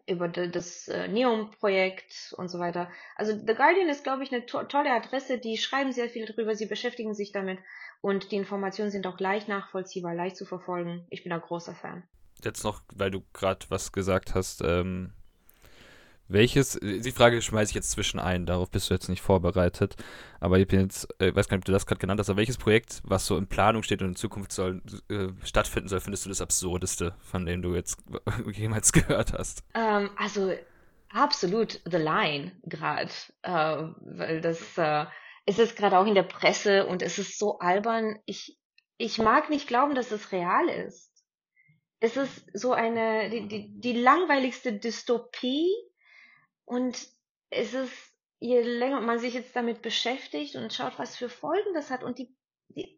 über 0.07 0.27
das 0.27 0.87
äh, 0.87 1.07
Neon-Projekt 1.07 2.33
und 2.37 2.49
so 2.49 2.57
weiter. 2.57 2.89
Also 3.15 3.33
The 3.37 3.53
Guardian 3.53 3.89
ist, 3.89 4.03
glaube 4.03 4.23
ich, 4.23 4.31
eine 4.31 4.45
to 4.47 4.63
tolle 4.63 4.91
Adresse. 4.91 5.37
Die 5.37 5.57
schreiben 5.57 5.91
sehr 5.91 6.09
viel 6.09 6.25
darüber, 6.25 6.55
sie 6.55 6.65
beschäftigen 6.65 7.13
sich 7.13 7.31
damit 7.31 7.59
und 8.01 8.31
die 8.31 8.37
Informationen 8.37 8.89
sind 8.89 9.05
auch 9.05 9.19
leicht 9.19 9.47
nachvollziehbar, 9.47 10.15
leicht 10.15 10.37
zu 10.37 10.45
verfolgen. 10.45 11.05
Ich 11.11 11.23
bin 11.23 11.31
ein 11.31 11.41
großer 11.41 11.75
Fan. 11.75 12.03
Jetzt 12.45 12.63
noch, 12.63 12.81
weil 12.93 13.11
du 13.11 13.23
gerade 13.33 13.65
was 13.69 13.91
gesagt 13.91 14.35
hast, 14.35 14.61
ähm, 14.63 15.13
welches, 16.33 16.79
die 16.81 17.11
Frage 17.11 17.41
schmeiße 17.41 17.71
ich 17.71 17.75
jetzt 17.75 17.91
zwischen 17.91 18.19
ein, 18.19 18.45
darauf 18.45 18.71
bist 18.71 18.89
du 18.89 18.93
jetzt 18.93 19.09
nicht 19.09 19.21
vorbereitet. 19.21 19.95
Aber 20.39 20.59
ich 20.59 20.67
bin 20.67 20.79
jetzt, 20.79 21.09
äh, 21.21 21.35
weiß 21.35 21.49
gar 21.49 21.57
nicht, 21.57 21.63
ob 21.63 21.65
du 21.65 21.71
das 21.73 21.85
gerade 21.85 21.99
genannt 21.99 22.19
hast, 22.19 22.29
aber 22.29 22.37
welches 22.37 22.57
Projekt, 22.57 23.01
was 23.03 23.25
so 23.25 23.37
in 23.37 23.47
Planung 23.47 23.83
steht 23.83 24.01
und 24.01 24.09
in 24.09 24.15
Zukunft 24.15 24.53
soll, 24.53 24.81
äh, 25.09 25.27
stattfinden 25.43 25.89
soll, 25.89 25.99
findest 25.99 26.25
du 26.25 26.29
das 26.29 26.41
absurdeste, 26.41 27.15
von 27.19 27.45
dem 27.45 27.61
du 27.61 27.75
jetzt 27.75 28.01
jemals 28.53 28.93
gehört 28.93 29.33
hast? 29.33 29.63
Ähm, 29.73 30.09
also 30.15 30.53
absolut 31.09 31.81
The 31.83 31.97
Line 31.97 32.53
gerade, 32.63 33.11
äh, 33.41 33.83
weil 33.99 34.39
das, 34.41 34.77
äh, 34.77 35.05
es 35.45 35.59
ist 35.59 35.75
gerade 35.75 35.97
auch 35.97 36.05
in 36.05 36.15
der 36.15 36.23
Presse 36.23 36.85
und 36.85 37.01
es 37.01 37.17
ist 37.17 37.37
so 37.37 37.59
albern. 37.59 38.19
Ich, 38.25 38.57
ich 38.97 39.17
mag 39.17 39.49
nicht 39.49 39.67
glauben, 39.67 39.95
dass 39.95 40.11
es 40.11 40.31
real 40.31 40.69
ist. 40.69 41.10
Es 42.01 42.17
ist 42.17 42.45
so 42.53 42.73
eine, 42.73 43.29
die, 43.29 43.47
die, 43.47 43.79
die 43.79 43.93
langweiligste 43.93 44.73
Dystopie, 44.73 45.69
und 46.71 47.05
es 47.49 47.73
ist, 47.73 47.93
je 48.39 48.61
länger 48.61 49.01
man 49.01 49.19
sich 49.19 49.33
jetzt 49.33 49.53
damit 49.57 49.81
beschäftigt 49.81 50.55
und 50.55 50.73
schaut, 50.73 50.97
was 50.99 51.17
für 51.17 51.27
Folgen 51.27 51.73
das 51.73 51.89
hat 51.89 52.01
und 52.01 52.17
die, 52.17 52.33
die, 52.69 52.97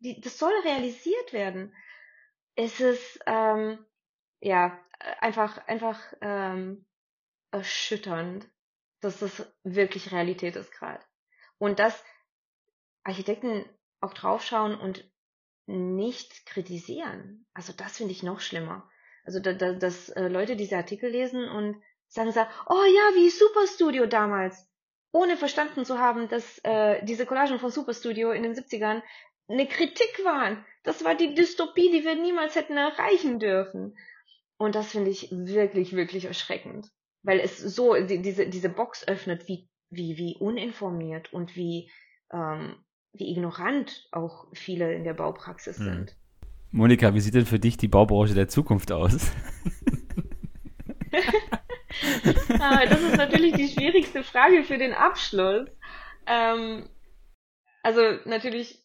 die 0.00 0.20
das 0.20 0.38
soll 0.38 0.52
realisiert 0.64 1.32
werden. 1.32 1.74
Es 2.54 2.80
ist 2.80 3.18
ähm, 3.24 3.82
ja 4.40 4.78
einfach 5.20 5.66
einfach 5.66 5.98
ähm, 6.20 6.84
erschütternd, 7.50 8.46
dass 9.00 9.20
das 9.20 9.50
wirklich 9.62 10.12
Realität 10.12 10.56
ist 10.56 10.70
gerade. 10.72 11.02
Und 11.56 11.78
dass 11.78 12.04
Architekten 13.04 13.64
auch 14.02 14.12
draufschauen 14.12 14.78
und 14.78 15.10
nicht 15.68 16.46
kritisieren. 16.46 17.46
Also 17.52 17.72
das 17.76 17.98
finde 17.98 18.12
ich 18.12 18.22
noch 18.22 18.40
schlimmer. 18.40 18.88
Also 19.24 19.40
da, 19.40 19.52
da, 19.52 19.74
dass 19.74 20.08
äh, 20.10 20.28
Leute 20.28 20.56
diese 20.56 20.76
Artikel 20.76 21.10
lesen 21.10 21.48
und 21.48 21.76
sagen 22.08 22.32
sie, 22.32 22.46
oh 22.68 22.84
ja, 22.84 23.14
wie 23.14 23.28
Superstudio 23.28 24.06
damals. 24.06 24.66
Ohne 25.12 25.36
verstanden 25.36 25.84
zu 25.84 25.98
haben, 25.98 26.28
dass 26.28 26.58
äh, 26.64 27.04
diese 27.04 27.26
Collagen 27.26 27.58
von 27.58 27.70
Superstudio 27.70 28.32
in 28.32 28.42
den 28.42 28.54
70ern 28.54 29.02
eine 29.48 29.66
Kritik 29.66 30.24
waren. 30.24 30.64
Das 30.82 31.04
war 31.04 31.14
die 31.14 31.34
Dystopie, 31.34 31.90
die 31.90 32.04
wir 32.04 32.14
niemals 32.14 32.54
hätten 32.56 32.76
erreichen 32.76 33.38
dürfen. 33.38 33.96
Und 34.58 34.74
das 34.74 34.90
finde 34.90 35.10
ich 35.10 35.28
wirklich, 35.30 35.94
wirklich 35.94 36.24
erschreckend. 36.24 36.88
Weil 37.22 37.40
es 37.40 37.58
so, 37.58 37.94
die, 37.94 38.22
diese, 38.22 38.48
diese 38.48 38.68
Box 38.68 39.06
öffnet, 39.06 39.48
wie, 39.48 39.68
wie, 39.90 40.16
wie 40.16 40.36
uninformiert 40.38 41.32
und 41.32 41.56
wie, 41.56 41.90
ähm, 42.32 42.76
wie 43.12 43.30
ignorant 43.30 44.08
auch 44.12 44.46
viele 44.52 44.94
in 44.94 45.04
der 45.04 45.14
Baupraxis 45.14 45.78
hm. 45.78 45.84
sind. 45.84 46.16
Monika, 46.70 47.14
wie 47.14 47.20
sieht 47.20 47.34
denn 47.34 47.46
für 47.46 47.58
dich 47.58 47.76
die 47.78 47.88
Baubranche 47.88 48.34
der 48.34 48.48
Zukunft 48.48 48.92
aus? 48.92 49.14
ah, 52.60 52.84
das 52.84 53.00
ist 53.00 53.16
natürlich 53.16 53.54
die 53.54 53.68
schwierigste 53.68 54.22
Frage 54.22 54.64
für 54.64 54.76
den 54.76 54.92
Abschluss. 54.92 55.68
Ähm, 56.26 56.88
also 57.82 58.02
natürlich, 58.26 58.84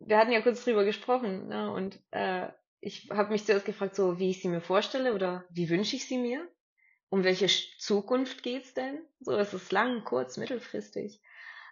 wir 0.00 0.18
hatten 0.18 0.32
ja 0.32 0.42
kurz 0.42 0.64
drüber 0.64 0.84
gesprochen, 0.84 1.48
ne, 1.48 1.72
und 1.72 1.98
äh, 2.10 2.48
ich 2.80 3.08
habe 3.10 3.32
mich 3.32 3.44
zuerst 3.44 3.64
gefragt, 3.64 3.96
so 3.96 4.18
wie 4.18 4.30
ich 4.30 4.42
sie 4.42 4.48
mir 4.48 4.60
vorstelle 4.60 5.14
oder 5.14 5.44
wie 5.50 5.70
wünsche 5.70 5.96
ich 5.96 6.06
sie 6.06 6.18
mir? 6.18 6.46
Um 7.10 7.24
welche 7.24 7.48
Zukunft 7.78 8.42
geht's 8.42 8.74
denn? 8.74 9.00
So, 9.20 9.34
ist 9.36 9.54
es 9.54 9.72
lang, 9.72 10.04
kurz, 10.04 10.36
mittelfristig? 10.36 11.22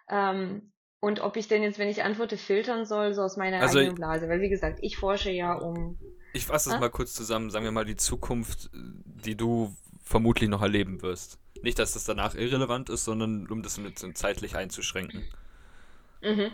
Ähm, 0.09 0.71
und 0.99 1.19
ob 1.19 1.37
ich 1.37 1.47
denn 1.47 1.61
jetzt, 1.61 1.77
wenn 1.77 1.89
ich 1.89 2.03
antworte, 2.03 2.37
filtern 2.37 2.85
soll, 2.85 3.13
so 3.13 3.21
aus 3.21 3.37
meiner 3.37 3.61
also 3.61 3.79
eigenen 3.79 3.95
Blase. 3.95 4.27
Weil 4.29 4.41
wie 4.41 4.49
gesagt, 4.49 4.79
ich 4.81 4.97
forsche 4.97 5.29
ja 5.29 5.53
um. 5.53 5.97
Ich 6.33 6.45
fasse 6.45 6.69
es 6.69 6.75
ah? 6.75 6.79
mal 6.79 6.89
kurz 6.89 7.13
zusammen, 7.13 7.49
sagen 7.49 7.65
wir 7.65 7.71
mal 7.71 7.85
die 7.85 7.95
Zukunft, 7.95 8.69
die 8.73 9.35
du 9.35 9.75
vermutlich 10.03 10.49
noch 10.49 10.61
erleben 10.61 11.01
wirst. 11.01 11.39
Nicht, 11.61 11.79
dass 11.79 11.93
das 11.93 12.03
danach 12.05 12.35
irrelevant 12.35 12.89
ist, 12.89 13.05
sondern 13.05 13.47
um 13.47 13.61
das 13.61 13.77
mit 13.77 13.99
zeitlich 14.17 14.55
einzuschränken. 14.55 15.23
Mhm. 16.21 16.51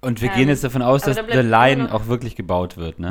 Und 0.00 0.20
wir 0.20 0.30
ähm, 0.30 0.36
gehen 0.36 0.48
jetzt 0.48 0.62
davon 0.62 0.82
aus, 0.82 1.02
dass 1.02 1.16
da 1.16 1.24
The 1.24 1.38
Line 1.38 1.92
auch 1.92 2.06
wirklich 2.06 2.36
gebaut 2.36 2.76
wird, 2.76 2.98
ne? 2.98 3.10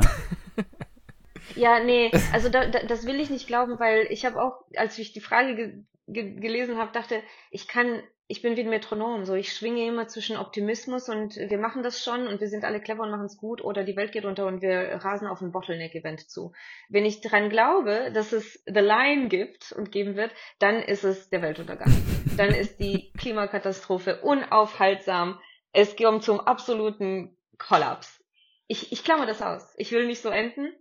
ja, 1.54 1.80
nee, 1.80 2.10
also 2.32 2.48
da, 2.48 2.66
da, 2.66 2.84
das 2.84 3.06
will 3.06 3.20
ich 3.20 3.28
nicht 3.28 3.46
glauben, 3.46 3.78
weil 3.78 4.06
ich 4.10 4.24
habe 4.24 4.42
auch, 4.42 4.64
als 4.76 4.98
ich 4.98 5.12
die 5.12 5.20
Frage 5.20 5.56
ge 5.56 5.84
ge 6.08 6.40
gelesen 6.40 6.78
habe, 6.78 6.92
dachte, 6.92 7.20
ich 7.50 7.66
kann 7.66 8.00
ich 8.28 8.42
bin 8.42 8.56
wie 8.56 8.62
ein 8.62 8.70
Metronom, 8.70 9.24
so 9.24 9.34
ich 9.34 9.52
schwinge 9.52 9.86
immer 9.86 10.08
zwischen 10.08 10.36
Optimismus 10.36 11.08
und 11.08 11.36
wir 11.36 11.58
machen 11.58 11.84
das 11.84 12.02
schon 12.02 12.26
und 12.26 12.40
wir 12.40 12.48
sind 12.48 12.64
alle 12.64 12.80
clever 12.80 13.04
und 13.04 13.10
machen 13.10 13.26
es 13.26 13.36
gut 13.36 13.62
oder 13.62 13.84
die 13.84 13.94
Welt 13.96 14.10
geht 14.10 14.24
unter 14.24 14.46
und 14.46 14.62
wir 14.62 15.00
rasen 15.04 15.28
auf 15.28 15.40
ein 15.40 15.52
Bottleneck-Event 15.52 16.28
zu. 16.28 16.52
Wenn 16.88 17.04
ich 17.04 17.20
dran 17.20 17.50
glaube, 17.50 18.10
dass 18.12 18.32
es 18.32 18.62
The 18.66 18.80
Line 18.80 19.28
gibt 19.28 19.70
und 19.70 19.92
geben 19.92 20.16
wird, 20.16 20.32
dann 20.58 20.82
ist 20.82 21.04
es 21.04 21.28
der 21.30 21.42
Weltuntergang. 21.42 21.92
dann 22.36 22.48
ist 22.48 22.80
die 22.80 23.12
Klimakatastrophe 23.16 24.20
unaufhaltsam. 24.22 25.38
Es 25.72 25.94
kommt 25.94 26.24
zum 26.24 26.40
absoluten 26.40 27.36
Kollaps. 27.58 28.24
Ich, 28.66 28.90
ich 28.90 29.04
klammer 29.04 29.26
das 29.26 29.40
aus. 29.40 29.72
Ich 29.76 29.92
will 29.92 30.06
nicht 30.06 30.20
so 30.20 30.30
enden. 30.30 30.72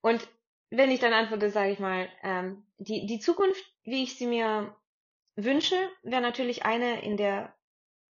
Und 0.00 0.26
wenn 0.70 0.90
ich 0.90 1.00
dann 1.00 1.12
antworte, 1.12 1.50
sage 1.50 1.72
ich 1.72 1.78
mal, 1.80 2.08
ähm, 2.22 2.64
die, 2.78 3.06
die 3.06 3.18
Zukunft, 3.18 3.62
wie 3.84 4.02
ich 4.02 4.16
sie 4.16 4.26
mir 4.26 4.74
Wünsche 5.36 5.76
wäre 6.02 6.22
natürlich 6.22 6.64
eine, 6.64 7.02
in 7.02 7.16
der 7.16 7.54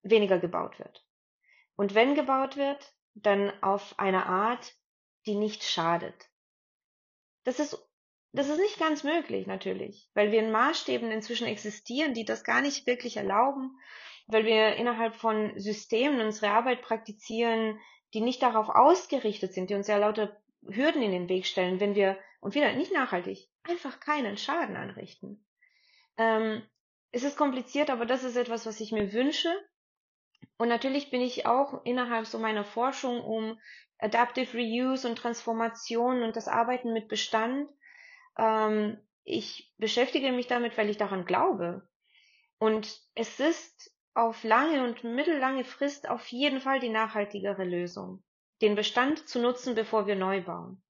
weniger 0.03 0.39
gebaut 0.39 0.79
wird. 0.79 1.07
Und 1.77 1.95
wenn 1.95 2.15
gebaut 2.15 2.57
wird, 2.57 2.95
dann 3.15 3.53
auf 3.63 3.99
eine 3.99 4.27
Art, 4.27 4.75
die 5.27 5.37
nicht 5.37 5.63
schadet. 5.63 6.29
Das 7.45 7.61
ist, 7.61 7.79
das 8.33 8.49
ist 8.49 8.59
nicht 8.59 8.79
ganz 8.79 9.05
möglich, 9.05 9.47
natürlich, 9.47 10.11
weil 10.15 10.33
wir 10.33 10.41
in 10.41 10.51
Maßstäben 10.51 11.11
inzwischen 11.11 11.47
existieren, 11.47 12.15
die 12.15 12.25
das 12.25 12.45
gar 12.45 12.61
nicht 12.61 12.87
wirklich 12.87 13.17
erlauben, 13.17 13.79
weil 14.27 14.45
wir 14.45 14.77
innerhalb 14.77 15.15
von 15.15 15.59
Systemen 15.59 16.21
unsere 16.21 16.53
Arbeit 16.53 16.83
praktizieren, 16.83 17.79
die 18.15 18.21
nicht 18.21 18.43
darauf 18.43 18.69
ausgerichtet 18.69 19.53
sind, 19.53 19.71
die 19.71 19.75
uns 19.75 19.87
ja 19.87 19.97
lauter 19.97 20.37
Hürden 20.69 21.03
in 21.03 21.13
den 21.13 21.29
Weg 21.29 21.47
stellen, 21.47 21.81
wenn 21.81 21.95
wir, 21.95 22.19
und 22.41 22.55
wieder 22.55 22.73
nicht 22.73 22.93
nachhaltig, 22.93 23.49
einfach 23.65 24.01
keinen 24.01 24.37
Schaden 24.37 24.77
anrichten. 24.77 25.45
Ähm, 26.17 26.63
es 27.13 27.25
ist 27.25 27.37
kompliziert, 27.37 27.91
aber 27.91 28.07
das 28.07 28.25
ist 28.25 28.37
etwas, 28.37 28.67
was 28.67 28.81
ich 28.81 28.91
mir 28.91 29.13
wünsche. 29.13 29.55
Und 30.57 30.69
natürlich 30.69 31.11
bin 31.11 31.21
ich 31.21 31.47
auch 31.47 31.85
innerhalb 31.85 32.27
so 32.27 32.39
meiner 32.39 32.65
Forschung 32.65 33.23
um 33.23 33.61
Adaptive 33.99 34.57
Reuse 34.57 35.09
und 35.09 35.17
Transformation 35.17 36.23
und 36.23 36.37
das 36.37 36.49
Arbeiten 36.49 36.93
mit 36.93 37.09
Bestand. 37.09 37.69
Ähm, 38.37 38.99
ich 39.25 39.73
beschäftige 39.79 40.33
mich 40.33 40.49
damit, 40.49 40.77
weil 40.77 40.91
ich 40.91 40.97
daran 40.97 41.25
glaube. 41.25 41.89
Und 42.59 43.01
es 43.15 43.39
ist 43.41 43.95
auf 44.15 44.43
lange 44.45 44.85
und 44.85 45.05
mittellange 45.05 45.65
Frist 45.65 46.09
auf 46.09 46.27
jeden 46.29 46.61
Fall 46.61 46.81
die 46.81 46.89
nachhaltigere 46.89 47.65
Lösung, 47.65 48.23
den 48.61 48.75
Bestand 48.75 49.29
zu 49.29 49.41
nutzen, 49.41 49.75
bevor 49.75 50.07
wir 50.07 50.17
neu 50.17 50.43
bauen. 50.43 50.83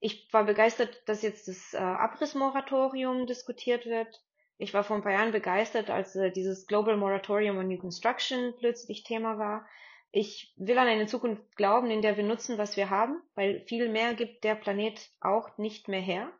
Ich 0.00 0.32
war 0.32 0.44
begeistert, 0.44 1.02
dass 1.08 1.22
jetzt 1.22 1.48
das 1.48 1.74
äh, 1.74 1.78
Abrissmoratorium 1.78 3.26
diskutiert 3.26 3.86
wird. 3.86 4.22
Ich 4.58 4.72
war 4.72 4.84
vor 4.84 4.96
ein 4.96 5.02
paar 5.02 5.12
Jahren 5.12 5.32
begeistert, 5.32 5.90
als 5.90 6.16
äh, 6.16 6.30
dieses 6.30 6.66
Global 6.66 6.96
Moratorium 6.96 7.58
on 7.58 7.68
New 7.68 7.78
Construction 7.78 8.54
plötzlich 8.58 9.04
Thema 9.04 9.38
war. 9.38 9.66
Ich 10.12 10.54
will 10.56 10.78
an 10.78 10.88
eine 10.88 11.06
Zukunft 11.06 11.56
glauben, 11.56 11.90
in 11.90 12.00
der 12.00 12.16
wir 12.16 12.24
nutzen, 12.24 12.56
was 12.56 12.76
wir 12.76 12.88
haben, 12.88 13.20
weil 13.34 13.60
viel 13.66 13.90
mehr 13.90 14.14
gibt 14.14 14.44
der 14.44 14.54
Planet 14.54 15.10
auch 15.20 15.58
nicht 15.58 15.88
mehr 15.88 16.00
her. 16.00 16.32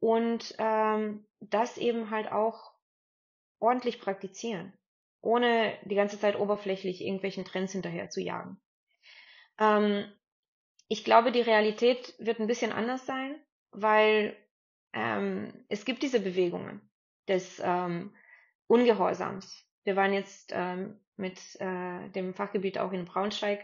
Und 0.00 0.54
ähm, 0.58 1.24
das 1.38 1.78
eben 1.78 2.10
halt 2.10 2.32
auch 2.32 2.72
ordentlich 3.60 4.00
praktizieren, 4.00 4.72
ohne 5.20 5.78
die 5.84 5.94
ganze 5.94 6.18
Zeit 6.18 6.36
oberflächlich 6.36 7.00
irgendwelchen 7.00 7.44
Trends 7.44 7.72
hinterher 7.72 8.10
zu 8.10 8.20
jagen. 8.20 8.60
Ähm, 9.60 10.10
ich 10.88 11.04
glaube, 11.04 11.30
die 11.30 11.40
Realität 11.40 12.14
wird 12.18 12.40
ein 12.40 12.48
bisschen 12.48 12.72
anders 12.72 13.06
sein, 13.06 13.40
weil 13.70 14.36
ähm, 14.92 15.64
es 15.68 15.84
gibt 15.84 16.02
diese 16.02 16.18
Bewegungen 16.18 16.91
des 17.28 17.60
ähm, 17.64 18.14
Ungehorsams. 18.66 19.66
Wir 19.84 19.96
waren 19.96 20.12
jetzt 20.12 20.52
ähm, 20.54 21.00
mit 21.16 21.38
äh, 21.60 22.08
dem 22.10 22.34
Fachgebiet 22.34 22.78
auch 22.78 22.92
in 22.92 23.04
Braunschweig. 23.04 23.60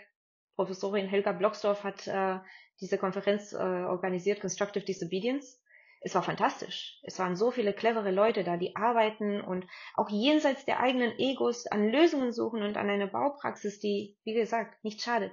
Professorin 0.56 1.06
Helga 1.06 1.32
Blocksdorf 1.32 1.84
hat 1.84 2.06
äh, 2.06 2.38
diese 2.80 2.98
Konferenz 2.98 3.52
äh, 3.52 3.56
organisiert, 3.56 4.40
Constructive 4.40 4.84
Disobedience. 4.84 5.62
Es 6.00 6.14
war 6.14 6.22
fantastisch. 6.22 7.00
Es 7.02 7.18
waren 7.18 7.36
so 7.36 7.50
viele 7.50 7.72
clevere 7.72 8.12
Leute 8.12 8.44
da, 8.44 8.56
die 8.56 8.76
arbeiten 8.76 9.40
und 9.40 9.66
auch 9.94 10.08
jenseits 10.10 10.64
der 10.64 10.80
eigenen 10.80 11.18
Egos 11.18 11.66
an 11.66 11.90
Lösungen 11.90 12.32
suchen 12.32 12.62
und 12.62 12.76
an 12.76 12.88
einer 12.88 13.08
Baupraxis, 13.08 13.80
die, 13.80 14.16
wie 14.24 14.34
gesagt, 14.34 14.82
nicht 14.84 15.02
schadet. 15.02 15.32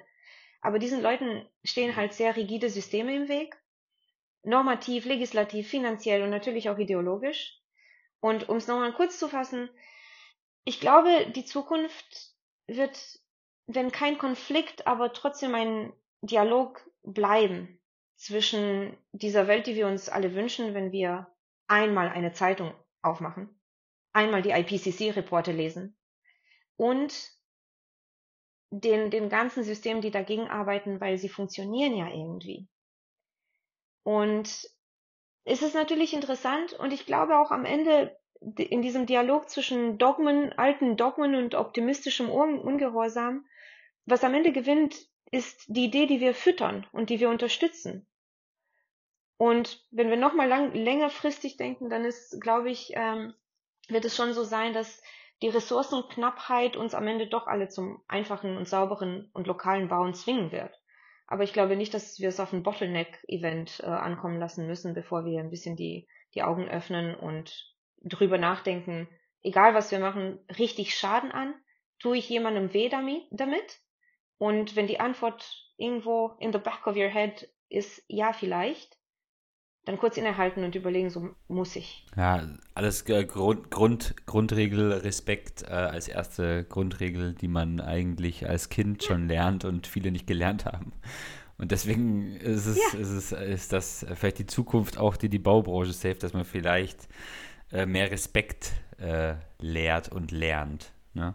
Aber 0.61 0.79
diesen 0.79 1.01
Leuten 1.01 1.47
stehen 1.63 1.95
halt 1.95 2.13
sehr 2.13 2.35
rigide 2.35 2.69
Systeme 2.69 3.15
im 3.15 3.27
Weg. 3.27 3.55
Normativ, 4.41 5.05
legislativ, 5.05 5.69
finanziell 5.69 6.23
und 6.23 6.31
natürlich 6.31 6.69
auch 6.69 6.79
ideologisch. 6.79 7.61
Und 8.25 8.49
um 8.49 8.57
es 8.57 8.65
nochmal 8.65 8.91
kurz 8.91 9.19
zu 9.19 9.27
fassen, 9.27 9.69
ich 10.63 10.79
glaube, 10.79 11.31
die 11.35 11.45
Zukunft 11.45 12.33
wird, 12.65 12.97
wenn 13.67 13.91
kein 13.91 14.17
Konflikt, 14.17 14.87
aber 14.87 15.13
trotzdem 15.13 15.53
ein 15.53 15.93
Dialog 16.21 16.89
bleiben 17.03 17.79
zwischen 18.15 18.97
dieser 19.11 19.45
Welt, 19.45 19.67
die 19.67 19.75
wir 19.75 19.85
uns 19.85 20.09
alle 20.09 20.33
wünschen, 20.33 20.73
wenn 20.73 20.91
wir 20.91 21.31
einmal 21.67 22.09
eine 22.09 22.33
Zeitung 22.33 22.73
aufmachen, 23.03 23.61
einmal 24.11 24.41
die 24.41 24.49
IPCC-Reporte 24.49 25.51
lesen 25.51 25.95
und 26.77 27.31
den, 28.71 29.11
den 29.11 29.29
ganzen 29.29 29.63
Systemen, 29.63 30.01
die 30.01 30.09
dagegen 30.09 30.47
arbeiten, 30.47 30.99
weil 30.99 31.19
sie 31.19 31.29
funktionieren 31.29 31.95
ja 31.95 32.07
irgendwie. 32.07 32.67
Und 34.01 34.67
es 35.45 35.61
ist 35.61 35.75
natürlich 35.75 36.13
interessant 36.13 36.73
und 36.73 36.91
ich 36.91 37.05
glaube 37.05 37.37
auch 37.37 37.51
am 37.51 37.65
Ende 37.65 38.17
in 38.57 38.81
diesem 38.81 39.05
Dialog 39.05 39.49
zwischen 39.49 39.97
Dogmen, 39.97 40.51
alten 40.53 40.97
Dogmen 40.97 41.35
und 41.35 41.55
optimistischem 41.55 42.29
Ungehorsam, 42.29 43.45
was 44.05 44.23
am 44.23 44.33
Ende 44.33 44.51
gewinnt, 44.51 44.95
ist 45.31 45.65
die 45.67 45.85
Idee, 45.85 46.07
die 46.07 46.19
wir 46.19 46.33
füttern 46.33 46.85
und 46.91 47.09
die 47.09 47.19
wir 47.19 47.29
unterstützen. 47.29 48.07
Und 49.37 49.85
wenn 49.91 50.09
wir 50.09 50.17
nochmal 50.17 50.47
längerfristig 50.73 51.57
denken, 51.57 51.89
dann 51.89 52.05
ist, 52.05 52.39
glaube 52.41 52.69
ich, 52.69 52.91
ähm, 52.95 53.33
wird 53.87 54.05
es 54.05 54.15
schon 54.15 54.33
so 54.33 54.43
sein, 54.43 54.73
dass 54.73 55.01
die 55.41 55.49
Ressourcenknappheit 55.49 56.77
uns 56.77 56.93
am 56.93 57.07
Ende 57.07 57.27
doch 57.27 57.47
alle 57.47 57.67
zum 57.67 58.01
einfachen 58.07 58.57
und 58.57 58.67
sauberen 58.67 59.29
und 59.33 59.47
lokalen 59.47 59.89
Bauen 59.89 60.13
zwingen 60.13 60.51
wird. 60.51 60.79
Aber 61.27 61.43
ich 61.43 61.53
glaube 61.53 61.75
nicht, 61.75 61.93
dass 61.93 62.19
wir 62.19 62.29
es 62.29 62.39
auf 62.39 62.53
ein 62.53 62.63
Bottleneck-Event 62.63 63.81
äh, 63.81 63.87
ankommen 63.87 64.39
lassen 64.39 64.67
müssen, 64.67 64.93
bevor 64.93 65.25
wir 65.25 65.39
ein 65.39 65.49
bisschen 65.49 65.75
die, 65.75 66.07
die 66.35 66.43
Augen 66.43 66.67
öffnen 66.67 67.15
und 67.15 67.73
drüber 68.01 68.37
nachdenken, 68.37 69.07
egal 69.41 69.73
was 69.73 69.91
wir 69.91 69.99
machen, 69.99 70.39
richtig 70.57 70.95
Schaden 70.95 71.31
an? 71.31 71.55
Tue 71.99 72.17
ich 72.17 72.29
jemandem 72.29 72.73
weh 72.73 72.89
damit? 72.89 73.79
Und 74.37 74.75
wenn 74.75 74.87
die 74.87 74.99
Antwort 74.99 75.65
irgendwo 75.77 76.35
in 76.39 76.51
the 76.51 76.59
back 76.59 76.85
of 76.87 76.95
your 76.95 77.09
head 77.09 77.49
ist, 77.69 78.03
ja, 78.07 78.33
vielleicht, 78.33 78.97
dann 79.85 79.99
kurz 79.99 80.17
innehalten 80.17 80.63
und 80.63 80.75
überlegen, 80.75 81.09
so 81.09 81.29
muss 81.47 81.75
ich. 81.75 82.05
Ja, 82.17 82.47
alles 82.73 83.07
äh, 83.07 83.23
Grund, 83.23 83.69
Grund, 83.69 84.15
Grundregel, 84.25 84.91
Respekt 84.91 85.63
äh, 85.63 85.67
als 85.67 86.07
erste 86.07 86.63
Grundregel, 86.63 87.33
die 87.33 87.47
man 87.47 87.79
eigentlich 87.79 88.49
als 88.49 88.69
Kind 88.69 89.03
schon 89.03 89.27
lernt 89.27 89.63
und 89.63 89.87
viele 89.87 90.11
nicht 90.11 90.25
gelernt 90.27 90.65
haben. 90.65 90.91
Und 91.57 91.71
deswegen 91.71 92.35
ist 92.35 92.65
es, 92.65 92.77
ja. 92.93 92.99
ist 92.99 93.09
es 93.09 93.31
ist 93.31 93.71
das 93.71 94.05
vielleicht 94.15 94.39
die 94.39 94.47
Zukunft 94.47 94.97
auch, 94.97 95.15
die 95.15 95.29
die 95.29 95.39
Baubranche 95.39 95.93
safe, 95.93 96.15
dass 96.15 96.33
man 96.33 96.45
vielleicht 96.45 97.07
äh, 97.71 97.85
mehr 97.85 98.11
Respekt 98.11 98.73
äh, 98.97 99.35
lehrt 99.59 100.11
und 100.11 100.31
lernt. 100.31 100.91
Ne? 101.13 101.33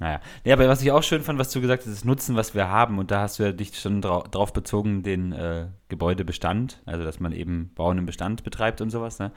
Naja. 0.00 0.20
Ja, 0.44 0.54
aber 0.54 0.68
was 0.68 0.82
ich 0.82 0.90
auch 0.90 1.02
schön 1.02 1.22
fand, 1.22 1.38
was 1.38 1.52
du 1.52 1.60
gesagt 1.60 1.84
hast, 1.84 1.92
ist 1.92 2.04
Nutzen, 2.04 2.34
was 2.34 2.54
wir 2.54 2.68
haben. 2.68 2.98
Und 2.98 3.10
da 3.10 3.20
hast 3.20 3.38
du 3.38 3.44
ja 3.44 3.52
dich 3.52 3.78
schon 3.78 4.00
drau 4.00 4.22
drauf 4.22 4.52
bezogen, 4.52 5.02
den 5.02 5.32
äh, 5.32 5.68
Gebäudebestand. 5.88 6.82
Also, 6.84 7.04
dass 7.04 7.20
man 7.20 7.32
eben 7.32 7.72
Bauen 7.74 7.98
im 7.98 8.06
Bestand 8.06 8.42
betreibt 8.42 8.80
und 8.80 8.90
sowas. 8.90 9.18
Ne? 9.18 9.30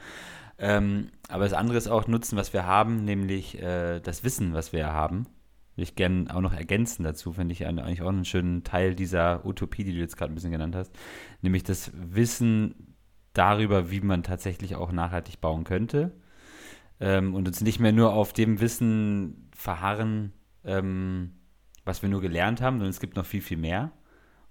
Ähm, 0.58 1.10
aber 1.28 1.44
das 1.44 1.52
andere 1.52 1.78
ist 1.78 1.88
auch 1.88 2.08
Nutzen, 2.08 2.36
was 2.36 2.52
wir 2.52 2.66
haben, 2.66 3.04
nämlich 3.04 3.62
äh, 3.62 4.00
das 4.00 4.24
Wissen, 4.24 4.52
was 4.54 4.72
wir 4.72 4.92
haben. 4.92 5.26
Will 5.76 5.84
ich 5.84 5.94
gerne 5.94 6.34
auch 6.34 6.40
noch 6.40 6.52
ergänzen 6.52 7.04
dazu, 7.04 7.32
finde 7.32 7.52
ich 7.52 7.64
eigentlich 7.64 8.02
auch 8.02 8.08
einen 8.08 8.24
schönen 8.24 8.64
Teil 8.64 8.96
dieser 8.96 9.46
Utopie, 9.46 9.84
die 9.84 9.92
du 9.92 10.00
jetzt 10.00 10.16
gerade 10.16 10.32
ein 10.32 10.34
bisschen 10.34 10.50
genannt 10.50 10.74
hast. 10.74 10.92
Nämlich 11.40 11.62
das 11.62 11.92
Wissen 11.94 12.96
darüber, 13.32 13.92
wie 13.92 14.00
man 14.00 14.24
tatsächlich 14.24 14.74
auch 14.74 14.90
nachhaltig 14.90 15.40
bauen 15.40 15.62
könnte. 15.62 16.10
Ähm, 16.98 17.36
und 17.36 17.46
uns 17.46 17.60
nicht 17.60 17.78
mehr 17.78 17.92
nur 17.92 18.12
auf 18.12 18.32
dem 18.32 18.60
Wissen 18.60 19.48
verharren, 19.54 20.32
ähm, 20.68 21.32
was 21.84 22.02
wir 22.02 22.08
nur 22.08 22.20
gelernt 22.20 22.60
haben, 22.60 22.76
sondern 22.76 22.90
es 22.90 23.00
gibt 23.00 23.16
noch 23.16 23.26
viel, 23.26 23.40
viel 23.40 23.56
mehr. 23.56 23.90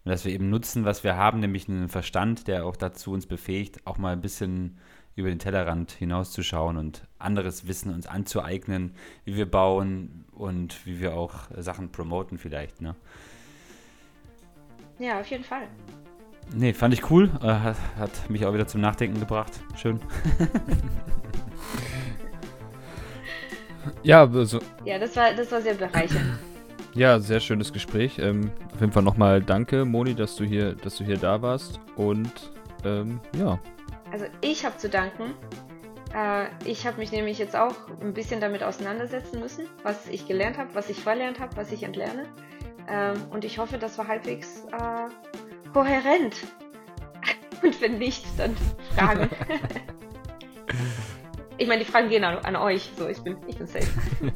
Und 0.04 0.12
dass 0.12 0.26
wir 0.26 0.34
eben 0.34 0.50
nutzen, 0.50 0.86
was 0.86 1.04
wir 1.04 1.16
haben, 1.16 1.40
nämlich 1.40 1.70
einen 1.70 1.90
Verstand, 1.90 2.48
der 2.48 2.66
auch 2.66 2.76
dazu 2.76 3.12
uns 3.12 3.26
befähigt, 3.26 3.86
auch 3.86 3.98
mal 3.98 4.14
ein 4.14 4.22
bisschen 4.22 4.78
über 5.16 5.30
den 5.30 5.40
Tellerrand 5.40 5.92
hinauszuschauen 5.92 6.78
und 6.78 7.08
anderes 7.18 7.68
Wissen 7.68 7.94
uns 7.94 8.08
anzueignen, 8.08 8.94
wie 9.26 9.36
wir 9.36 9.50
bauen 9.50 10.26
und 10.32 10.86
wie 10.86 11.00
wir 11.00 11.16
auch 11.16 11.50
Sachen 11.58 11.92
promoten 11.92 12.38
vielleicht. 12.38 12.82
Ne? 12.82 12.96
Ja, 15.00 15.20
auf 15.20 15.28
jeden 15.28 15.44
Fall. 15.44 15.68
Nee, 16.56 16.74
fand 16.74 16.94
ich 16.94 17.10
cool. 17.10 17.30
Äh, 17.42 17.48
hat, 17.48 17.78
hat 17.98 18.30
mich 18.30 18.46
auch 18.46 18.54
wieder 18.54 18.68
zum 18.68 18.82
Nachdenken 18.82 19.20
gebracht. 19.20 19.52
Schön. 19.76 20.00
Ja, 24.04 24.24
also. 24.24 24.60
Ja, 24.86 25.00
das 25.00 25.16
war, 25.16 25.34
das 25.34 25.52
war 25.52 25.62
sehr 25.62 25.76
bereichernd. 25.76 26.40
Ja, 26.94 27.20
sehr 27.20 27.40
schönes 27.40 27.74
Gespräch. 27.74 28.18
Ähm, 28.18 28.50
auf 28.74 28.82
jeden 28.82 28.92
Fall 28.92 29.04
nochmal 29.04 29.40
danke, 29.40 29.86
Moni, 29.86 30.16
dass 30.16 30.36
du 30.36 30.44
hier, 30.44 30.74
dass 30.74 30.98
du 30.98 31.04
hier 31.04 31.18
da 31.18 31.44
warst. 31.44 31.80
Und 31.96 32.32
ähm, 32.84 33.20
ja. 33.38 33.60
Also 34.12 34.26
ich 34.42 34.66
habe 34.66 34.78
zu 34.78 34.90
danken. 34.90 35.36
Äh, 36.16 36.48
ich 36.66 36.88
habe 36.88 36.98
mich 36.98 37.12
nämlich 37.12 37.38
jetzt 37.38 37.56
auch 37.56 37.76
ein 38.02 38.16
bisschen 38.16 38.42
damit 38.42 38.64
auseinandersetzen 38.64 39.40
müssen, 39.40 39.68
was 39.84 40.08
ich 40.08 40.28
gelernt 40.28 40.58
habe, 40.58 40.74
was 40.74 40.90
ich 40.90 41.00
verlernt 41.00 41.40
habe, 41.40 41.56
was 41.56 41.72
ich 41.72 41.84
entlerne. 41.84 42.26
Ähm, 42.90 43.16
und 43.30 43.46
ich 43.46 43.60
hoffe, 43.60 43.78
das 43.78 44.00
war 44.00 44.08
halbwegs 44.08 44.64
äh, 44.72 45.72
kohärent. 45.74 46.36
Und 47.62 47.80
wenn 47.80 48.00
nicht, 48.00 48.26
dann 48.38 48.56
Fragen. 48.96 49.30
Ich 51.58 51.68
meine, 51.68 51.84
die 51.84 51.90
Fragen 51.90 52.10
gehen 52.10 52.24
an, 52.24 52.38
an, 52.38 52.56
euch. 52.56 52.92
So, 52.98 53.08
ich 53.08 53.20
bin, 53.22 53.38
ich 53.48 53.58
bin 53.58 53.68
safe. 53.68 53.88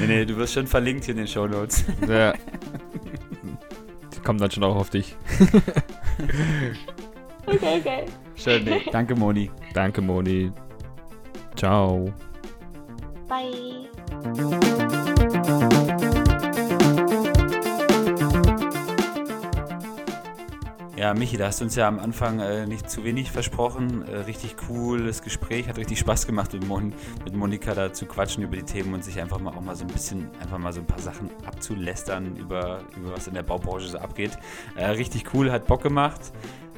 nee, 0.00 0.06
nee, 0.06 0.24
du 0.24 0.36
wirst 0.36 0.54
schon 0.54 0.66
verlinkt 0.66 1.04
hier 1.04 1.12
in 1.12 1.18
den 1.18 1.26
Show 1.26 1.46
Notes. 1.46 1.84
ja. 2.08 2.32
Die 4.14 4.20
kommen 4.20 4.38
dann 4.38 4.50
schon 4.50 4.64
auch 4.64 4.76
auf 4.76 4.90
dich. 4.90 5.14
okay, 7.46 7.78
okay. 7.80 8.04
Schön, 8.34 8.64
nee. 8.64 8.82
Danke, 8.90 9.14
Moni. 9.14 9.50
Danke, 9.72 10.00
Moni. 10.00 10.50
Ciao. 11.54 12.12
Bye. 13.28 13.88
Ja, 20.96 21.12
Michi, 21.12 21.36
da 21.36 21.48
hast 21.48 21.60
du 21.60 21.64
uns 21.64 21.76
ja 21.76 21.86
am 21.86 21.98
Anfang 21.98 22.40
äh, 22.40 22.66
nicht 22.66 22.88
zu 22.88 23.04
wenig 23.04 23.30
versprochen. 23.30 24.08
Äh, 24.08 24.20
richtig 24.20 24.56
cooles 24.56 25.20
Gespräch, 25.20 25.68
hat 25.68 25.76
richtig 25.76 25.98
Spaß 25.98 26.26
gemacht, 26.26 26.54
mit, 26.54 26.66
Mon 26.66 26.94
mit 27.22 27.36
Monika 27.36 27.74
da 27.74 27.92
zu 27.92 28.06
quatschen 28.06 28.42
über 28.42 28.56
die 28.56 28.62
Themen 28.62 28.94
und 28.94 29.04
sich 29.04 29.20
einfach 29.20 29.38
mal 29.38 29.50
auch 29.50 29.60
mal 29.60 29.76
so 29.76 29.84
ein 29.84 29.88
bisschen, 29.88 30.30
einfach 30.40 30.56
mal 30.56 30.72
so 30.72 30.80
ein 30.80 30.86
paar 30.86 30.98
Sachen 30.98 31.28
abzulästern 31.44 32.36
über, 32.36 32.80
über 32.96 33.12
was 33.12 33.26
in 33.28 33.34
der 33.34 33.42
Baubranche 33.42 33.88
so 33.88 33.98
abgeht. 33.98 34.38
Äh, 34.74 34.86
richtig 34.86 35.34
cool, 35.34 35.52
hat 35.52 35.66
Bock 35.66 35.82
gemacht. 35.82 36.32